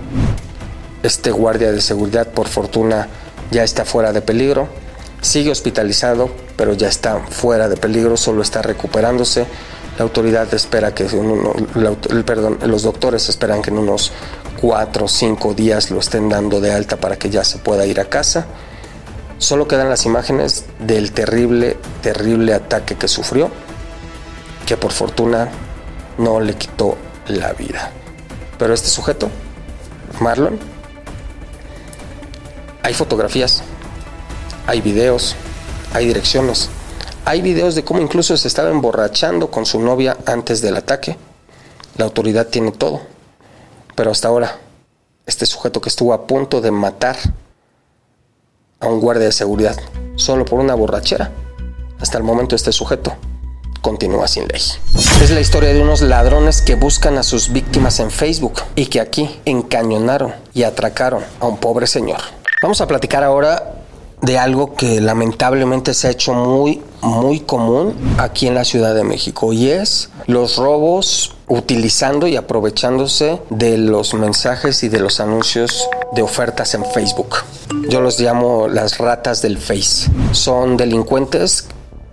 Este 1.04 1.32
guardia 1.32 1.72
de 1.72 1.82
seguridad, 1.82 2.28
por 2.28 2.48
fortuna, 2.48 3.08
ya 3.52 3.64
está 3.64 3.86
fuera 3.86 4.12
de 4.12 4.22
peligro 4.22 4.68
Sigue 5.26 5.50
hospitalizado, 5.50 6.30
pero 6.56 6.74
ya 6.74 6.88
está 6.88 7.18
fuera 7.18 7.68
de 7.68 7.78
peligro, 7.78 8.16
solo 8.16 8.44
está 8.44 8.62
recuperándose. 8.62 9.48
La 9.98 10.04
autoridad 10.04 10.54
espera 10.54 10.94
que, 10.94 11.06
perdón, 12.24 12.60
los 12.68 12.84
doctores 12.84 13.28
esperan 13.28 13.64
que 13.64 13.72
en 13.72 13.80
unos 13.80 14.12
cuatro 14.62 15.06
o 15.06 15.08
cinco 15.08 15.56
días 15.56 15.90
lo 15.90 16.00
estén 16.00 16.30
dando 16.30 16.62
de 16.62 16.72
alta 16.72 16.98
para 16.98 17.18
que 17.18 17.32
ya 17.32 17.44
se 17.44 17.58
pueda 17.58 17.88
ir 17.88 18.00
a 18.00 18.06
casa. 18.06 18.46
Solo 19.40 19.68
quedan 19.68 19.90
las 19.90 20.06
imágenes 20.06 20.66
del 20.78 21.12
terrible, 21.12 21.76
terrible 22.04 22.54
ataque 22.54 22.94
que 22.94 23.08
sufrió, 23.08 23.50
que 24.68 24.78
por 24.78 24.92
fortuna 24.92 25.50
no 26.20 26.40
le 26.40 26.54
quitó 26.54 26.98
la 27.30 27.52
vida. 27.54 27.92
Pero 28.60 28.76
este 28.76 28.90
sujeto, 28.90 29.32
Marlon, 30.20 30.60
hay 32.84 32.94
fotografías 32.94 33.64
hay 34.68 34.82
videos, 34.82 35.36
hay 35.94 36.08
direcciones, 36.08 36.70
hay 37.26 37.42
videos 37.42 37.76
de 37.76 37.84
cómo 37.84 38.02
incluso 38.02 38.38
se 38.38 38.48
estaba 38.48 38.70
emborrachando 38.70 39.50
con 39.50 39.66
su 39.66 39.80
novia 39.80 40.18
antes 40.26 40.62
del 40.62 40.78
ataque. 40.78 41.18
La 41.98 42.06
autoridad 42.06 42.48
tiene 42.48 42.72
todo. 42.72 43.02
Pero 43.96 44.12
hasta 44.12 44.28
ahora, 44.28 44.60
este 45.26 45.46
sujeto 45.46 45.82
que 45.82 45.90
estuvo 45.90 46.14
a 46.14 46.28
punto 46.28 46.62
de 46.62 46.70
matar 46.70 47.18
a 48.80 48.88
un 48.88 49.00
guardia 49.00 49.26
de 49.26 49.32
seguridad 49.32 49.76
solo 50.16 50.46
por 50.46 50.60
una 50.60 50.76
borrachera, 50.76 51.32
hasta 52.00 52.18
el 52.18 52.24
momento 52.24 52.56
este 52.56 52.72
sujeto 52.72 53.16
continúa 53.82 54.28
sin 54.28 54.48
ley. 54.48 54.62
Es 55.22 55.32
la 55.32 55.40
historia 55.40 55.74
de 55.74 55.82
unos 55.82 56.02
ladrones 56.02 56.62
que 56.62 56.76
buscan 56.76 57.18
a 57.18 57.24
sus 57.24 57.52
víctimas 57.52 58.00
en 58.00 58.12
Facebook 58.12 58.62
y 58.76 58.88
que 58.88 59.00
aquí 59.00 59.40
encañonaron 59.46 60.34
y 60.54 60.64
atracaron 60.64 61.24
a 61.40 61.46
un 61.48 61.58
pobre 61.58 61.88
señor. 61.88 62.20
Vamos 62.62 62.82
a 62.82 62.88
platicar 62.88 63.24
ahora 63.24 63.85
de 64.22 64.38
algo 64.38 64.76
que 64.76 65.02
lamentablemente 65.02 65.94
se 65.94 66.08
ha 66.08 66.12
hecho 66.12 66.34
muy, 66.34 66.82
muy 67.02 67.42
común 67.42 67.96
aquí 68.18 68.48
en 68.48 68.56
la 68.56 68.64
Ciudad 68.64 68.96
de 68.96 69.04
México 69.04 69.54
y 69.54 69.70
es 69.70 70.10
los 70.28 70.58
robos 70.58 71.36
utilizando 71.48 72.28
y 72.28 72.36
aprovechándose 72.36 73.40
de 73.50 73.78
los 73.78 74.14
mensajes 74.14 74.84
y 74.84 74.90
de 74.90 75.00
los 75.00 75.20
anuncios 75.20 75.88
de 76.14 76.22
ofertas 76.22 76.74
en 76.74 76.86
Facebook. 76.86 77.36
Yo 77.90 78.02
los 78.02 78.20
llamo 78.20 78.68
las 78.68 78.98
ratas 78.98 79.42
del 79.42 79.58
Face. 79.58 80.10
Son 80.32 80.78
delincuentes 80.78 81.68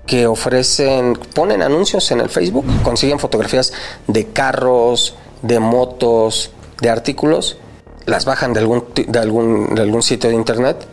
que 0.07 0.27
ofrecen, 0.27 1.19
ponen 1.35 1.62
anuncios 1.62 2.11
en 2.11 2.21
el 2.21 2.29
Facebook, 2.29 2.67
consiguen 2.83 3.19
fotografías 3.19 3.73
de 4.09 4.27
carros, 4.27 5.15
de 5.43 5.61
motos, 5.61 6.51
de 6.81 6.91
artículos, 6.91 7.57
las 8.07 8.25
bajan 8.25 8.53
de 8.53 8.61
algún, 8.61 8.85
de 8.95 9.19
algún, 9.19 9.75
de 9.75 9.83
algún 9.83 10.03
sitio 10.03 10.29
de 10.29 10.37
internet 10.37 10.87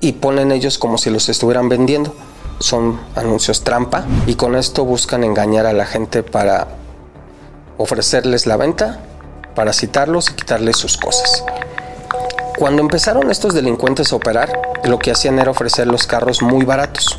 y 0.00 0.12
ponen 0.12 0.52
ellos 0.52 0.78
como 0.78 0.98
si 0.98 1.10
los 1.10 1.28
estuvieran 1.28 1.68
vendiendo. 1.68 2.14
Son 2.60 3.00
anuncios 3.16 3.64
trampa 3.64 4.04
y 4.26 4.34
con 4.34 4.54
esto 4.54 4.84
buscan 4.84 5.24
engañar 5.24 5.66
a 5.66 5.72
la 5.72 5.86
gente 5.86 6.22
para 6.22 6.68
ofrecerles 7.78 8.46
la 8.46 8.56
venta, 8.56 9.00
para 9.54 9.72
citarlos 9.72 10.30
y 10.30 10.34
quitarles 10.34 10.76
sus 10.76 10.96
cosas. 10.96 11.44
Cuando 12.58 12.82
empezaron 12.82 13.30
estos 13.30 13.54
delincuentes 13.54 14.12
a 14.12 14.16
operar, 14.16 14.52
lo 14.84 14.98
que 14.98 15.10
hacían 15.10 15.38
era 15.38 15.50
ofrecer 15.50 15.88
los 15.88 16.06
carros 16.06 16.40
muy 16.42 16.64
baratos. 16.64 17.18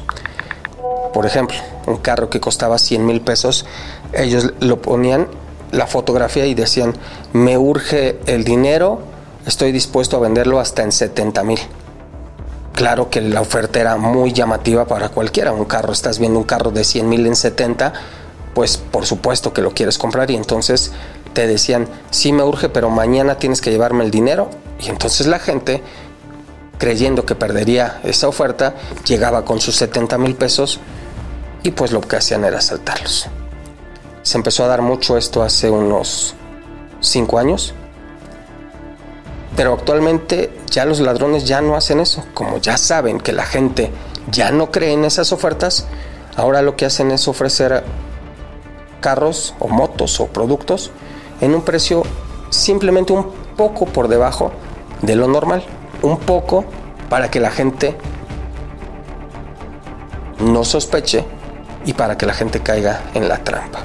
Por 1.13 1.25
ejemplo, 1.25 1.57
un 1.88 1.97
carro 1.97 2.29
que 2.29 2.39
costaba 2.39 2.77
100 2.77 3.05
mil 3.05 3.21
pesos, 3.21 3.65
ellos 4.13 4.53
lo 4.59 4.81
ponían 4.81 5.27
la 5.71 5.88
fotografía 5.88 6.45
y 6.45 6.53
decían, 6.53 6.93
me 7.33 7.57
urge 7.57 8.19
el 8.27 8.45
dinero, 8.45 9.01
estoy 9.45 9.71
dispuesto 9.71 10.17
a 10.17 10.19
venderlo 10.21 10.59
hasta 10.59 10.83
en 10.83 10.91
70 10.91 11.43
mil 11.43 11.59
Claro 12.75 13.09
que 13.09 13.21
la 13.21 13.39
oferta 13.39 13.79
era 13.79 13.95
muy 13.95 14.33
llamativa 14.33 14.85
para 14.85 15.07
cualquiera. 15.07 15.53
Un 15.53 15.63
carro, 15.63 15.93
estás 15.93 16.19
viendo 16.19 16.39
un 16.39 16.43
carro 16.43 16.71
de 16.71 16.83
100 16.83 17.07
mil 17.07 17.25
en 17.25 17.38
70, 17.38 17.93
pues 18.53 18.75
por 18.75 19.05
supuesto 19.05 19.53
que 19.53 19.61
lo 19.61 19.71
quieres 19.71 19.97
comprar 19.97 20.29
y 20.29 20.35
entonces 20.35 20.91
te 21.31 21.47
decían, 21.47 21.88
sí 22.11 22.33
me 22.33 22.43
urge, 22.43 22.67
pero 22.67 22.89
mañana 22.89 23.35
tienes 23.35 23.61
que 23.61 23.71
llevarme 23.71 24.03
el 24.03 24.11
dinero. 24.11 24.49
Y 24.77 24.89
entonces 24.89 25.25
la 25.25 25.39
gente, 25.39 25.83
creyendo 26.77 27.25
que 27.25 27.33
perdería 27.33 28.01
esa 28.03 28.27
oferta, 28.27 28.75
llegaba 29.05 29.45
con 29.45 29.61
sus 29.61 29.77
70 29.77 30.17
mil 30.17 30.35
pesos 30.35 30.81
y 31.63 31.71
pues 31.71 31.93
lo 31.93 32.01
que 32.01 32.17
hacían 32.17 32.43
era 32.43 32.57
asaltarlos. 32.57 33.29
Se 34.21 34.38
empezó 34.38 34.65
a 34.65 34.67
dar 34.67 34.81
mucho 34.81 35.15
esto 35.15 35.43
hace 35.43 35.69
unos 35.69 36.35
5 36.99 37.39
años. 37.39 37.73
Pero 39.55 39.73
actualmente 39.73 40.51
ya 40.69 40.85
los 40.85 40.99
ladrones 40.99 41.45
ya 41.45 41.61
no 41.61 41.75
hacen 41.75 41.99
eso. 41.99 42.23
Como 42.33 42.57
ya 42.57 42.77
saben 42.77 43.19
que 43.19 43.31
la 43.31 43.45
gente 43.45 43.91
ya 44.31 44.51
no 44.51 44.71
cree 44.71 44.93
en 44.93 45.05
esas 45.05 45.31
ofertas, 45.31 45.87
ahora 46.35 46.61
lo 46.61 46.75
que 46.75 46.85
hacen 46.85 47.11
es 47.11 47.27
ofrecer 47.27 47.83
carros 48.99 49.53
o 49.59 49.67
motos 49.67 50.19
o 50.19 50.27
productos 50.27 50.91
en 51.41 51.53
un 51.53 51.61
precio 51.61 52.03
simplemente 52.49 53.13
un 53.13 53.31
poco 53.55 53.85
por 53.85 54.07
debajo 54.07 54.51
de 55.01 55.15
lo 55.15 55.27
normal. 55.27 55.63
Un 56.01 56.17
poco 56.17 56.65
para 57.09 57.31
que 57.31 57.39
la 57.39 57.51
gente 57.51 57.95
no 60.39 60.63
sospeche 60.63 61.23
y 61.85 61.93
para 61.93 62.17
que 62.17 62.25
la 62.25 62.33
gente 62.33 62.59
caiga 62.61 63.01
en 63.13 63.29
la 63.29 63.37
trampa. 63.37 63.79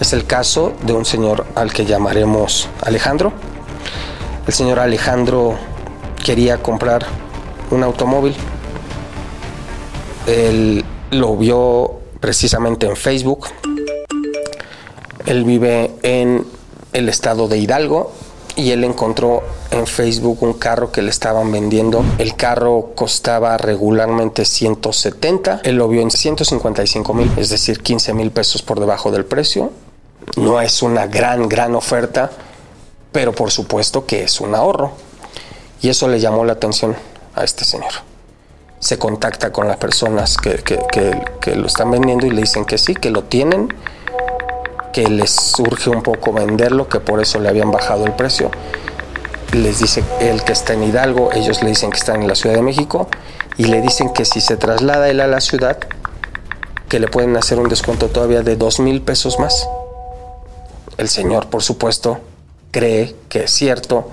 Es 0.00 0.12
el 0.12 0.26
caso 0.26 0.72
de 0.82 0.92
un 0.92 1.04
señor 1.04 1.46
al 1.54 1.72
que 1.72 1.84
llamaremos 1.84 2.68
Alejandro. 2.82 3.32
El 4.46 4.52
señor 4.52 4.80
Alejandro 4.80 5.54
quería 6.24 6.60
comprar 6.60 7.06
un 7.70 7.84
automóvil. 7.84 8.34
Él 10.26 10.84
lo 11.10 11.36
vio 11.36 12.00
precisamente 12.18 12.86
en 12.86 12.96
Facebook. 12.96 13.46
Él 15.26 15.44
vive 15.44 15.92
en 16.02 16.44
el 16.92 17.08
estado 17.08 17.46
de 17.46 17.58
Hidalgo 17.58 18.12
y 18.56 18.72
él 18.72 18.84
encontró 18.84 19.42
en 19.70 19.86
Facebook 19.86 20.42
un 20.42 20.54
carro 20.54 20.90
que 20.90 21.02
le 21.02 21.10
estaban 21.10 21.50
vendiendo. 21.52 22.04
El 22.18 22.34
carro 22.34 22.92
costaba 22.94 23.56
regularmente 23.56 24.44
170. 24.44 25.60
Él 25.62 25.76
lo 25.76 25.88
vio 25.88 26.02
en 26.02 26.10
155 26.10 27.14
mil, 27.14 27.30
es 27.36 27.50
decir, 27.50 27.80
15 27.80 28.12
mil 28.14 28.30
pesos 28.30 28.62
por 28.62 28.80
debajo 28.80 29.10
del 29.10 29.24
precio. 29.24 29.70
No 30.36 30.60
es 30.60 30.82
una 30.82 31.06
gran, 31.06 31.48
gran 31.48 31.74
oferta, 31.74 32.30
pero 33.12 33.32
por 33.32 33.50
supuesto 33.50 34.06
que 34.06 34.24
es 34.24 34.40
un 34.40 34.54
ahorro. 34.54 34.92
Y 35.80 35.88
eso 35.88 36.08
le 36.08 36.20
llamó 36.20 36.44
la 36.44 36.54
atención 36.54 36.96
a 37.34 37.44
este 37.44 37.64
señor. 37.64 37.92
Se 38.80 38.98
contacta 38.98 39.52
con 39.52 39.68
las 39.68 39.76
personas 39.76 40.36
que, 40.36 40.54
que, 40.56 40.80
que, 41.40 41.56
lo 41.56 41.66
están 41.66 41.90
vendiendo 41.90 42.26
y 42.26 42.30
le 42.30 42.40
dicen 42.40 42.64
que 42.64 42.78
sí, 42.78 42.94
que 42.94 43.10
lo 43.10 43.24
tienen 43.24 43.72
que 44.92 45.08
les 45.08 45.30
surge 45.30 45.90
un 45.90 46.02
poco 46.02 46.32
venderlo, 46.32 46.88
que 46.88 47.00
por 47.00 47.20
eso 47.20 47.40
le 47.40 47.48
habían 47.48 47.70
bajado 47.70 48.04
el 48.04 48.12
precio. 48.12 48.50
Les 49.52 49.78
dice 49.78 50.04
el 50.20 50.44
que 50.44 50.52
está 50.52 50.74
en 50.74 50.84
Hidalgo, 50.84 51.32
ellos 51.32 51.62
le 51.62 51.70
dicen 51.70 51.90
que 51.90 51.98
están 51.98 52.22
en 52.22 52.28
la 52.28 52.34
Ciudad 52.34 52.56
de 52.56 52.62
México 52.62 53.08
y 53.56 53.64
le 53.64 53.80
dicen 53.80 54.12
que 54.12 54.24
si 54.24 54.40
se 54.40 54.56
traslada 54.56 55.08
él 55.08 55.20
a 55.20 55.26
la 55.26 55.40
ciudad, 55.40 55.78
que 56.88 57.00
le 57.00 57.08
pueden 57.08 57.36
hacer 57.36 57.58
un 57.58 57.68
descuento 57.68 58.08
todavía 58.08 58.42
de 58.42 58.56
dos 58.56 58.80
mil 58.80 59.02
pesos 59.02 59.38
más. 59.38 59.66
El 60.98 61.08
señor, 61.08 61.48
por 61.48 61.62
supuesto, 61.62 62.20
cree 62.72 63.14
que 63.28 63.44
es 63.44 63.52
cierto, 63.52 64.08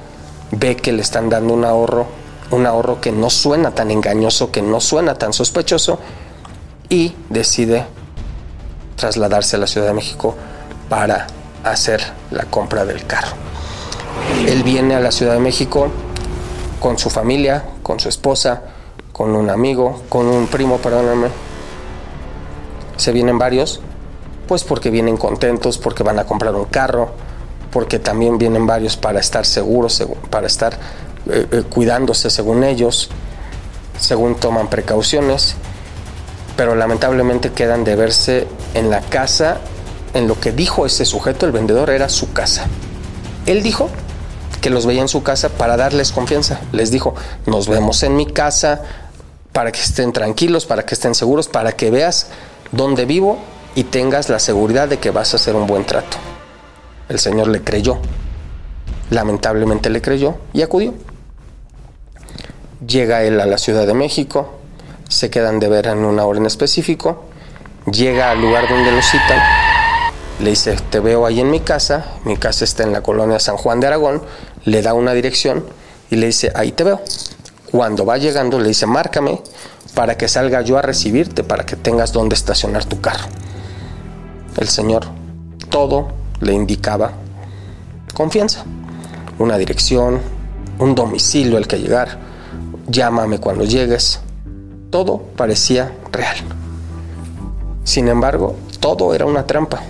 ve 0.52 0.76
que 0.76 0.91
le 0.91 1.02
están 1.02 1.30
dando 1.30 1.56
un 1.56 1.65
ahorro, 1.65 2.06
un 2.52 2.67
ahorro 2.67 3.02
que 3.02 3.12
no 3.12 3.32
suena 3.32 3.72
tan 3.72 3.89
engañoso, 3.89 4.52
que 4.52 4.62
no 4.62 4.80
suena 4.80 5.15
tan 5.15 5.34
sospechoso, 5.34 6.00
y 6.89 7.15
decide 7.30 7.86
trasladarse 8.95 9.56
a 9.56 9.60
la 9.60 9.67
Ciudad 9.67 9.88
de 9.88 9.93
México 9.93 10.36
para 10.89 11.28
hacer 11.63 12.04
la 12.32 12.43
compra 12.45 12.86
del 12.86 13.06
carro. 13.06 13.36
Él 14.45 14.63
viene 14.63 14.95
a 14.95 15.00
la 15.00 15.12
Ciudad 15.12 15.34
de 15.34 15.39
México 15.39 15.89
con 16.80 16.98
su 16.98 17.10
familia, 17.10 17.63
con 17.82 18.00
su 18.00 18.10
esposa, 18.10 18.62
con 19.13 19.36
un 19.36 19.50
amigo, 19.50 20.02
con 20.10 20.28
un 20.28 20.48
primo, 20.48 20.78
perdóname. 20.78 21.28
Se 22.98 23.12
vienen 23.12 23.38
varios, 23.38 23.80
pues 24.48 24.63
porque 24.63 24.89
vienen 24.89 25.15
contentos, 25.15 25.78
porque 25.78 26.04
van 26.04 26.19
a 26.19 26.26
comprar 26.26 26.56
un 26.56 26.65
carro, 26.65 27.12
porque 27.72 28.00
también 28.00 28.38
vienen 28.38 28.66
varios 28.66 28.98
para 28.98 29.20
estar 29.20 29.46
seguros, 29.46 30.04
para 30.30 30.48
estar 30.48 30.74
eh, 31.30 31.48
eh, 31.52 31.64
cuidándose 31.70 32.30
según 32.30 32.64
ellos, 32.64 33.10
según 34.00 34.36
toman 34.36 34.70
precauciones, 34.70 35.56
pero 36.56 36.76
lamentablemente 36.76 37.52
quedan 37.52 37.84
de 37.84 37.96
verse 37.96 38.48
en 38.74 38.90
la 38.90 39.02
casa 39.02 39.60
en 40.14 40.28
lo 40.28 40.40
que 40.40 40.52
dijo 40.52 40.86
ese 40.86 41.06
sujeto, 41.06 41.46
el 41.46 41.52
vendedor, 41.52 41.90
era 41.90 42.10
su 42.10 42.34
casa. 42.34 42.66
Él 43.46 43.62
dijo 43.64 43.90
que 44.62 44.70
los 44.70 44.86
veía 44.86 45.02
en 45.02 45.08
su 45.08 45.24
casa 45.24 45.50
para 45.50 45.78
darles 45.78 46.12
confianza. 46.12 46.60
Les 46.72 46.92
dijo, 46.92 47.16
nos 47.46 47.68
vemos 47.68 48.04
en 48.04 48.16
mi 48.16 48.26
casa 48.26 48.82
para 49.54 49.72
que 49.72 49.80
estén 49.80 50.12
tranquilos, 50.12 50.66
para 50.66 50.86
que 50.86 50.96
estén 50.96 51.16
seguros, 51.16 51.48
para 51.48 51.74
que 51.74 51.92
veas 51.92 52.28
dónde 52.72 53.06
vivo 53.06 53.38
y 53.76 53.84
tengas 53.86 54.30
la 54.30 54.40
seguridad 54.40 54.88
de 54.88 55.00
que 55.00 55.12
vas 55.12 55.34
a 55.34 55.38
hacer 55.38 55.56
un 55.56 55.68
buen 55.68 55.86
trato. 55.86 56.18
El 57.10 57.19
Señor 57.19 57.48
le 57.48 57.62
creyó. 57.62 57.98
Lamentablemente 59.10 59.89
le 59.89 60.02
creyó 60.02 60.38
y 60.54 60.62
acudió. 60.62 60.93
Llega 62.86 63.24
él 63.24 63.39
a 63.41 63.45
la 63.45 63.58
Ciudad 63.58 63.86
de 63.86 63.93
México, 63.93 64.60
se 65.10 65.30
quedan 65.30 65.60
de 65.60 65.67
ver 65.67 65.88
en 65.88 66.00
una 66.00 66.24
hora 66.24 66.39
en 66.39 66.45
específico, 66.45 67.26
llega 67.91 68.32
al 68.32 68.41
lugar 68.41 68.69
donde 68.69 68.91
lo 68.91 69.02
citan 69.02 69.39
le 70.39 70.52
dice, 70.52 70.78
te 70.89 71.00
veo 71.00 71.26
ahí 71.26 71.41
en 71.41 71.52
mi 71.52 71.60
casa, 71.60 72.06
mi 72.24 72.38
casa 72.38 72.63
está 72.63 72.84
en 72.84 72.93
la 72.93 73.02
colonia 73.02 73.39
San 73.39 73.58
Juan 73.58 73.82
de 73.82 73.88
Aragón, 73.88 74.22
le 74.63 74.82
da 74.82 74.93
una 74.93 75.13
dirección 75.13 75.65
y 76.10 76.15
le 76.15 76.28
dice, 76.28 76.52
ahí 76.56 76.72
te 76.72 76.86
veo. 76.86 77.02
Cuando 77.72 78.06
va 78.06 78.17
llegando 78.17 78.58
le 78.58 78.69
dice, 78.69 78.86
márcame 78.86 79.41
para 79.95 80.17
que 80.17 80.28
salga 80.28 80.62
yo 80.62 80.78
a 80.78 80.82
recibirte, 80.82 81.43
para 81.43 81.65
que 81.65 81.76
tengas 81.76 82.13
donde 82.13 82.36
estacionar 82.36 82.86
tu 82.86 83.02
carro. 83.02 83.28
El 84.58 84.69
Señor 84.69 85.06
todo 85.69 86.08
le 86.41 86.54
indicaba 86.54 87.12
confianza, 88.13 88.65
una 89.38 89.58
dirección, 89.58 90.19
un 90.80 90.95
domicilio 90.95 91.58
al 91.58 91.67
que 91.67 91.80
llegar, 91.80 92.19
llámame 92.88 93.39
cuando 93.39 93.63
llegues, 93.63 94.19
todo 94.89 95.21
parecía 95.36 95.93
real. 96.12 96.38
Sin 97.84 98.08
embargo, 98.08 98.56
todo 98.80 99.13
era 99.13 99.25
una 99.25 99.45
trampa 99.45 99.82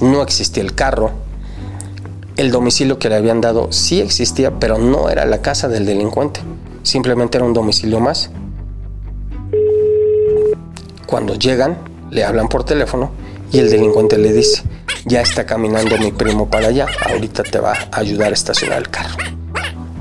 no 0.00 0.22
existía 0.22 0.62
el 0.62 0.74
carro. 0.74 1.10
El 2.36 2.50
domicilio 2.50 2.98
que 2.98 3.08
le 3.08 3.16
habían 3.16 3.40
dado 3.40 3.72
sí 3.72 4.00
existía, 4.00 4.58
pero 4.58 4.78
no 4.78 5.08
era 5.08 5.24
la 5.24 5.40
casa 5.40 5.68
del 5.68 5.86
delincuente. 5.86 6.40
Simplemente 6.82 7.38
era 7.38 7.46
un 7.46 7.54
domicilio 7.54 7.98
más. 7.98 8.30
Cuando 11.06 11.34
llegan, 11.34 11.78
le 12.10 12.24
hablan 12.24 12.48
por 12.48 12.64
teléfono 12.64 13.10
y 13.52 13.58
el 13.58 13.70
delincuente 13.70 14.18
le 14.18 14.32
dice, 14.32 14.62
ya 15.04 15.20
está 15.20 15.46
caminando 15.46 15.98
mi 15.98 16.12
primo 16.12 16.48
para 16.48 16.68
allá, 16.68 16.86
ahorita 17.08 17.42
te 17.42 17.58
va 17.58 17.72
a 17.90 18.00
ayudar 18.00 18.30
a 18.30 18.34
estacionar 18.34 18.78
el 18.78 18.90
carro. 18.90 19.16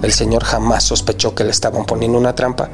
El 0.01 0.11
señor 0.11 0.43
jamás 0.43 0.83
sospechó 0.83 1.33
que 1.35 1.43
le 1.43 1.51
estaban 1.51 1.85
poniendo 1.85 2.17
una 2.17 2.35
trampa, 2.35 2.69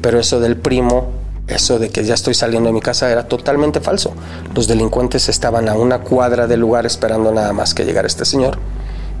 pero 0.00 0.18
eso 0.18 0.40
del 0.40 0.56
primo 0.56 1.12
eso 1.48 1.78
de 1.78 1.90
que 1.90 2.04
ya 2.04 2.14
estoy 2.14 2.34
saliendo 2.34 2.68
de 2.68 2.72
mi 2.72 2.80
casa 2.80 3.10
era 3.10 3.28
totalmente 3.28 3.80
falso. 3.80 4.12
Los 4.54 4.66
delincuentes 4.66 5.28
estaban 5.28 5.68
a 5.68 5.74
una 5.74 6.00
cuadra 6.00 6.46
del 6.46 6.60
lugar 6.60 6.86
esperando 6.86 7.30
nada 7.32 7.52
más 7.52 7.72
que 7.72 7.84
llegara 7.84 8.08
este 8.08 8.24
señor. 8.24 8.58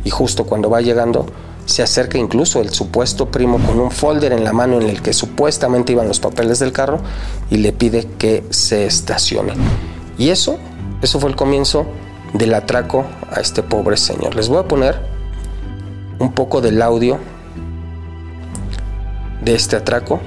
Y 0.02 0.10
justo 0.10 0.44
cuando 0.44 0.68
va 0.68 0.80
llegando, 0.80 1.26
se 1.66 1.82
acerca 1.82 2.18
incluso 2.18 2.60
el 2.60 2.70
supuesto 2.70 3.30
primo 3.30 3.58
con 3.58 3.78
un 3.78 3.90
folder 3.90 4.32
en 4.32 4.42
la 4.42 4.52
mano 4.52 4.80
en 4.80 4.88
el 4.88 5.02
que 5.02 5.12
supuestamente 5.12 5.92
iban 5.92 6.08
los 6.08 6.20
papeles 6.20 6.58
del 6.58 6.72
carro 6.72 7.00
y 7.50 7.58
le 7.58 7.72
pide 7.72 8.08
que 8.18 8.44
se 8.50 8.86
estacione. 8.86 9.54
Y 10.18 10.30
eso, 10.30 10.58
eso 11.02 11.20
fue 11.20 11.30
el 11.30 11.36
comienzo 11.36 11.86
del 12.32 12.54
atraco 12.54 13.04
a 13.30 13.40
este 13.40 13.62
pobre 13.62 13.96
señor. 13.96 14.34
Les 14.34 14.48
voy 14.48 14.58
a 14.58 14.64
poner 14.64 14.96
un 16.18 16.32
poco 16.32 16.60
del 16.60 16.80
audio 16.82 17.18
de 19.42 19.54
este 19.54 19.76
atraco 19.76 20.20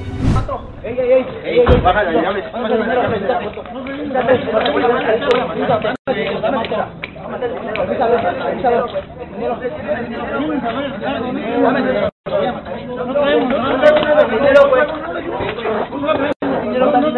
No, 16.79 16.91
no, 16.91 17.11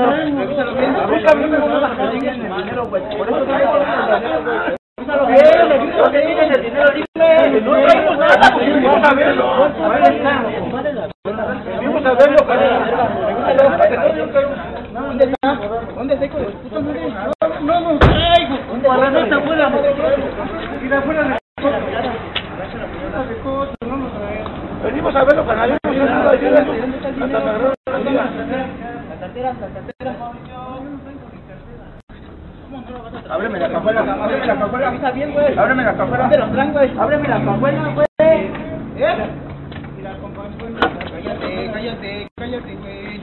afuera 20.97 21.38
Venimos 24.84 25.15
a 25.15 25.24
verlo, 25.24 25.45
canal. 25.45 25.78
¿Dónde 25.84 26.04
está 26.04 26.32
el 26.32 26.39
dinero? 26.39 26.74
La 27.19 27.81
cartera, 29.32 29.54
la 29.54 29.67
cartera. 29.67 30.15
Ábreme 33.30 33.60
la 33.60 33.70
cajuela, 33.70 34.02
ábreme 34.02 34.46
la 34.46 34.60
cajuela. 34.60 34.96
Está 34.96 35.12
bien, 35.12 35.34
güey. 35.34 35.58
Ábreme 35.58 35.84
la 35.84 35.96
cajuela. 35.96 36.24
¿Dónde 36.24 36.38
los 36.38 36.52
traen, 36.52 36.74
güey? 36.74 37.00
Ábreme 37.00 37.28
la 37.30 37.46
cajuela, 37.46 37.94
güey. 37.94 38.08
¿Eh? 38.98 39.30
Cállate, 41.24 41.72
cállate, 41.74 42.28
cállate, 42.36 42.76
güey. 42.76 43.22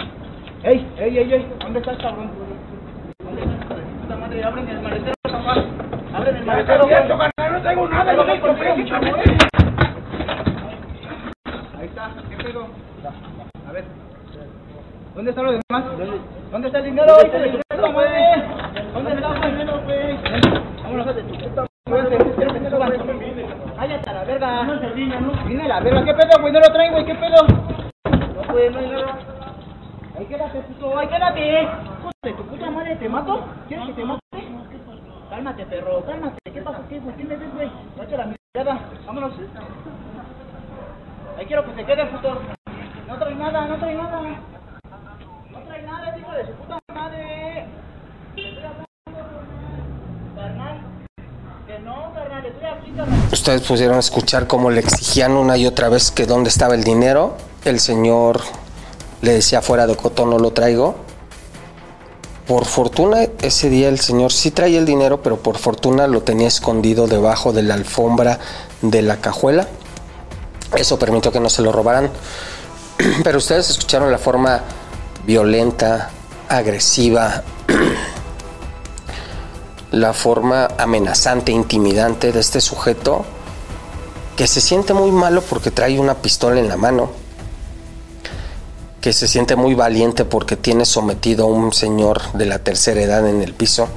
Ey, 0.65 0.87
ey, 0.99 1.19
ey, 1.19 1.33
ey, 1.33 1.47
¿dónde 1.61 1.79
estás, 1.79 1.97
cabrón? 1.99 2.31
¿Dónde 3.23 3.43
estás, 3.43 3.79
puta 4.01 4.17
madre? 4.17 4.45
Ábreme 4.45 4.71
el 4.71 4.81
maletero, 4.81 5.15
papá. 5.23 5.65
Ábreme 6.15 6.39
el 6.39 6.47
maletero, 6.47 6.85
güey. 6.85 7.09
No 7.09 7.63
traigo 7.63 7.89
nada, 7.89 8.13
no 8.13 8.25
traigo 8.25 8.47
nada. 8.47 8.73
Ahí 11.79 11.87
está, 11.87 12.11
¿qué 12.29 12.45
pedo? 12.45 12.67
A 13.69 13.73
ver. 13.73 13.85
¿Dónde 15.15 15.31
están 15.31 15.47
los 15.47 15.55
demás? 15.55 15.85
Special 16.69 16.87
ಇನ್ನೆಲ್ಲ 16.91 17.13
ಹೋಯ್ತು 17.13 17.39
pudieron 53.69 53.99
escuchar 53.99 54.47
cómo 54.47 54.71
le 54.71 54.81
exigían 54.81 55.33
una 55.33 55.59
y 55.59 55.67
otra 55.67 55.91
vez 55.91 56.11
que 56.11 56.25
dónde 56.25 56.49
estaba 56.49 56.75
el 56.75 56.85
dinero. 56.85 57.37
El 57.67 57.81
señor 57.81 58.41
le 59.21 59.35
decía 59.35 59.61
fuera 59.61 59.87
de 59.87 59.95
cotón 59.95 60.31
no 60.31 60.39
lo 60.39 60.53
traigo. 60.53 60.97
Por 62.47 62.65
fortuna 62.65 63.27
ese 63.43 63.69
día 63.69 63.91
el 63.91 64.01
señor 64.01 64.33
sí 64.33 64.53
traía 64.53 64.79
el 64.79 64.87
dinero, 64.87 65.23
pero 65.23 65.43
por 65.43 65.59
fortuna 65.59 66.07
lo 66.07 66.23
tenía 66.23 66.49
escondido 66.49 67.09
debajo 67.09 67.53
de 67.53 67.63
la 67.63 67.75
alfombra 67.75 68.39
de 68.81 69.03
la 69.03 69.19
cajuela. 69.19 69.69
Eso 70.75 70.99
permitió 70.99 71.31
que 71.31 71.41
no 71.41 71.51
se 71.51 71.61
lo 71.61 71.71
robaran. 71.71 72.11
Pero 73.23 73.37
ustedes 73.37 73.69
escucharon 73.69 74.11
la 74.11 74.19
forma 74.19 74.63
violenta, 75.27 76.09
agresiva, 76.49 77.43
la 79.91 80.15
forma 80.15 80.69
amenazante, 80.79 81.53
intimidante 81.53 82.33
de 82.33 82.41
este 82.41 82.63
sujeto 82.63 83.27
que 84.39 84.47
se 84.47 84.61
siente 84.61 84.95
muy 84.95 85.11
malo 85.11 85.43
porque 85.43 85.73
trae 85.73 85.99
una 85.99 86.23
pistola 86.23 86.61
en 86.61 86.69
la 86.69 86.77
mano, 86.77 87.11
que 89.01 89.13
se 89.13 89.27
siente 89.27 89.57
muy 89.57 89.75
valiente 89.75 90.25
porque 90.25 90.55
tiene 90.55 90.85
sometido 90.85 91.47
a 91.47 91.49
un 91.49 91.73
señor 91.73 92.23
de 92.35 92.47
la 92.47 92.61
tercera 92.61 93.03
edad 93.03 93.29
en 93.29 93.43
el 93.43 93.53
piso. 93.53 93.89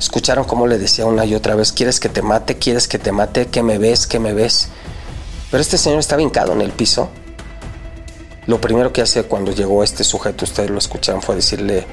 Escucharon 0.00 0.46
cómo 0.46 0.66
le 0.66 0.78
decía 0.78 1.04
una 1.04 1.26
y 1.26 1.34
otra 1.34 1.54
vez, 1.54 1.70
¿quieres 1.70 2.00
que 2.00 2.08
te 2.08 2.22
mate? 2.22 2.56
¿Quieres 2.56 2.88
que 2.88 2.98
te 2.98 3.12
mate? 3.12 3.48
¿Qué 3.48 3.62
me 3.62 3.76
ves? 3.76 4.06
¿Qué 4.06 4.18
me 4.18 4.32
ves? 4.32 4.68
Pero 5.50 5.60
este 5.60 5.76
señor 5.76 5.98
estaba 5.98 6.22
hincado 6.22 6.54
en 6.54 6.62
el 6.62 6.70
piso. 6.70 7.10
Lo 8.46 8.62
primero 8.62 8.90
que 8.90 9.02
hace 9.02 9.24
cuando 9.24 9.52
llegó 9.52 9.84
este 9.84 10.02
sujeto, 10.02 10.46
ustedes 10.46 10.70
lo 10.70 10.78
escucharon, 10.78 11.20
fue 11.20 11.34
decirle, 11.34 11.86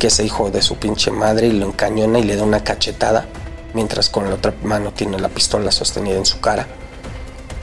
ese 0.00 0.24
hijo 0.24 0.52
de 0.52 0.62
su 0.62 0.76
pinche 0.76 1.10
madre, 1.10 1.48
y 1.48 1.52
lo 1.54 1.66
encañona 1.66 2.20
y 2.20 2.22
le 2.22 2.36
da 2.36 2.44
una 2.44 2.62
cachetada, 2.62 3.26
mientras 3.74 4.10
con 4.10 4.28
la 4.28 4.36
otra 4.36 4.54
mano 4.62 4.92
tiene 4.92 5.18
la 5.18 5.28
pistola 5.28 5.72
sostenida 5.72 6.18
en 6.18 6.24
su 6.24 6.38
cara. 6.38 6.68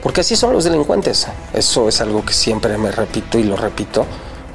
Porque 0.03 0.19
así 0.19 0.35
son 0.35 0.51
los 0.51 0.65
delincuentes. 0.65 1.27
Eso 1.53 1.87
es 1.87 2.01
algo 2.01 2.25
que 2.25 2.33
siempre 2.33 2.77
me 2.77 2.91
repito 2.91 3.39
y 3.39 3.43
lo 3.43 3.55
repito. 3.55 4.05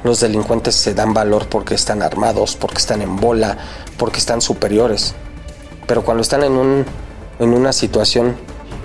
Los 0.03 0.19
delincuentes 0.19 0.75
se 0.75 0.93
dan 0.93 1.13
valor 1.13 1.47
porque 1.49 1.73
están 1.73 2.03
armados, 2.03 2.55
porque 2.55 2.77
están 2.77 3.01
en 3.01 3.15
bola, 3.17 3.57
porque 3.97 4.19
están 4.19 4.41
superiores. 4.41 5.15
Pero 5.87 6.05
cuando 6.05 6.21
están 6.21 6.43
en, 6.43 6.51
un, 6.51 6.85
en 7.39 7.53
una 7.53 7.73
situación 7.73 8.37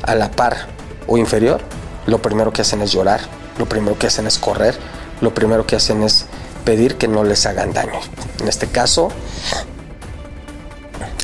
a 0.02 0.14
la 0.14 0.30
par 0.30 0.68
o 1.06 1.18
inferior, 1.18 1.60
lo 2.06 2.22
primero 2.22 2.50
que 2.50 2.62
hacen 2.62 2.80
es 2.80 2.92
llorar, 2.92 3.20
lo 3.58 3.66
primero 3.66 3.98
que 3.98 4.06
hacen 4.06 4.26
es 4.26 4.38
correr, 4.38 4.74
lo 5.20 5.34
primero 5.34 5.66
que 5.66 5.76
hacen 5.76 6.02
es 6.02 6.24
pedir 6.64 6.96
que 6.96 7.08
no 7.08 7.24
les 7.24 7.44
hagan 7.44 7.74
daño. 7.74 8.00
En 8.40 8.48
este 8.48 8.68
caso, 8.68 9.10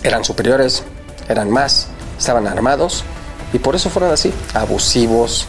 eran 0.02 0.22
superiores, 0.22 0.82
eran 1.28 1.50
más, 1.50 1.86
estaban 2.18 2.46
armados 2.46 3.04
y 3.52 3.58
por 3.58 3.74
eso 3.74 3.90
fueron 3.90 4.12
así, 4.12 4.32
abusivos, 4.54 5.46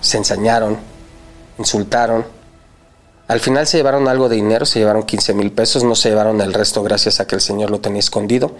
se 0.00 0.18
ensañaron, 0.18 0.78
insultaron. 1.58 2.24
Al 3.28 3.40
final 3.40 3.66
se 3.66 3.78
llevaron 3.78 4.08
algo 4.08 4.28
de 4.28 4.36
dinero, 4.36 4.66
se 4.66 4.80
llevaron 4.80 5.04
15 5.04 5.32
mil 5.34 5.52
pesos, 5.52 5.84
no 5.84 5.94
se 5.94 6.10
llevaron 6.10 6.40
el 6.40 6.52
resto 6.52 6.82
gracias 6.82 7.20
a 7.20 7.26
que 7.26 7.36
el 7.36 7.40
señor 7.40 7.70
lo 7.70 7.80
tenía 7.80 8.00
escondido. 8.00 8.54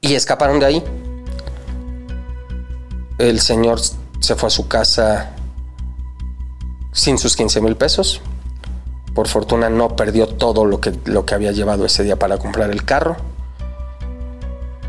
Y 0.00 0.14
escaparon 0.14 0.58
de 0.58 0.66
ahí. 0.66 0.84
El 3.18 3.40
señor 3.40 3.80
se 4.20 4.34
fue 4.34 4.48
a 4.48 4.50
su 4.50 4.68
casa 4.68 5.30
sin 6.92 7.18
sus 7.18 7.36
15 7.36 7.60
mil 7.60 7.76
pesos. 7.76 8.20
Por 9.14 9.28
fortuna 9.28 9.68
no 9.68 9.96
perdió 9.96 10.28
todo 10.28 10.64
lo 10.64 10.80
que, 10.80 10.92
lo 11.04 11.24
que 11.24 11.34
había 11.34 11.52
llevado 11.52 11.84
ese 11.84 12.02
día 12.02 12.18
para 12.18 12.38
comprar 12.38 12.70
el 12.70 12.84
carro. 12.84 13.16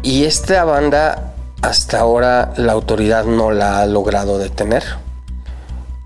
Y 0.01 0.23
esta 0.23 0.63
banda 0.63 1.33
hasta 1.61 1.99
ahora 1.99 2.53
la 2.55 2.71
autoridad 2.71 3.25
no 3.25 3.51
la 3.51 3.81
ha 3.81 3.85
logrado 3.85 4.37
detener. 4.37 4.83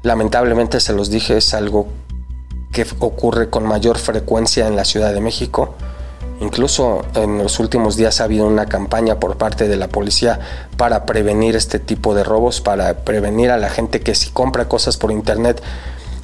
Lamentablemente 0.01 0.79
se 0.79 0.93
los 0.93 1.09
dije, 1.09 1.37
es 1.37 1.53
algo 1.53 1.87
que 2.71 2.85
ocurre 2.99 3.49
con 3.49 3.63
mayor 3.65 3.99
frecuencia 3.99 4.67
en 4.67 4.75
la 4.75 4.83
Ciudad 4.83 5.13
de 5.13 5.21
México. 5.21 5.75
Incluso 6.41 7.05
en 7.13 7.37
los 7.37 7.59
últimos 7.59 7.95
días 7.95 8.19
ha 8.19 8.23
habido 8.23 8.47
una 8.47 8.65
campaña 8.65 9.19
por 9.19 9.37
parte 9.37 9.67
de 9.67 9.77
la 9.77 9.87
policía 9.87 10.39
para 10.75 11.05
prevenir 11.05 11.55
este 11.55 11.77
tipo 11.79 12.15
de 12.15 12.23
robos, 12.23 12.61
para 12.61 13.05
prevenir 13.05 13.51
a 13.51 13.57
la 13.57 13.69
gente 13.69 14.01
que 14.01 14.15
si 14.15 14.31
compra 14.31 14.67
cosas 14.67 14.97
por 14.97 15.11
internet 15.11 15.61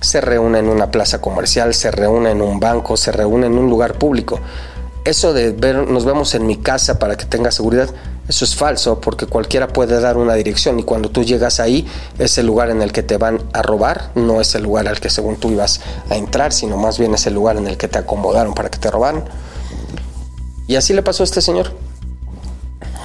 se 0.02 0.22
reúne 0.22 0.60
en 0.60 0.70
una 0.70 0.92
plaza 0.92 1.22
comercial, 1.22 1.74
se 1.74 1.92
reúne 1.92 2.32
en 2.32 2.42
un 2.42 2.60
banco, 2.60 2.98
se 2.98 3.12
reúne 3.12 3.48
en 3.48 3.58
un 3.58 3.70
lugar 3.70 3.94
público. 3.94 4.40
Eso 5.10 5.34
de 5.34 5.54
ver, 5.54 5.88
nos 5.88 6.06
vemos 6.06 6.36
en 6.36 6.45
mi 6.45 6.56
casa 6.56 7.00
para 7.00 7.17
que 7.17 7.26
tenga 7.26 7.50
seguridad, 7.50 7.89
eso 8.28 8.45
es 8.45 8.56
falso 8.56 9.02
porque 9.02 9.26
cualquiera 9.26 9.67
puede 9.67 10.00
dar 10.00 10.17
una 10.17 10.36
dirección 10.36 10.78
y 10.78 10.84
cuando 10.84 11.10
tú 11.10 11.24
llegas 11.24 11.60
ahí 11.60 11.88
es 12.19 12.38
el 12.38 12.45
lugar 12.45 12.69
en 12.69 12.84
el 12.84 12.91
que 12.91 13.02
te 13.02 13.17
van 13.17 13.41
a 13.54 13.63
robar, 13.63 14.12
no 14.13 14.39
es 14.39 14.54
el 14.54 14.62
lugar 14.62 14.88
al 14.88 15.00
que 15.00 15.10
según 15.10 15.38
tú 15.38 15.50
ibas 15.50 15.82
a 16.12 16.15
entrar, 16.15 16.54
sino 16.54 16.78
más 16.78 17.00
bien 17.00 17.15
es 17.15 17.26
el 17.26 17.34
lugar 17.34 17.58
en 17.58 17.65
el 17.65 17.76
que 17.76 17.88
te 17.88 17.98
acomodaron 17.98 18.54
para 18.54 18.69
que 18.69 18.78
te 18.78 18.91
robaran. 18.91 19.24
Y 20.67 20.76
así 20.76 20.93
le 20.93 21.02
pasó 21.02 21.24
a 21.24 21.26
este 21.26 21.41
señor. 21.41 21.72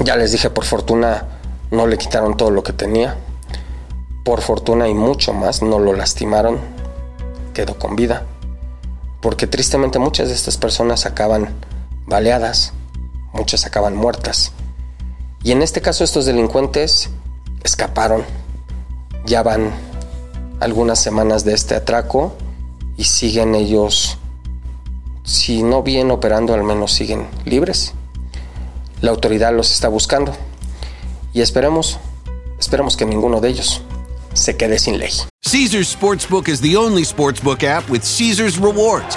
Ya 0.00 0.16
les 0.16 0.30
dije, 0.30 0.50
por 0.50 0.66
fortuna 0.66 1.24
no 1.70 1.86
le 1.86 1.96
quitaron 1.96 2.36
todo 2.36 2.50
lo 2.50 2.62
que 2.62 2.74
tenía. 2.74 3.16
Por 4.24 4.42
fortuna 4.42 4.88
y 4.88 4.92
mucho 4.92 5.32
más, 5.32 5.62
no 5.62 5.78
lo 5.78 5.94
lastimaron. 5.94 6.58
Quedó 7.54 7.78
con 7.78 7.96
vida. 7.96 8.26
Porque 9.22 9.46
tristemente 9.46 9.98
muchas 9.98 10.28
de 10.28 10.34
estas 10.34 10.58
personas 10.58 11.06
acaban 11.06 11.48
baleadas, 12.06 12.72
muchas 13.32 13.66
acaban 13.66 13.96
muertas. 13.96 14.52
Y 15.42 15.52
en 15.52 15.62
este 15.62 15.81
caso 15.81 16.04
estos 16.04 16.26
delincuentes 16.26 17.10
escaparon. 17.62 18.24
Ya 19.26 19.42
van 19.42 19.70
algunas 20.60 20.98
semanas 20.98 21.44
de 21.44 21.54
este 21.54 21.74
atraco 21.74 22.35
y 22.96 23.04
siguen 23.04 23.54
ellos 23.54 24.18
si 25.24 25.62
no 25.62 25.83
bien 25.83 26.10
operando, 26.10 26.54
al 26.54 26.62
menos 26.62 26.92
siguen 26.92 27.26
libres. 27.44 27.94
La 29.00 29.10
autoridad 29.10 29.52
los 29.54 29.72
está 29.72 29.88
buscando 29.88 30.35
y 31.33 31.40
esperemos, 31.40 31.98
esperemos 32.58 32.96
que 32.96 33.06
ninguno 33.06 33.40
de 33.40 33.48
ellos 33.48 33.83
se 34.35 34.56
quede 34.56 34.79
sin 34.79 34.98
ley. 34.98 35.10
Caesar's 35.42 35.88
Sportsbook 35.88 36.48
is 36.48 36.60
the 36.60 36.76
only 36.76 37.04
sportsbook 37.04 37.62
app 37.64 37.88
with 37.90 38.02
Caesar's 38.02 38.58
rewards. 38.58 39.16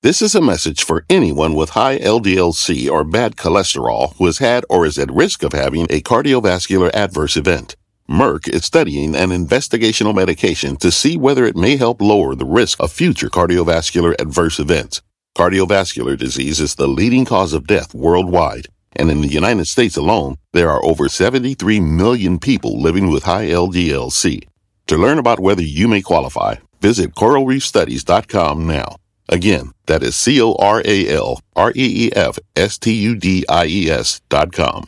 This 0.00 0.22
is 0.22 0.36
a 0.36 0.40
message 0.40 0.84
for 0.84 1.04
anyone 1.10 1.56
with 1.56 1.70
high 1.70 1.98
LDLC 1.98 2.88
or 2.88 3.02
bad 3.02 3.34
cholesterol 3.34 4.14
who 4.14 4.26
has 4.26 4.38
had 4.38 4.64
or 4.70 4.86
is 4.86 4.96
at 4.96 5.10
risk 5.10 5.42
of 5.42 5.52
having 5.52 5.88
a 5.90 6.00
cardiovascular 6.00 6.88
adverse 6.94 7.36
event. 7.36 7.74
Merck 8.08 8.48
is 8.48 8.64
studying 8.64 9.16
an 9.16 9.30
investigational 9.30 10.14
medication 10.14 10.76
to 10.76 10.92
see 10.92 11.16
whether 11.16 11.44
it 11.44 11.56
may 11.56 11.76
help 11.76 12.00
lower 12.00 12.36
the 12.36 12.46
risk 12.46 12.80
of 12.80 12.92
future 12.92 13.28
cardiovascular 13.28 14.14
adverse 14.20 14.60
events. 14.60 15.02
Cardiovascular 15.36 16.16
disease 16.16 16.60
is 16.60 16.76
the 16.76 16.86
leading 16.86 17.24
cause 17.24 17.52
of 17.52 17.66
death 17.66 17.92
worldwide, 17.92 18.68
and 18.94 19.10
in 19.10 19.20
the 19.20 19.26
United 19.26 19.66
States 19.66 19.96
alone, 19.96 20.36
there 20.52 20.70
are 20.70 20.84
over 20.84 21.08
73 21.08 21.80
million 21.80 22.38
people 22.38 22.80
living 22.80 23.10
with 23.10 23.24
high 23.24 23.46
LDLC. 23.48 24.46
To 24.86 24.96
learn 24.96 25.18
about 25.18 25.40
whether 25.40 25.62
you 25.62 25.88
may 25.88 26.02
qualify, 26.02 26.54
visit 26.80 27.16
coralreefstudies.com 27.16 28.64
now. 28.64 28.94
Again, 29.30 29.72
that 29.84 30.02
is 30.02 30.16
C 30.16 30.40
O 30.40 30.56
R 30.58 30.80
A 30.82 31.14
L 31.14 31.38
R 31.54 31.70
E 31.74 32.06
E 32.06 32.10
F 32.14 32.40
S 32.54 32.78
T 32.78 32.90
U 32.90 33.14
D 33.14 33.44
I 33.46 33.66
E 33.66 33.90
S 33.90 34.20
dot 34.30 34.56
com. 34.56 34.86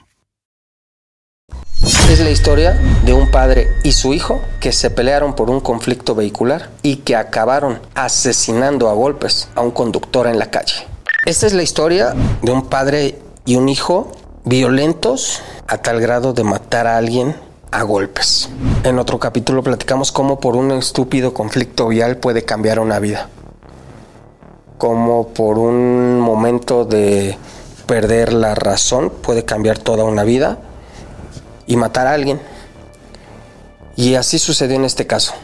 Es 2.11 2.21
la 2.21 2.31
historia 2.31 2.73
de 3.05 3.13
un 3.13 3.31
padre 3.31 3.69
y 3.85 3.93
su 3.93 4.15
hijo 4.15 4.41
que 4.59 4.73
se 4.73 4.91
pelearon 4.91 5.35
por 5.35 5.51
un 5.51 5.61
conflicto 5.61 6.15
vehicular 6.15 6.71
y 6.83 6.97
que 6.97 7.17
acabaron 7.17 7.81
asesinando 7.95 8.89
a 8.89 8.95
golpes 8.95 9.49
a 9.55 9.61
un 9.61 9.73
conductor 9.73 10.27
en 10.27 10.39
la 10.39 10.51
calle. 10.51 10.87
Esta 11.27 11.47
es 11.47 11.53
la 11.53 11.63
historia 11.63 12.15
de 12.43 12.51
un 12.51 12.67
padre 12.67 13.19
y 13.45 13.57
un 13.57 13.69
hijo 13.69 14.11
violentos 14.45 15.43
a 15.67 15.79
tal 15.79 16.01
grado 16.01 16.33
de 16.33 16.45
matar 16.45 16.87
a 16.87 16.97
alguien 16.97 17.37
a 17.71 17.83
golpes. 17.83 18.49
En 18.85 18.99
otro 18.99 19.19
capítulo 19.19 19.63
platicamos 19.63 20.13
cómo 20.13 20.41
por 20.41 20.57
un 20.57 20.73
estúpido 20.73 21.35
conflicto 21.35 21.89
vial 21.89 22.17
puede 22.17 22.45
cambiar 22.45 22.81
una 22.81 22.99
vida. 22.99 23.29
Cómo 24.81 25.29
por 25.29 25.59
un 25.59 26.19
momento 26.19 26.87
de 26.87 27.37
perder 27.85 28.33
la 28.33 28.55
razón 28.55 29.11
puede 29.11 29.45
cambiar 29.45 29.79
toda 29.79 30.05
una 30.05 30.25
vida 30.25 30.57
y 31.67 31.77
matar 31.77 32.07
a 32.07 32.15
alguien. 32.15 32.41
Y 33.95 34.15
así 34.15 34.39
sucedió 34.39 34.77
en 34.77 34.87
este 34.87 35.07
caso. 35.07 35.35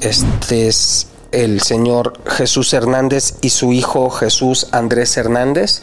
Este 0.00 0.66
es 0.66 1.06
el 1.30 1.60
señor 1.60 2.14
Jesús 2.26 2.72
Hernández 2.72 3.36
y 3.40 3.50
su 3.50 3.72
hijo 3.72 4.10
Jesús 4.10 4.66
Andrés 4.72 5.16
Hernández. 5.16 5.82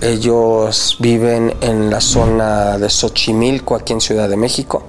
Ellos 0.00 0.96
viven 1.00 1.56
en 1.60 1.90
la 1.90 2.00
zona 2.00 2.78
de 2.78 2.88
Xochimilco, 2.88 3.74
aquí 3.74 3.94
en 3.94 4.00
Ciudad 4.00 4.28
de 4.28 4.36
México. 4.36 4.84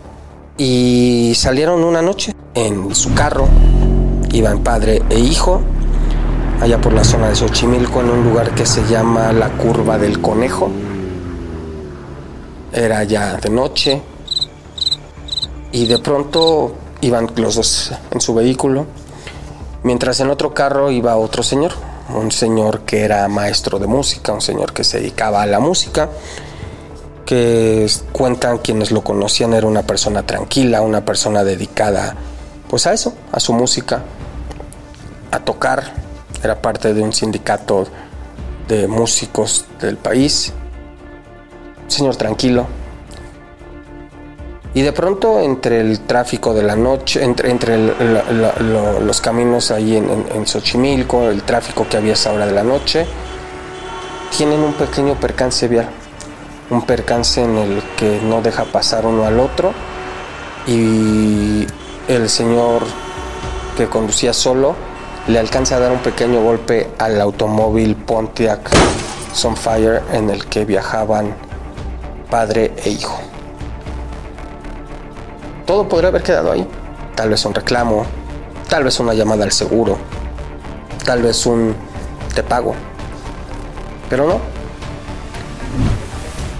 Y 0.55 1.33
salieron 1.35 1.83
una 1.83 2.03
noche 2.03 2.35
en 2.53 2.93
su 2.93 3.11
carro. 3.15 3.47
Iban 4.31 4.61
padre 4.61 5.01
e 5.09 5.17
hijo 5.17 5.63
allá 6.61 6.81
por 6.81 6.93
la 6.93 7.03
zona 7.03 7.29
de 7.29 7.35
Xochimilco 7.35 8.01
en 8.01 8.09
un 8.09 8.23
lugar 8.23 8.53
que 8.53 8.65
se 8.65 8.83
llama 8.87 9.31
la 9.31 9.49
Curva 9.49 9.97
del 9.97 10.21
Conejo. 10.21 10.69
Era 12.73 13.03
ya 13.03 13.37
de 13.37 13.49
noche 13.49 14.01
y 15.71 15.87
de 15.87 15.99
pronto 15.99 16.75
iban 17.01 17.29
los 17.35 17.55
dos 17.55 17.91
en 18.11 18.19
su 18.19 18.33
vehículo, 18.33 18.85
mientras 19.83 20.19
en 20.19 20.29
otro 20.29 20.53
carro 20.53 20.91
iba 20.91 21.15
otro 21.15 21.43
señor, 21.43 21.71
un 22.13 22.31
señor 22.31 22.81
que 22.81 23.01
era 23.03 23.27
maestro 23.27 23.79
de 23.79 23.87
música, 23.87 24.33
un 24.33 24.41
señor 24.41 24.73
que 24.73 24.83
se 24.83 24.99
dedicaba 24.99 25.41
a 25.41 25.45
la 25.45 25.59
música, 25.59 26.09
que 27.25 27.89
cuentan 28.11 28.57
quienes 28.57 28.91
lo 28.91 29.01
conocían 29.01 29.53
era 29.53 29.65
una 29.65 29.83
persona 29.83 30.25
tranquila, 30.25 30.81
una 30.81 31.05
persona 31.05 31.43
dedicada 31.43 32.15
pues 32.67 32.85
a 32.85 32.93
eso, 32.93 33.13
a 33.31 33.39
su 33.39 33.53
música, 33.53 34.03
a 35.31 35.39
tocar, 35.39 36.08
era 36.43 36.61
parte 36.61 36.93
de 36.93 37.01
un 37.01 37.13
sindicato 37.13 37.87
de 38.67 38.87
músicos 38.87 39.65
del 39.79 39.97
país, 39.97 40.53
señor 41.87 42.15
tranquilo. 42.15 42.67
Y 44.73 44.81
de 44.83 44.93
pronto 44.93 45.39
entre 45.39 45.81
el 45.81 46.01
tráfico 46.01 46.53
de 46.53 46.61
la 46.61 46.75
noche, 46.75 47.23
entre, 47.23 47.49
entre 47.49 47.77
los 47.79 49.19
caminos 49.19 49.71
ahí 49.71 49.97
en, 49.97 50.09
en, 50.09 50.25
en, 50.35 50.47
Xochimilco, 50.47 51.29
el 51.29 51.41
tráfico 51.41 51.87
que 51.89 51.97
había 51.97 52.11
a 52.11 52.13
esa 52.13 52.31
hora 52.31 52.45
de 52.45 52.53
la 52.53 52.63
noche, 52.63 53.05
tienen 54.37 54.59
un 54.59 54.73
pequeño 54.73 55.15
percance 55.15 55.67
vial. 55.67 55.89
Un 56.69 56.83
percance 56.83 57.43
en 57.43 57.57
el 57.57 57.81
que 57.97 58.21
no 58.21 58.43
deja 58.43 58.63
pasar 58.65 59.07
uno 59.07 59.25
al 59.25 59.39
otro 59.39 59.73
y 60.67 61.65
el 62.07 62.29
señor 62.29 62.83
que 63.75 63.87
conducía 63.87 64.33
solo 64.33 64.75
le 65.27 65.39
alcanza 65.39 65.75
a 65.75 65.79
dar 65.79 65.91
un 65.91 65.99
pequeño 65.99 66.41
golpe 66.41 66.89
al 66.97 67.19
automóvil 67.21 67.95
Pontiac 67.95 68.69
Sunfire 69.33 70.01
en 70.11 70.29
el 70.29 70.45
que 70.45 70.65
viajaban 70.65 71.35
padre 72.29 72.73
e 72.83 72.89
hijo. 72.89 73.19
Todo 75.65 75.87
podría 75.87 76.09
haber 76.09 76.23
quedado 76.23 76.51
ahí. 76.51 76.67
Tal 77.15 77.29
vez 77.29 77.45
un 77.45 77.53
reclamo, 77.53 78.05
tal 78.69 78.83
vez 78.83 78.99
una 78.99 79.13
llamada 79.13 79.43
al 79.43 79.51
seguro, 79.51 79.97
tal 81.05 81.21
vez 81.21 81.45
un 81.45 81.75
te 82.33 82.43
pago. 82.43 82.73
Pero 84.09 84.25
no. 84.25 84.39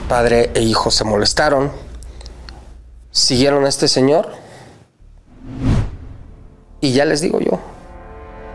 Padre 0.08 0.52
e 0.54 0.62
hijo 0.62 0.92
se 0.92 1.04
molestaron, 1.04 1.72
siguieron 3.12 3.66
a 3.66 3.70
este 3.70 3.88
señor 3.88 4.30
y 6.82 6.94
ya 6.94 7.06
les 7.06 7.22
digo 7.22 7.40
yo, 7.40 7.60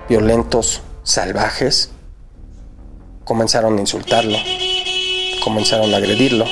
violentos, 0.08 0.82
salvajes, 1.02 1.90
comenzaron 3.24 3.78
a 3.78 3.80
insultarlo, 3.80 4.38
comenzaron 5.42 5.92
a 5.94 5.96
agredirlo 5.96 6.46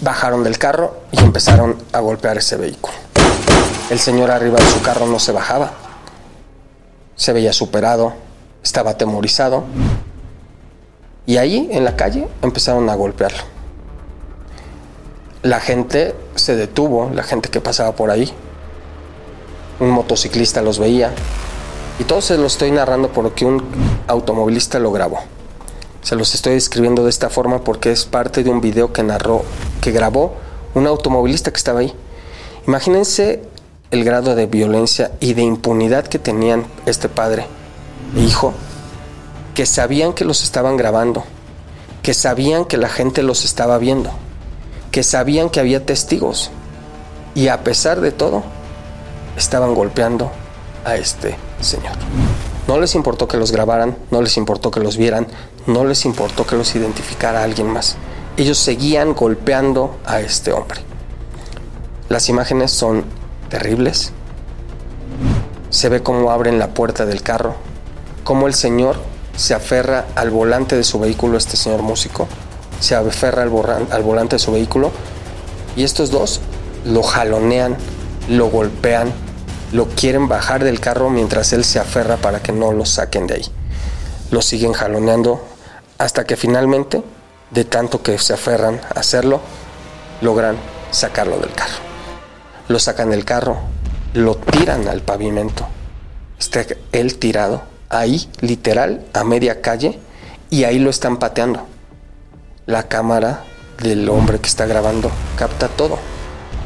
bajaron 0.00 0.42
del 0.42 0.58
carro 0.58 0.96
y 1.12 1.18
empezaron 1.20 1.76
a 1.92 2.00
golpear 2.00 2.38
ese 2.38 2.56
vehículo. 2.56 2.96
El 3.90 3.98
señor 3.98 4.30
arriba 4.30 4.58
de 4.58 4.66
su 4.66 4.82
carro 4.82 5.06
no 5.06 5.18
se 5.18 5.32
bajaba. 5.32 5.72
Se 7.14 7.32
veía 7.32 7.52
superado, 7.52 8.14
estaba 8.62 8.92
atemorizado. 8.92 9.64
Y 11.24 11.38
ahí, 11.38 11.68
en 11.72 11.84
la 11.84 11.96
calle, 11.96 12.28
empezaron 12.42 12.88
a 12.88 12.94
golpearlo. 12.94 13.42
La 15.42 15.60
gente 15.60 16.14
se 16.34 16.56
detuvo, 16.56 17.10
la 17.14 17.22
gente 17.22 17.48
que 17.48 17.60
pasaba 17.60 17.92
por 17.92 18.10
ahí. 18.10 18.32
Un 19.80 19.90
motociclista 19.90 20.62
los 20.62 20.78
veía. 20.78 21.12
Y 21.98 22.04
todo 22.04 22.20
se 22.20 22.36
lo 22.36 22.46
estoy 22.46 22.70
narrando 22.70 23.10
porque 23.12 23.44
un 23.44 23.64
automovilista 24.06 24.78
lo 24.78 24.92
grabó. 24.92 25.18
Se 26.02 26.14
los 26.14 26.34
estoy 26.34 26.54
escribiendo 26.54 27.04
de 27.04 27.10
esta 27.10 27.30
forma 27.30 27.64
porque 27.64 27.90
es 27.90 28.04
parte 28.04 28.44
de 28.44 28.50
un 28.50 28.60
video 28.60 28.92
que 28.92 29.02
narró, 29.02 29.42
que 29.80 29.92
grabó 29.92 30.34
un 30.74 30.86
automovilista 30.86 31.50
que 31.50 31.56
estaba 31.56 31.80
ahí. 31.80 31.92
Imagínense 32.66 33.42
el 33.90 34.04
grado 34.04 34.34
de 34.34 34.46
violencia 34.46 35.12
y 35.20 35.34
de 35.34 35.42
impunidad 35.42 36.06
que 36.06 36.18
tenían 36.18 36.66
este 36.84 37.08
padre 37.08 37.46
e 38.14 38.20
hijo, 38.20 38.52
que 39.54 39.66
sabían 39.66 40.12
que 40.12 40.24
los 40.24 40.42
estaban 40.42 40.76
grabando, 40.76 41.24
que 42.02 42.14
sabían 42.14 42.64
que 42.64 42.76
la 42.76 42.88
gente 42.88 43.22
los 43.22 43.44
estaba 43.44 43.78
viendo, 43.78 44.10
que 44.90 45.02
sabían 45.02 45.50
que 45.50 45.60
había 45.60 45.86
testigos 45.86 46.50
y 47.34 47.48
a 47.48 47.64
pesar 47.64 48.00
de 48.00 48.12
todo, 48.12 48.42
estaban 49.36 49.74
golpeando 49.74 50.30
a 50.84 50.96
este 50.96 51.36
señor. 51.60 51.94
No 52.66 52.80
les 52.80 52.94
importó 52.94 53.28
que 53.28 53.36
los 53.36 53.52
grabaran, 53.52 53.96
no 54.10 54.22
les 54.22 54.36
importó 54.36 54.70
que 54.70 54.80
los 54.80 54.96
vieran, 54.96 55.26
no 55.66 55.84
les 55.84 56.04
importó 56.04 56.46
que 56.46 56.56
los 56.56 56.74
identificara 56.74 57.42
alguien 57.42 57.68
más. 57.68 57.96
Ellos 58.36 58.58
seguían 58.58 59.14
golpeando 59.14 59.98
a 60.04 60.20
este 60.20 60.52
hombre. 60.52 60.80
Las 62.08 62.28
imágenes 62.28 62.72
son 62.72 63.04
terribles. 63.48 64.12
Se 65.70 65.88
ve 65.88 66.02
cómo 66.02 66.30
abren 66.30 66.58
la 66.58 66.68
puerta 66.68 67.04
del 67.04 67.22
carro, 67.22 67.54
cómo 68.24 68.46
el 68.46 68.54
señor 68.54 68.96
se 69.36 69.54
aferra 69.54 70.06
al 70.14 70.30
volante 70.30 70.76
de 70.76 70.84
su 70.84 70.98
vehículo, 70.98 71.36
este 71.36 71.56
señor 71.56 71.82
músico, 71.82 72.26
se 72.80 72.94
aferra 72.94 73.42
al, 73.42 73.52
al 73.90 74.02
volante 74.02 74.36
de 74.36 74.40
su 74.40 74.52
vehículo 74.52 74.90
y 75.76 75.84
estos 75.84 76.10
dos 76.10 76.40
lo 76.84 77.02
jalonean, 77.02 77.76
lo 78.28 78.48
golpean, 78.48 79.12
lo 79.72 79.86
quieren 79.88 80.28
bajar 80.28 80.64
del 80.64 80.80
carro 80.80 81.10
mientras 81.10 81.52
él 81.52 81.64
se 81.64 81.78
aferra 81.78 82.16
para 82.16 82.42
que 82.42 82.52
no 82.52 82.72
lo 82.72 82.86
saquen 82.86 83.26
de 83.26 83.34
ahí. 83.34 83.46
Lo 84.30 84.42
siguen 84.42 84.72
jaloneando 84.72 85.46
hasta 85.98 86.24
que 86.24 86.36
finalmente, 86.36 87.02
de 87.50 87.64
tanto 87.64 88.02
que 88.02 88.18
se 88.18 88.34
aferran 88.34 88.80
a 88.94 89.00
hacerlo, 89.00 89.40
logran 90.20 90.56
sacarlo 90.90 91.38
del 91.38 91.52
carro. 91.52 91.78
Lo 92.68 92.78
sacan 92.78 93.10
del 93.10 93.24
carro, 93.24 93.58
lo 94.14 94.36
tiran 94.36 94.88
al 94.88 95.02
pavimento. 95.02 95.66
Está 96.38 96.64
él 96.92 97.18
tirado 97.18 97.62
ahí, 97.88 98.28
literal, 98.40 99.04
a 99.12 99.24
media 99.24 99.60
calle, 99.60 99.98
y 100.50 100.64
ahí 100.64 100.78
lo 100.78 100.90
están 100.90 101.18
pateando. 101.18 101.66
La 102.66 102.88
cámara 102.88 103.44
del 103.82 104.08
hombre 104.08 104.40
que 104.40 104.48
está 104.48 104.66
grabando 104.66 105.10
capta 105.36 105.68
todo. 105.68 105.98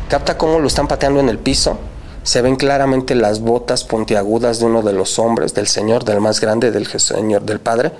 Capta 0.08 0.38
cómo 0.38 0.58
lo 0.58 0.66
están 0.66 0.88
pateando 0.88 1.20
en 1.20 1.28
el 1.28 1.38
piso. 1.38 1.78
Se 2.30 2.42
ven 2.42 2.54
claramente 2.54 3.16
las 3.16 3.40
botas 3.40 3.82
puntiagudas 3.82 4.60
de 4.60 4.66
uno 4.66 4.82
de 4.82 4.92
los 4.92 5.18
hombres, 5.18 5.52
del 5.52 5.66
señor, 5.66 6.04
del 6.04 6.20
más 6.20 6.38
grande, 6.40 6.70
del 6.70 6.86
señor, 6.86 7.42
del 7.42 7.58
padre, 7.58 7.90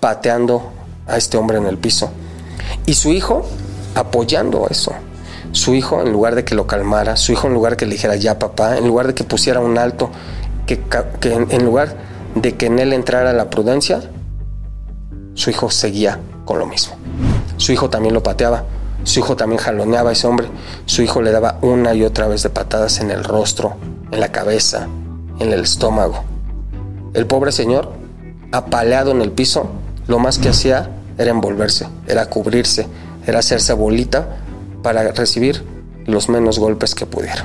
pateando 0.00 0.70
a 1.06 1.16
este 1.16 1.38
hombre 1.38 1.56
en 1.56 1.64
el 1.64 1.78
piso. 1.78 2.10
Y 2.84 2.92
su 2.92 3.08
hijo 3.08 3.46
apoyando 3.94 4.66
eso. 4.68 4.92
Su 5.52 5.74
hijo, 5.74 6.02
en 6.02 6.12
lugar 6.12 6.34
de 6.34 6.44
que 6.44 6.54
lo 6.54 6.66
calmara, 6.66 7.16
su 7.16 7.32
hijo, 7.32 7.46
en 7.46 7.54
lugar 7.54 7.72
de 7.72 7.76
que 7.78 7.86
le 7.86 7.92
dijera 7.92 8.16
ya 8.16 8.38
papá, 8.38 8.76
en 8.76 8.86
lugar 8.86 9.06
de 9.06 9.14
que 9.14 9.24
pusiera 9.24 9.60
un 9.60 9.78
alto, 9.78 10.10
que, 10.66 10.82
en 11.22 11.64
lugar 11.64 11.96
de 12.34 12.56
que 12.58 12.66
en 12.66 12.80
él 12.80 12.92
entrara 12.92 13.32
la 13.32 13.48
prudencia, 13.48 14.02
su 15.32 15.48
hijo 15.48 15.70
seguía 15.70 16.20
con 16.44 16.58
lo 16.58 16.66
mismo. 16.66 16.96
Su 17.56 17.72
hijo 17.72 17.88
también 17.88 18.12
lo 18.12 18.22
pateaba, 18.22 18.62
su 19.04 19.20
hijo 19.20 19.36
también 19.36 19.60
jaloneaba 19.60 20.10
a 20.10 20.12
ese 20.12 20.26
hombre, 20.26 20.48
su 20.86 21.02
hijo 21.02 21.22
le 21.22 21.32
daba 21.32 21.58
una 21.62 21.94
y 21.94 22.02
otra 22.02 22.28
vez 22.28 22.42
de 22.42 22.50
patadas 22.50 23.00
en 23.00 23.10
el 23.10 23.24
rostro, 23.24 23.76
en 24.10 24.20
la 24.20 24.32
cabeza, 24.32 24.88
en 25.38 25.52
el 25.52 25.60
estómago. 25.60 26.24
El 27.14 27.26
pobre 27.26 27.52
señor, 27.52 27.90
apaleado 28.52 29.10
en 29.10 29.22
el 29.22 29.32
piso, 29.32 29.70
lo 30.06 30.18
más 30.18 30.38
que 30.38 30.48
hacía 30.48 30.90
era 31.18 31.30
envolverse, 31.30 31.86
era 32.06 32.26
cubrirse, 32.26 32.86
era 33.26 33.40
hacerse 33.40 33.72
bolita 33.72 34.38
para 34.82 35.10
recibir 35.12 35.64
los 36.06 36.28
menos 36.28 36.58
golpes 36.58 36.94
que 36.94 37.06
pudiera. 37.06 37.44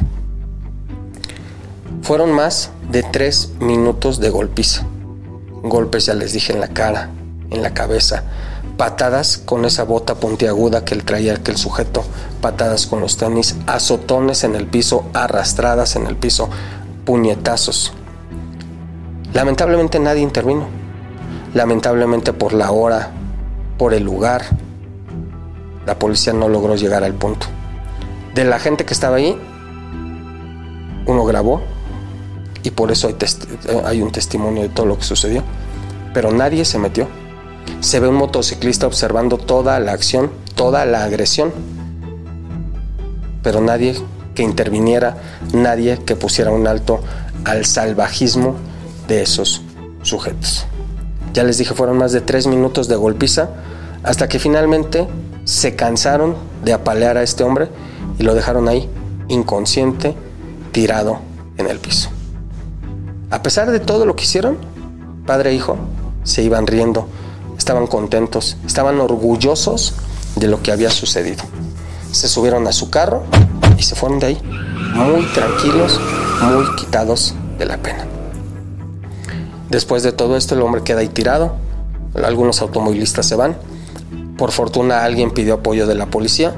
Fueron 2.01 2.31
más 2.31 2.69
de 2.89 3.03
tres 3.03 3.53
minutos 3.59 4.19
de 4.19 4.29
golpiza. 4.29 4.85
Golpes, 5.63 6.05
ya 6.05 6.13
les 6.13 6.33
dije, 6.33 6.53
en 6.53 6.59
la 6.59 6.67
cara, 6.67 7.09
en 7.49 7.63
la 7.63 7.73
cabeza, 7.73 8.23
patadas 8.77 9.37
con 9.37 9.65
esa 9.65 9.83
bota 9.83 10.15
puntiaguda 10.15 10.83
que 10.83 10.93
él 10.93 11.03
traía 11.03 11.35
aquel 11.35 11.57
sujeto, 11.57 12.03
patadas 12.41 12.87
con 12.87 12.99
los 12.99 13.17
tenis, 13.17 13.55
azotones 13.67 14.43
en 14.43 14.55
el 14.55 14.67
piso, 14.67 15.05
arrastradas 15.13 15.95
en 15.95 16.07
el 16.07 16.15
piso, 16.15 16.49
puñetazos. 17.05 17.93
Lamentablemente 19.33 19.99
nadie 19.99 20.21
intervino. 20.21 20.67
Lamentablemente 21.53 22.33
por 22.33 22.53
la 22.53 22.71
hora, 22.71 23.11
por 23.77 23.93
el 23.93 24.03
lugar, 24.03 24.43
la 25.85 25.97
policía 25.97 26.33
no 26.33 26.49
logró 26.49 26.75
llegar 26.75 27.03
al 27.03 27.13
punto. 27.13 27.47
De 28.33 28.43
la 28.43 28.59
gente 28.59 28.85
que 28.85 28.93
estaba 28.93 29.17
ahí, 29.17 29.39
uno 31.05 31.23
grabó 31.25 31.61
y 32.63 32.71
por 32.71 32.91
eso 32.91 33.07
hay, 33.07 33.15
hay, 33.85 34.01
un 34.01 34.11
testimonio 34.11 34.63
de 34.63 34.69
todo 34.69 34.85
lo 34.85 34.97
que 34.97 35.03
sucedió. 35.03 35.43
Pero 36.13 36.31
nadie 36.31 36.65
se 36.65 36.79
metió. 36.79 37.07
Se 37.79 37.99
ve 37.99 38.07
un 38.07 38.15
motociclista 38.15 38.87
observando 38.87 39.37
toda 39.37 39.79
la 39.79 39.91
acción, 39.91 40.31
toda 40.55 40.85
la 40.85 41.03
agresión. 41.03 41.51
Pero 43.43 43.61
nadie 43.61 43.95
que 44.33 44.43
interviniera, 44.43 45.17
nadie 45.53 45.99
que 46.05 46.15
pusiera 46.15 46.51
un 46.51 46.67
alto 46.67 46.99
al 47.45 47.65
salvajismo 47.65 48.55
de 49.07 49.21
esos 49.21 49.61
sujetos. 50.01 50.65
Ya 51.33 51.43
les 51.43 51.57
dije, 51.57 51.73
fueron 51.73 51.97
más 51.97 52.11
de 52.11 52.21
tres 52.21 52.47
minutos 52.47 52.87
de 52.87 52.95
golpiza 52.95 53.49
hasta 54.03 54.27
que 54.27 54.39
finalmente 54.39 55.07
se 55.43 55.75
cansaron 55.75 56.35
de 56.63 56.73
apalear 56.73 57.17
a 57.17 57.23
este 57.23 57.43
hombre 57.43 57.69
y 58.17 58.23
lo 58.23 58.33
dejaron 58.33 58.67
ahí, 58.67 58.89
inconsciente, 59.27 60.15
tirado 60.71 61.19
en 61.57 61.67
el 61.67 61.79
piso. 61.79 62.09
A 63.31 63.41
pesar 63.41 63.71
de 63.71 63.79
todo 63.79 64.05
lo 64.05 64.15
que 64.15 64.23
hicieron, 64.23 64.57
padre 65.25 65.51
e 65.51 65.53
hijo 65.55 65.77
se 66.23 66.41
iban 66.41 66.67
riendo, 66.67 67.07
estaban 67.65 67.87
contentos, 67.87 68.57
estaban 68.63 68.99
orgullosos 68.99 69.95
de 70.35 70.47
lo 70.47 70.61
que 70.61 70.71
había 70.71 70.91
sucedido. 70.91 71.43
Se 72.11 72.27
subieron 72.27 72.67
a 72.67 72.71
su 72.71 72.91
carro 72.91 73.23
y 73.75 73.81
se 73.81 73.95
fueron 73.95 74.19
de 74.19 74.27
ahí, 74.27 74.41
muy 74.93 75.25
tranquilos, 75.33 75.99
muy 76.43 76.75
quitados 76.75 77.33
de 77.57 77.65
la 77.65 77.77
pena. 77.77 78.05
Después 79.71 80.03
de 80.03 80.11
todo 80.11 80.37
esto, 80.37 80.53
el 80.53 80.61
hombre 80.61 80.83
queda 80.83 80.99
ahí 80.99 81.07
tirado, 81.07 81.55
algunos 82.23 82.61
automovilistas 82.61 83.25
se 83.25 83.35
van, 83.35 83.57
por 84.37 84.51
fortuna 84.51 85.03
alguien 85.03 85.31
pidió 85.31 85.55
apoyo 85.55 85.87
de 85.87 85.95
la 85.95 86.05
policía, 86.05 86.53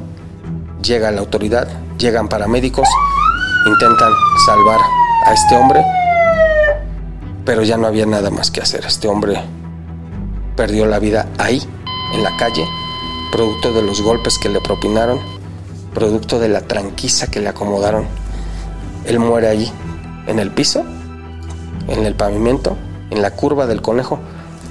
llega 0.83 1.09
la 1.11 1.21
autoridad, 1.21 1.69
llegan 1.97 2.27
paramédicos, 2.27 2.89
intentan 3.65 4.11
salvar 4.45 4.81
a 5.25 5.33
este 5.33 5.55
hombre, 5.55 5.85
pero 7.45 7.63
ya 7.63 7.77
no 7.77 7.87
había 7.87 8.05
nada 8.05 8.29
más 8.29 8.51
que 8.51 8.59
hacer. 8.59 8.83
Este 8.85 9.07
hombre 9.07 9.41
perdió 10.57 10.87
la 10.87 10.99
vida 10.99 11.29
ahí, 11.37 11.61
en 12.13 12.23
la 12.23 12.35
calle, 12.35 12.65
producto 13.31 13.71
de 13.71 13.83
los 13.83 14.01
golpes 14.01 14.37
que 14.37 14.49
le 14.49 14.59
propinaron, 14.59 15.19
producto 15.93 16.39
de 16.39 16.49
la 16.49 16.61
tranquiza 16.61 17.27
que 17.27 17.39
le 17.39 17.47
acomodaron. 17.47 18.05
Él 19.05 19.19
muere 19.19 19.47
allí, 19.47 19.71
en 20.25 20.39
el 20.39 20.51
piso, 20.51 20.83
en 21.87 22.05
el 22.05 22.15
pavimento, 22.15 22.75
en 23.11 23.21
la 23.21 23.31
curva 23.31 23.67
del 23.67 23.81
conejo. 23.81 24.19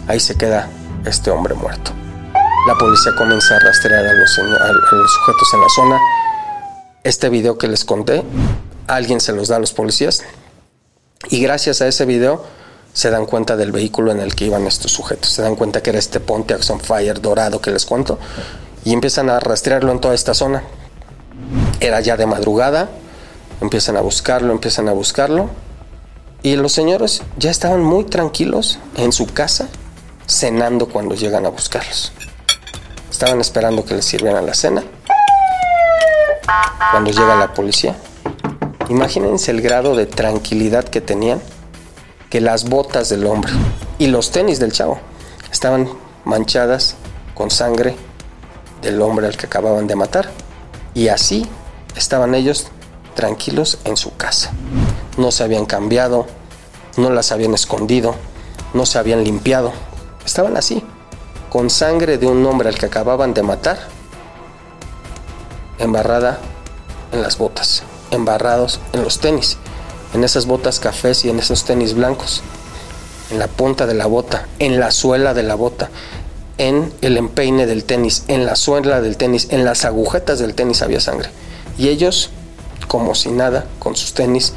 Ahí 0.09 0.21
se 0.21 0.37
queda 0.37 0.69
este 1.07 1.31
hombre 1.31 1.55
muerto. 1.55 1.93
La 2.67 2.75
policía 2.75 3.13
comienza 3.17 3.57
a 3.57 3.61
rastrear 3.61 4.05
a 4.05 4.13
los, 4.13 4.39
a 4.39 4.73
los 4.73 5.13
sujetos 5.13 5.55
en 5.55 5.61
la 5.61 5.69
zona. 5.69 6.01
Este 7.05 7.29
video 7.29 7.57
que 7.57 7.69
les 7.69 7.85
conté, 7.85 8.25
alguien 8.89 9.21
se 9.21 9.33
los 9.33 9.49
da 9.49 9.57
a 9.57 9.61
los 9.61 9.73
policías. 9.73 10.25
Y 11.31 11.41
gracias 11.41 11.81
a 11.81 11.87
ese 11.87 12.05
video 12.05 12.45
se 12.97 13.11
dan 13.11 13.27
cuenta 13.27 13.57
del 13.57 13.73
vehículo 13.73 14.11
en 14.11 14.21
el 14.21 14.35
que 14.35 14.47
iban 14.47 14.67
estos 14.67 14.91
sujetos. 14.91 15.31
Se 15.31 15.43
dan 15.43 15.55
cuenta 15.55 15.83
que 15.83 15.91
era 15.91 15.99
este 15.99 16.19
Pontiac 16.19 16.63
Fire 16.63 17.21
dorado 17.21 17.61
que 17.61 17.71
les 17.71 17.85
cuento. 17.85 18.19
Y 18.87 18.95
empiezan 18.95 19.29
a 19.29 19.39
rastrearlo 19.39 19.93
en 19.93 20.01
toda 20.01 20.15
esta 20.15 20.33
zona. 20.33 20.63
Era 21.79 22.01
ya 22.01 22.17
de 22.17 22.25
madrugada. 22.25 22.89
Empiezan 23.61 23.99
a 23.99 24.01
buscarlo, 24.01 24.51
empiezan 24.51 24.89
a 24.89 24.93
buscarlo. 24.93 25.51
Y 26.43 26.57
los 26.57 26.73
señores 26.73 27.21
ya 27.37 27.51
estaban 27.51 27.85
muy 27.85 28.05
tranquilos 28.05 28.79
en 28.97 29.13
su 29.13 29.27
casa, 29.27 29.69
cenando 30.27 30.89
cuando 30.89 31.15
llegan 31.15 31.45
a 31.45 31.51
buscarlos. 31.51 32.13
Estaban 33.11 33.43
esperando 33.43 33.85
que 33.85 33.95
les 33.95 34.07
sirvieran 34.07 34.47
la 34.47 34.55
cena. 34.55 34.83
Cuando 36.93 37.11
llega 37.11 37.37
la 37.37 37.53
policía, 37.53 37.95
imagínense 38.89 39.51
el 39.51 39.61
grado 39.61 39.97
de 39.97 40.07
tranquilidad 40.07 40.85
que 40.85 41.03
tenían 41.03 41.43
que 42.31 42.41
las 42.41 42.69
botas 42.69 43.09
del 43.09 43.27
hombre 43.27 43.53
y 43.99 44.09
los 44.09 44.31
tenis 44.31 44.59
del 44.59 44.73
chavo 44.73 44.99
estaban 45.53 45.89
manchadas 46.25 46.97
con 47.35 47.51
sangre 47.51 47.97
del 48.83 49.01
hombre 49.01 49.27
al 49.27 49.37
que 49.37 49.47
acababan 49.47 49.87
de 49.87 49.97
matar. 49.97 50.31
Y 50.95 51.09
así 51.09 51.47
estaban 51.95 52.35
ellos 52.35 52.69
tranquilos 53.15 53.79
en 53.85 53.97
su 53.97 54.17
casa. 54.17 54.53
No 55.19 55.31
se 55.31 55.45
habían 55.45 55.67
cambiado, 55.67 56.27
no 56.97 57.11
las 57.11 57.33
habían 57.33 57.55
escondido, 57.55 58.15
no 58.75 58.87
se 58.87 58.99
habían 58.99 59.25
limpiado. 59.25 59.73
Estaban 60.25 60.57
así, 60.57 60.83
con 61.51 61.71
sangre 61.71 62.19
de 62.19 62.27
un 62.27 62.45
hombre 62.47 62.69
al 62.69 62.79
que 62.79 62.87
acababan 62.87 63.35
de 63.35 63.43
matar, 63.43 63.79
embarrada 65.79 66.39
en 67.13 67.23
las 67.23 67.39
botas, 67.39 67.83
embarrados 68.11 68.81
en 68.93 69.05
los 69.05 69.21
tenis 69.21 69.59
en 70.15 70.25
esas 70.25 70.47
botas 70.47 70.81
cafés 70.81 71.25
y 71.25 71.31
en 71.31 71.39
esos 71.39 71.65
tenis 71.65 71.95
blancos, 71.95 72.43
en 73.31 73.39
la 73.39 73.49
punta 73.49 73.87
de 73.87 73.95
la 73.95 74.07
bota, 74.07 74.47
en 74.59 74.79
la 74.81 74.91
suela 74.91 75.35
de 75.35 75.43
la 75.43 75.55
bota, 75.55 75.91
en 76.59 76.93
el 77.03 77.17
empeine 77.17 77.67
del 77.67 77.85
tenis, 77.85 78.25
en 78.29 78.47
la 78.47 78.57
suela 78.57 79.01
del 79.01 79.17
tenis, 79.17 79.49
en 79.51 79.65
las 79.65 79.85
agujetas 79.85 80.39
del 80.39 80.55
tenis 80.55 80.83
había 80.83 81.01
sangre. 81.01 81.29
Y 81.77 81.89
ellos, 81.89 82.31
como 82.89 83.15
si 83.15 83.31
nada, 83.31 83.67
con 83.79 83.97
sus 83.97 84.15
tenis 84.15 84.55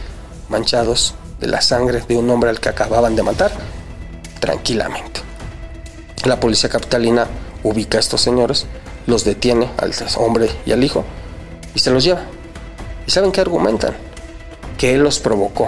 manchados 0.48 1.16
de 1.40 1.48
la 1.48 1.62
sangre 1.62 2.04
de 2.08 2.18
un 2.18 2.30
hombre 2.30 2.50
al 2.50 2.60
que 2.60 2.70
acababan 2.70 3.16
de 3.16 3.24
matar, 3.24 3.52
tranquilamente. 4.40 5.22
La 6.26 6.40
policía 6.40 6.70
capitalina 6.70 7.28
ubica 7.64 7.98
a 7.98 8.02
estos 8.02 8.22
señores, 8.22 8.66
los 9.08 9.24
detiene 9.24 9.70
al 9.78 9.94
hombre 10.18 10.50
y 10.66 10.72
al 10.72 10.84
hijo 10.84 11.04
y 11.74 11.80
se 11.80 11.92
los 11.92 12.04
lleva. 12.04 12.22
¿Y 13.08 13.12
saben 13.12 13.32
qué 13.32 13.42
argumentan? 13.42 14.09
Que 14.80 14.96
Él 14.96 15.04
los 15.04 15.20
provocó, 15.20 15.68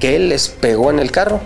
que 0.00 0.16
Él 0.16 0.30
les 0.30 0.48
pegó 0.48 0.90
en 0.90 1.00
el 1.00 1.10
carro 1.10 1.40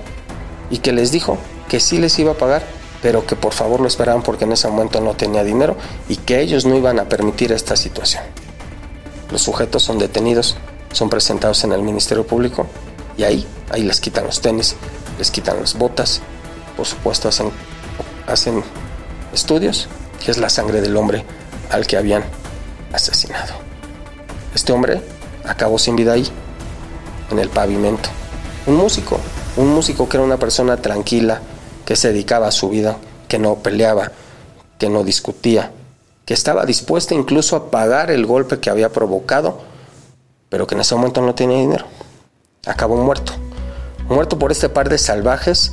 y 0.70 0.78
que 0.78 0.92
les 0.92 1.10
dijo 1.10 1.38
que 1.68 1.80
sí 1.80 1.98
les 1.98 2.16
iba 2.18 2.32
a 2.32 2.36
pagar, 2.36 2.62
pero 3.02 3.26
que 3.26 3.34
por 3.34 3.54
favor 3.54 3.80
lo 3.80 3.88
esperaban 3.88 4.22
porque 4.22 4.44
en 4.44 4.52
ese 4.52 4.68
momento 4.68 5.00
no 5.00 5.14
tenía 5.14 5.42
dinero 5.42 5.76
y 6.08 6.16
que 6.16 6.40
ellos 6.40 6.66
no 6.66 6.76
iban 6.76 7.00
a 7.00 7.08
permitir 7.08 7.50
esta 7.50 7.76
situación. 7.76 8.22
Los 9.30 9.42
sujetos 9.42 9.82
son 9.82 9.98
detenidos, 9.98 10.58
son 10.92 11.08
presentados 11.08 11.64
en 11.64 11.72
el 11.72 11.82
Ministerio 11.82 12.26
Público 12.26 12.66
y 13.16 13.24
ahí, 13.24 13.46
ahí 13.70 13.82
les 13.82 13.98
quitan 13.98 14.26
los 14.26 14.42
tenis, 14.42 14.76
les 15.18 15.30
quitan 15.30 15.58
las 15.58 15.74
botas, 15.78 16.20
por 16.76 16.84
supuesto 16.84 17.28
hacen, 17.28 17.50
hacen 18.26 18.62
estudios 19.32 19.88
que 20.22 20.30
es 20.30 20.36
la 20.36 20.50
sangre 20.50 20.82
del 20.82 20.96
hombre 20.98 21.24
al 21.70 21.86
que 21.86 21.96
habían 21.96 22.22
asesinado. 22.92 23.54
Este 24.54 24.72
hombre 24.72 25.00
acabó 25.44 25.78
sin 25.78 25.96
vida 25.96 26.12
ahí, 26.12 26.30
en 27.30 27.38
el 27.38 27.48
pavimento. 27.48 28.08
Un 28.66 28.76
músico, 28.76 29.20
un 29.56 29.68
músico 29.74 30.08
que 30.08 30.16
era 30.16 30.24
una 30.24 30.38
persona 30.38 30.76
tranquila, 30.76 31.40
que 31.84 31.96
se 31.96 32.08
dedicaba 32.08 32.48
a 32.48 32.52
su 32.52 32.68
vida, 32.68 32.96
que 33.28 33.38
no 33.38 33.56
peleaba, 33.56 34.12
que 34.78 34.88
no 34.88 35.04
discutía, 35.04 35.72
que 36.24 36.34
estaba 36.34 36.66
dispuesta 36.66 37.14
incluso 37.14 37.56
a 37.56 37.70
pagar 37.70 38.10
el 38.10 38.26
golpe 38.26 38.58
que 38.58 38.70
había 38.70 38.92
provocado, 38.92 39.60
pero 40.48 40.66
que 40.66 40.74
en 40.74 40.80
ese 40.80 40.94
momento 40.94 41.22
no 41.22 41.34
tenía 41.34 41.58
dinero. 41.58 41.86
Acabó 42.66 42.96
muerto. 42.96 43.32
Muerto 44.08 44.38
por 44.38 44.52
este 44.52 44.68
par 44.68 44.88
de 44.88 44.98
salvajes 44.98 45.72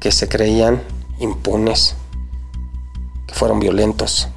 que 0.00 0.12
se 0.12 0.28
creían 0.28 0.82
impunes, 1.18 1.94
que 3.26 3.34
fueron 3.34 3.60
violentos, 3.60 4.28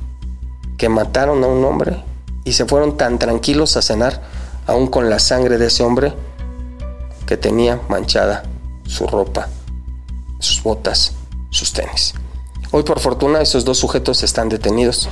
que 0.77 0.89
mataron 0.89 1.43
a 1.43 1.47
un 1.47 1.63
hombre 1.63 2.03
y 2.43 2.53
se 2.53 2.65
fueron 2.65 2.97
tan 2.97 3.19
tranquilos 3.19 3.77
a 3.77 3.81
cenar, 3.81 4.21
aún 4.67 4.87
con 4.87 5.09
la 5.09 5.19
sangre 5.19 5.57
de 5.57 5.67
ese 5.67 5.83
hombre 5.83 6.13
que 7.25 7.37
tenía 7.37 7.79
manchada 7.89 8.43
su 8.85 9.07
ropa, 9.07 9.47
sus 10.39 10.61
botas, 10.63 11.13
sus 11.49 11.73
tenis. 11.73 12.13
Hoy 12.71 12.83
por 12.83 12.99
fortuna 12.99 13.41
esos 13.41 13.65
dos 13.65 13.79
sujetos 13.79 14.23
están 14.23 14.49
detenidos, 14.49 15.09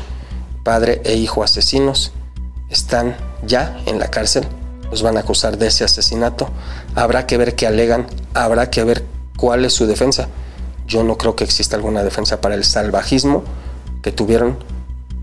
padre 0.64 1.02
e 1.06 1.16
hijo 1.16 1.44
asesinos, 1.44 2.12
están 2.70 3.18
ya 3.46 3.82
en 3.86 4.00
la 4.00 4.10
cárcel, 4.10 4.48
los 4.92 5.02
van 5.04 5.18
a 5.18 5.22
acusar 5.22 5.58
de 5.58 5.68
ese 5.68 5.84
asesinato, 5.84 6.50
habrá 6.96 7.28
que 7.28 7.38
ver 7.38 7.56
qué 7.56 7.68
alegan, 7.68 8.08
habrá 8.34 8.70
que 8.70 8.84
ver 8.84 9.06
cuál 9.38 9.66
es 9.66 9.74
su 9.74 9.88
defensa. 9.88 10.28
Yo 10.88 11.04
no 11.04 11.18
creo 11.18 11.36
que 11.36 11.44
exista 11.44 11.76
alguna 11.76 12.04
defensa 12.04 12.42
para 12.42 12.56
el 12.56 12.64
salvajismo 12.64 13.44
que 14.02 14.12
tuvieron 14.12 14.58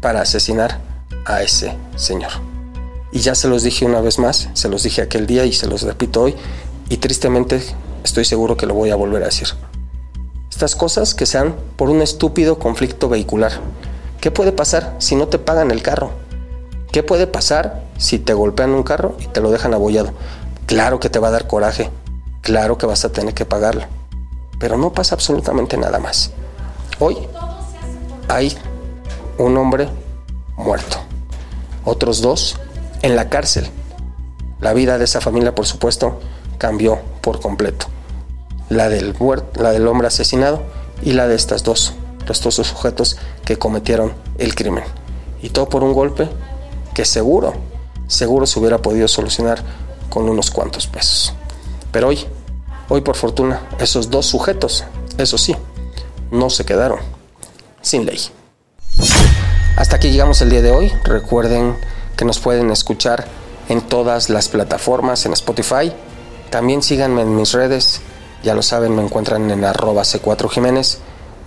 para 0.01 0.21
asesinar 0.21 0.81
a 1.25 1.43
ese 1.43 1.77
señor. 1.97 2.31
Y 3.13 3.21
ya 3.21 3.35
se 3.35 3.49
los 3.49 3.63
dije 3.63 3.85
una 3.85 4.01
vez 4.01 4.19
más, 4.19 4.49
se 4.53 4.69
los 4.69 4.83
dije 4.83 5.03
aquel 5.03 5.27
día 5.27 5.45
y 5.45 5.53
se 5.53 5.67
los 5.67 5.83
repito 5.83 6.23
hoy, 6.23 6.37
y 6.89 6.99
tristemente 6.99 7.63
estoy 8.05 8.25
seguro 8.25 8.57
que 8.57 8.67
lo 8.67 8.75
voy 8.75 8.91
a 8.91 8.97
volver 8.97 9.23
a 9.23 9.27
decir. 9.27 9.49
Estas 10.51 10.75
cosas 10.75 11.15
que 11.15 11.27
sean 11.27 11.55
por 11.77 11.91
un 11.91 12.01
estúpido 12.01 12.59
conflicto 12.59 13.09
vehicular. 13.09 13.53
¿Qué 14.21 14.31
puede 14.31 14.53
pasar 14.53 14.95
si 14.99 15.15
no 15.15 15.29
te 15.29 15.39
pagan 15.39 15.71
el 15.71 15.83
carro? 15.83 16.13
¿Qué 16.91 17.03
puede 17.03 17.27
pasar 17.27 17.85
si 17.99 18.19
te 18.19 18.33
golpean 18.33 18.71
un 18.71 18.83
carro 18.83 19.17
y 19.21 19.27
te 19.27 19.41
lo 19.41 19.51
dejan 19.51 19.75
abollado? 19.75 20.13
Claro 20.67 20.99
que 20.99 21.11
te 21.11 21.19
va 21.19 21.29
a 21.29 21.33
dar 21.33 21.47
coraje, 21.47 21.91
claro 22.41 22.79
que 22.79 22.87
vas 22.87 23.05
a 23.05 23.13
tener 23.13 23.35
que 23.35 23.45
pagarlo, 23.45 23.85
pero 24.59 24.79
no 24.79 24.93
pasa 24.93 25.15
absolutamente 25.15 25.77
nada 25.77 25.99
más. 25.99 26.31
Hoy 26.99 27.19
hay 28.29 28.57
un 29.39 29.57
hombre 29.59 29.89
muerto, 30.57 30.97
otros 31.85 32.23
dos 32.23 32.59
en 33.03 33.15
la 33.15 33.29
cárcel. 33.29 33.69
La 34.61 34.73
vida 34.73 34.97
de 34.97 35.05
esa 35.05 35.21
familia, 35.21 35.55
por 35.55 35.67
supuesto, 35.67 36.19
cambió 36.59 36.99
por 37.21 37.41
completo. 37.41 37.87
La 38.69 38.89
del, 38.89 39.15
la 39.55 39.71
del 39.71 39.87
hombre 39.87 40.09
asesinado 40.09 40.63
y 41.03 41.13
la 41.13 41.29
de 41.29 41.35
estas 41.35 41.63
dos, 41.63 41.95
estos 42.29 42.57
dos 42.57 42.67
sujetos 42.67 43.17
que 43.45 43.59
cometieron 43.59 44.13
el 44.39 44.55
crimen. 44.55 44.85
Y 45.43 45.51
todo 45.51 45.69
por 45.69 45.85
un 45.85 45.93
golpe 45.93 46.29
que 46.95 47.05
seguro, 47.05 47.55
seguro 48.09 48.47
se 48.47 48.59
hubiera 48.59 48.79
podido 48.79 49.07
solucionar 49.09 49.63
con 50.11 50.29
unos 50.29 50.51
cuantos 50.51 50.87
pesos. 50.87 51.35
Pero 51.93 52.09
hoy, 52.09 52.27
hoy 52.89 53.01
por 53.03 53.17
fortuna, 53.17 53.61
esos 53.79 54.11
dos 54.11 54.27
sujetos, 54.27 54.85
eso 55.19 55.39
sí, 55.39 55.55
no 56.31 56.51
se 56.51 56.65
quedaron 56.65 56.99
sin 57.83 58.05
ley. 58.07 58.21
Hasta 59.77 59.97
aquí 59.97 60.11
llegamos 60.11 60.41
el 60.41 60.51
día 60.51 60.63
de 60.63 60.71
hoy. 60.71 60.93
Recuerden 61.05 61.77
que 62.17 62.25
nos 62.25 62.39
pueden 62.41 62.71
escuchar 62.71 63.27
en 63.69 63.83
todas 63.83 64.31
las 64.31 64.49
plataformas, 64.49 65.27
en 65.27 65.33
Spotify, 65.35 65.93
también 66.51 66.83
síganme 66.83 67.23
en 67.23 67.37
mis 67.37 67.53
redes, 67.53 68.01
ya 68.43 68.55
lo 68.55 68.63
saben, 68.63 68.95
me 68.95 69.03
encuentran 69.03 69.51
en 69.51 69.65
arroba 69.65 70.03
C4 70.03 70.49
Jiménez. 70.49 70.99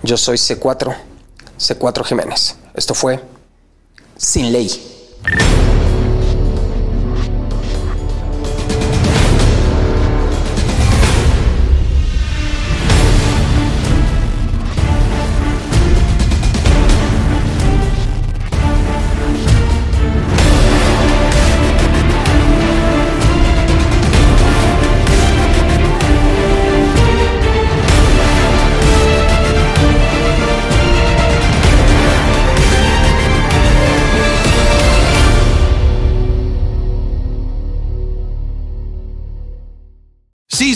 Yo 0.02 0.16
soy 0.16 0.36
C4, 0.36 0.94
C4 1.58 2.04
Jiménez. 2.04 2.56
Esto 2.74 2.94
fue 2.94 3.20
Sin 4.16 4.52
Ley. 4.52 4.70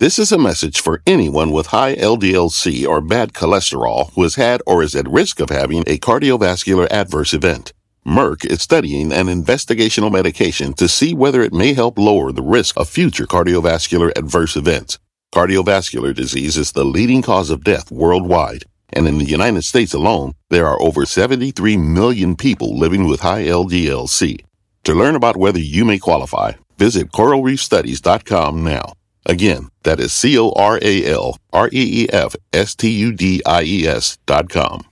This 0.00 0.18
is 0.18 0.32
a 0.32 0.38
message 0.38 0.80
for 0.80 1.00
anyone 1.06 1.52
with 1.52 1.68
high 1.68 1.94
LDLC 1.94 2.84
or 2.84 3.00
bad 3.00 3.32
cholesterol 3.32 4.12
who 4.14 4.24
has 4.24 4.34
had 4.34 4.60
or 4.66 4.82
is 4.82 4.96
at 4.96 5.08
risk 5.08 5.38
of 5.38 5.50
having 5.50 5.84
a 5.86 5.98
cardiovascular 5.98 6.88
adverse 6.90 7.32
event. 7.32 7.72
Merck 8.04 8.44
is 8.44 8.60
studying 8.60 9.12
an 9.12 9.26
investigational 9.26 10.10
medication 10.10 10.74
to 10.74 10.88
see 10.88 11.14
whether 11.14 11.42
it 11.42 11.52
may 11.52 11.74
help 11.74 11.96
lower 11.96 12.32
the 12.32 12.42
risk 12.42 12.76
of 12.76 12.88
future 12.88 13.24
cardiovascular 13.24 14.10
adverse 14.18 14.56
events. 14.56 14.98
Cardiovascular 15.32 16.12
disease 16.12 16.56
is 16.56 16.72
the 16.72 16.84
leading 16.84 17.22
cause 17.22 17.50
of 17.50 17.62
death 17.62 17.92
worldwide, 17.92 18.64
and 18.92 19.06
in 19.06 19.18
the 19.18 19.24
United 19.24 19.62
States 19.62 19.94
alone, 19.94 20.32
there 20.50 20.66
are 20.66 20.82
over 20.82 21.06
73 21.06 21.76
million 21.76 22.34
people 22.34 22.76
living 22.76 23.06
with 23.06 23.20
high 23.20 23.44
LDLC. 23.44 24.44
To 24.82 24.92
learn 24.92 25.14
about 25.14 25.36
whether 25.36 25.60
you 25.60 25.84
may 25.84 26.00
qualify, 26.00 26.54
visit 26.78 27.12
coralreefstudies.com 27.12 28.64
now. 28.64 28.94
Again, 29.26 29.70
that 29.84 30.00
is 30.00 30.12
C 30.12 30.38
O 30.38 30.50
R 30.52 30.78
A 30.82 31.06
L 31.06 31.38
R 31.52 31.68
E 31.72 32.04
E 32.04 32.08
F 32.12 32.36
S 32.52 32.74
T 32.74 32.90
U 32.90 33.12
D 33.12 33.40
I 33.46 33.62
E 33.62 33.86
S 33.86 34.18
dot 34.26 34.50
com. 34.50 34.84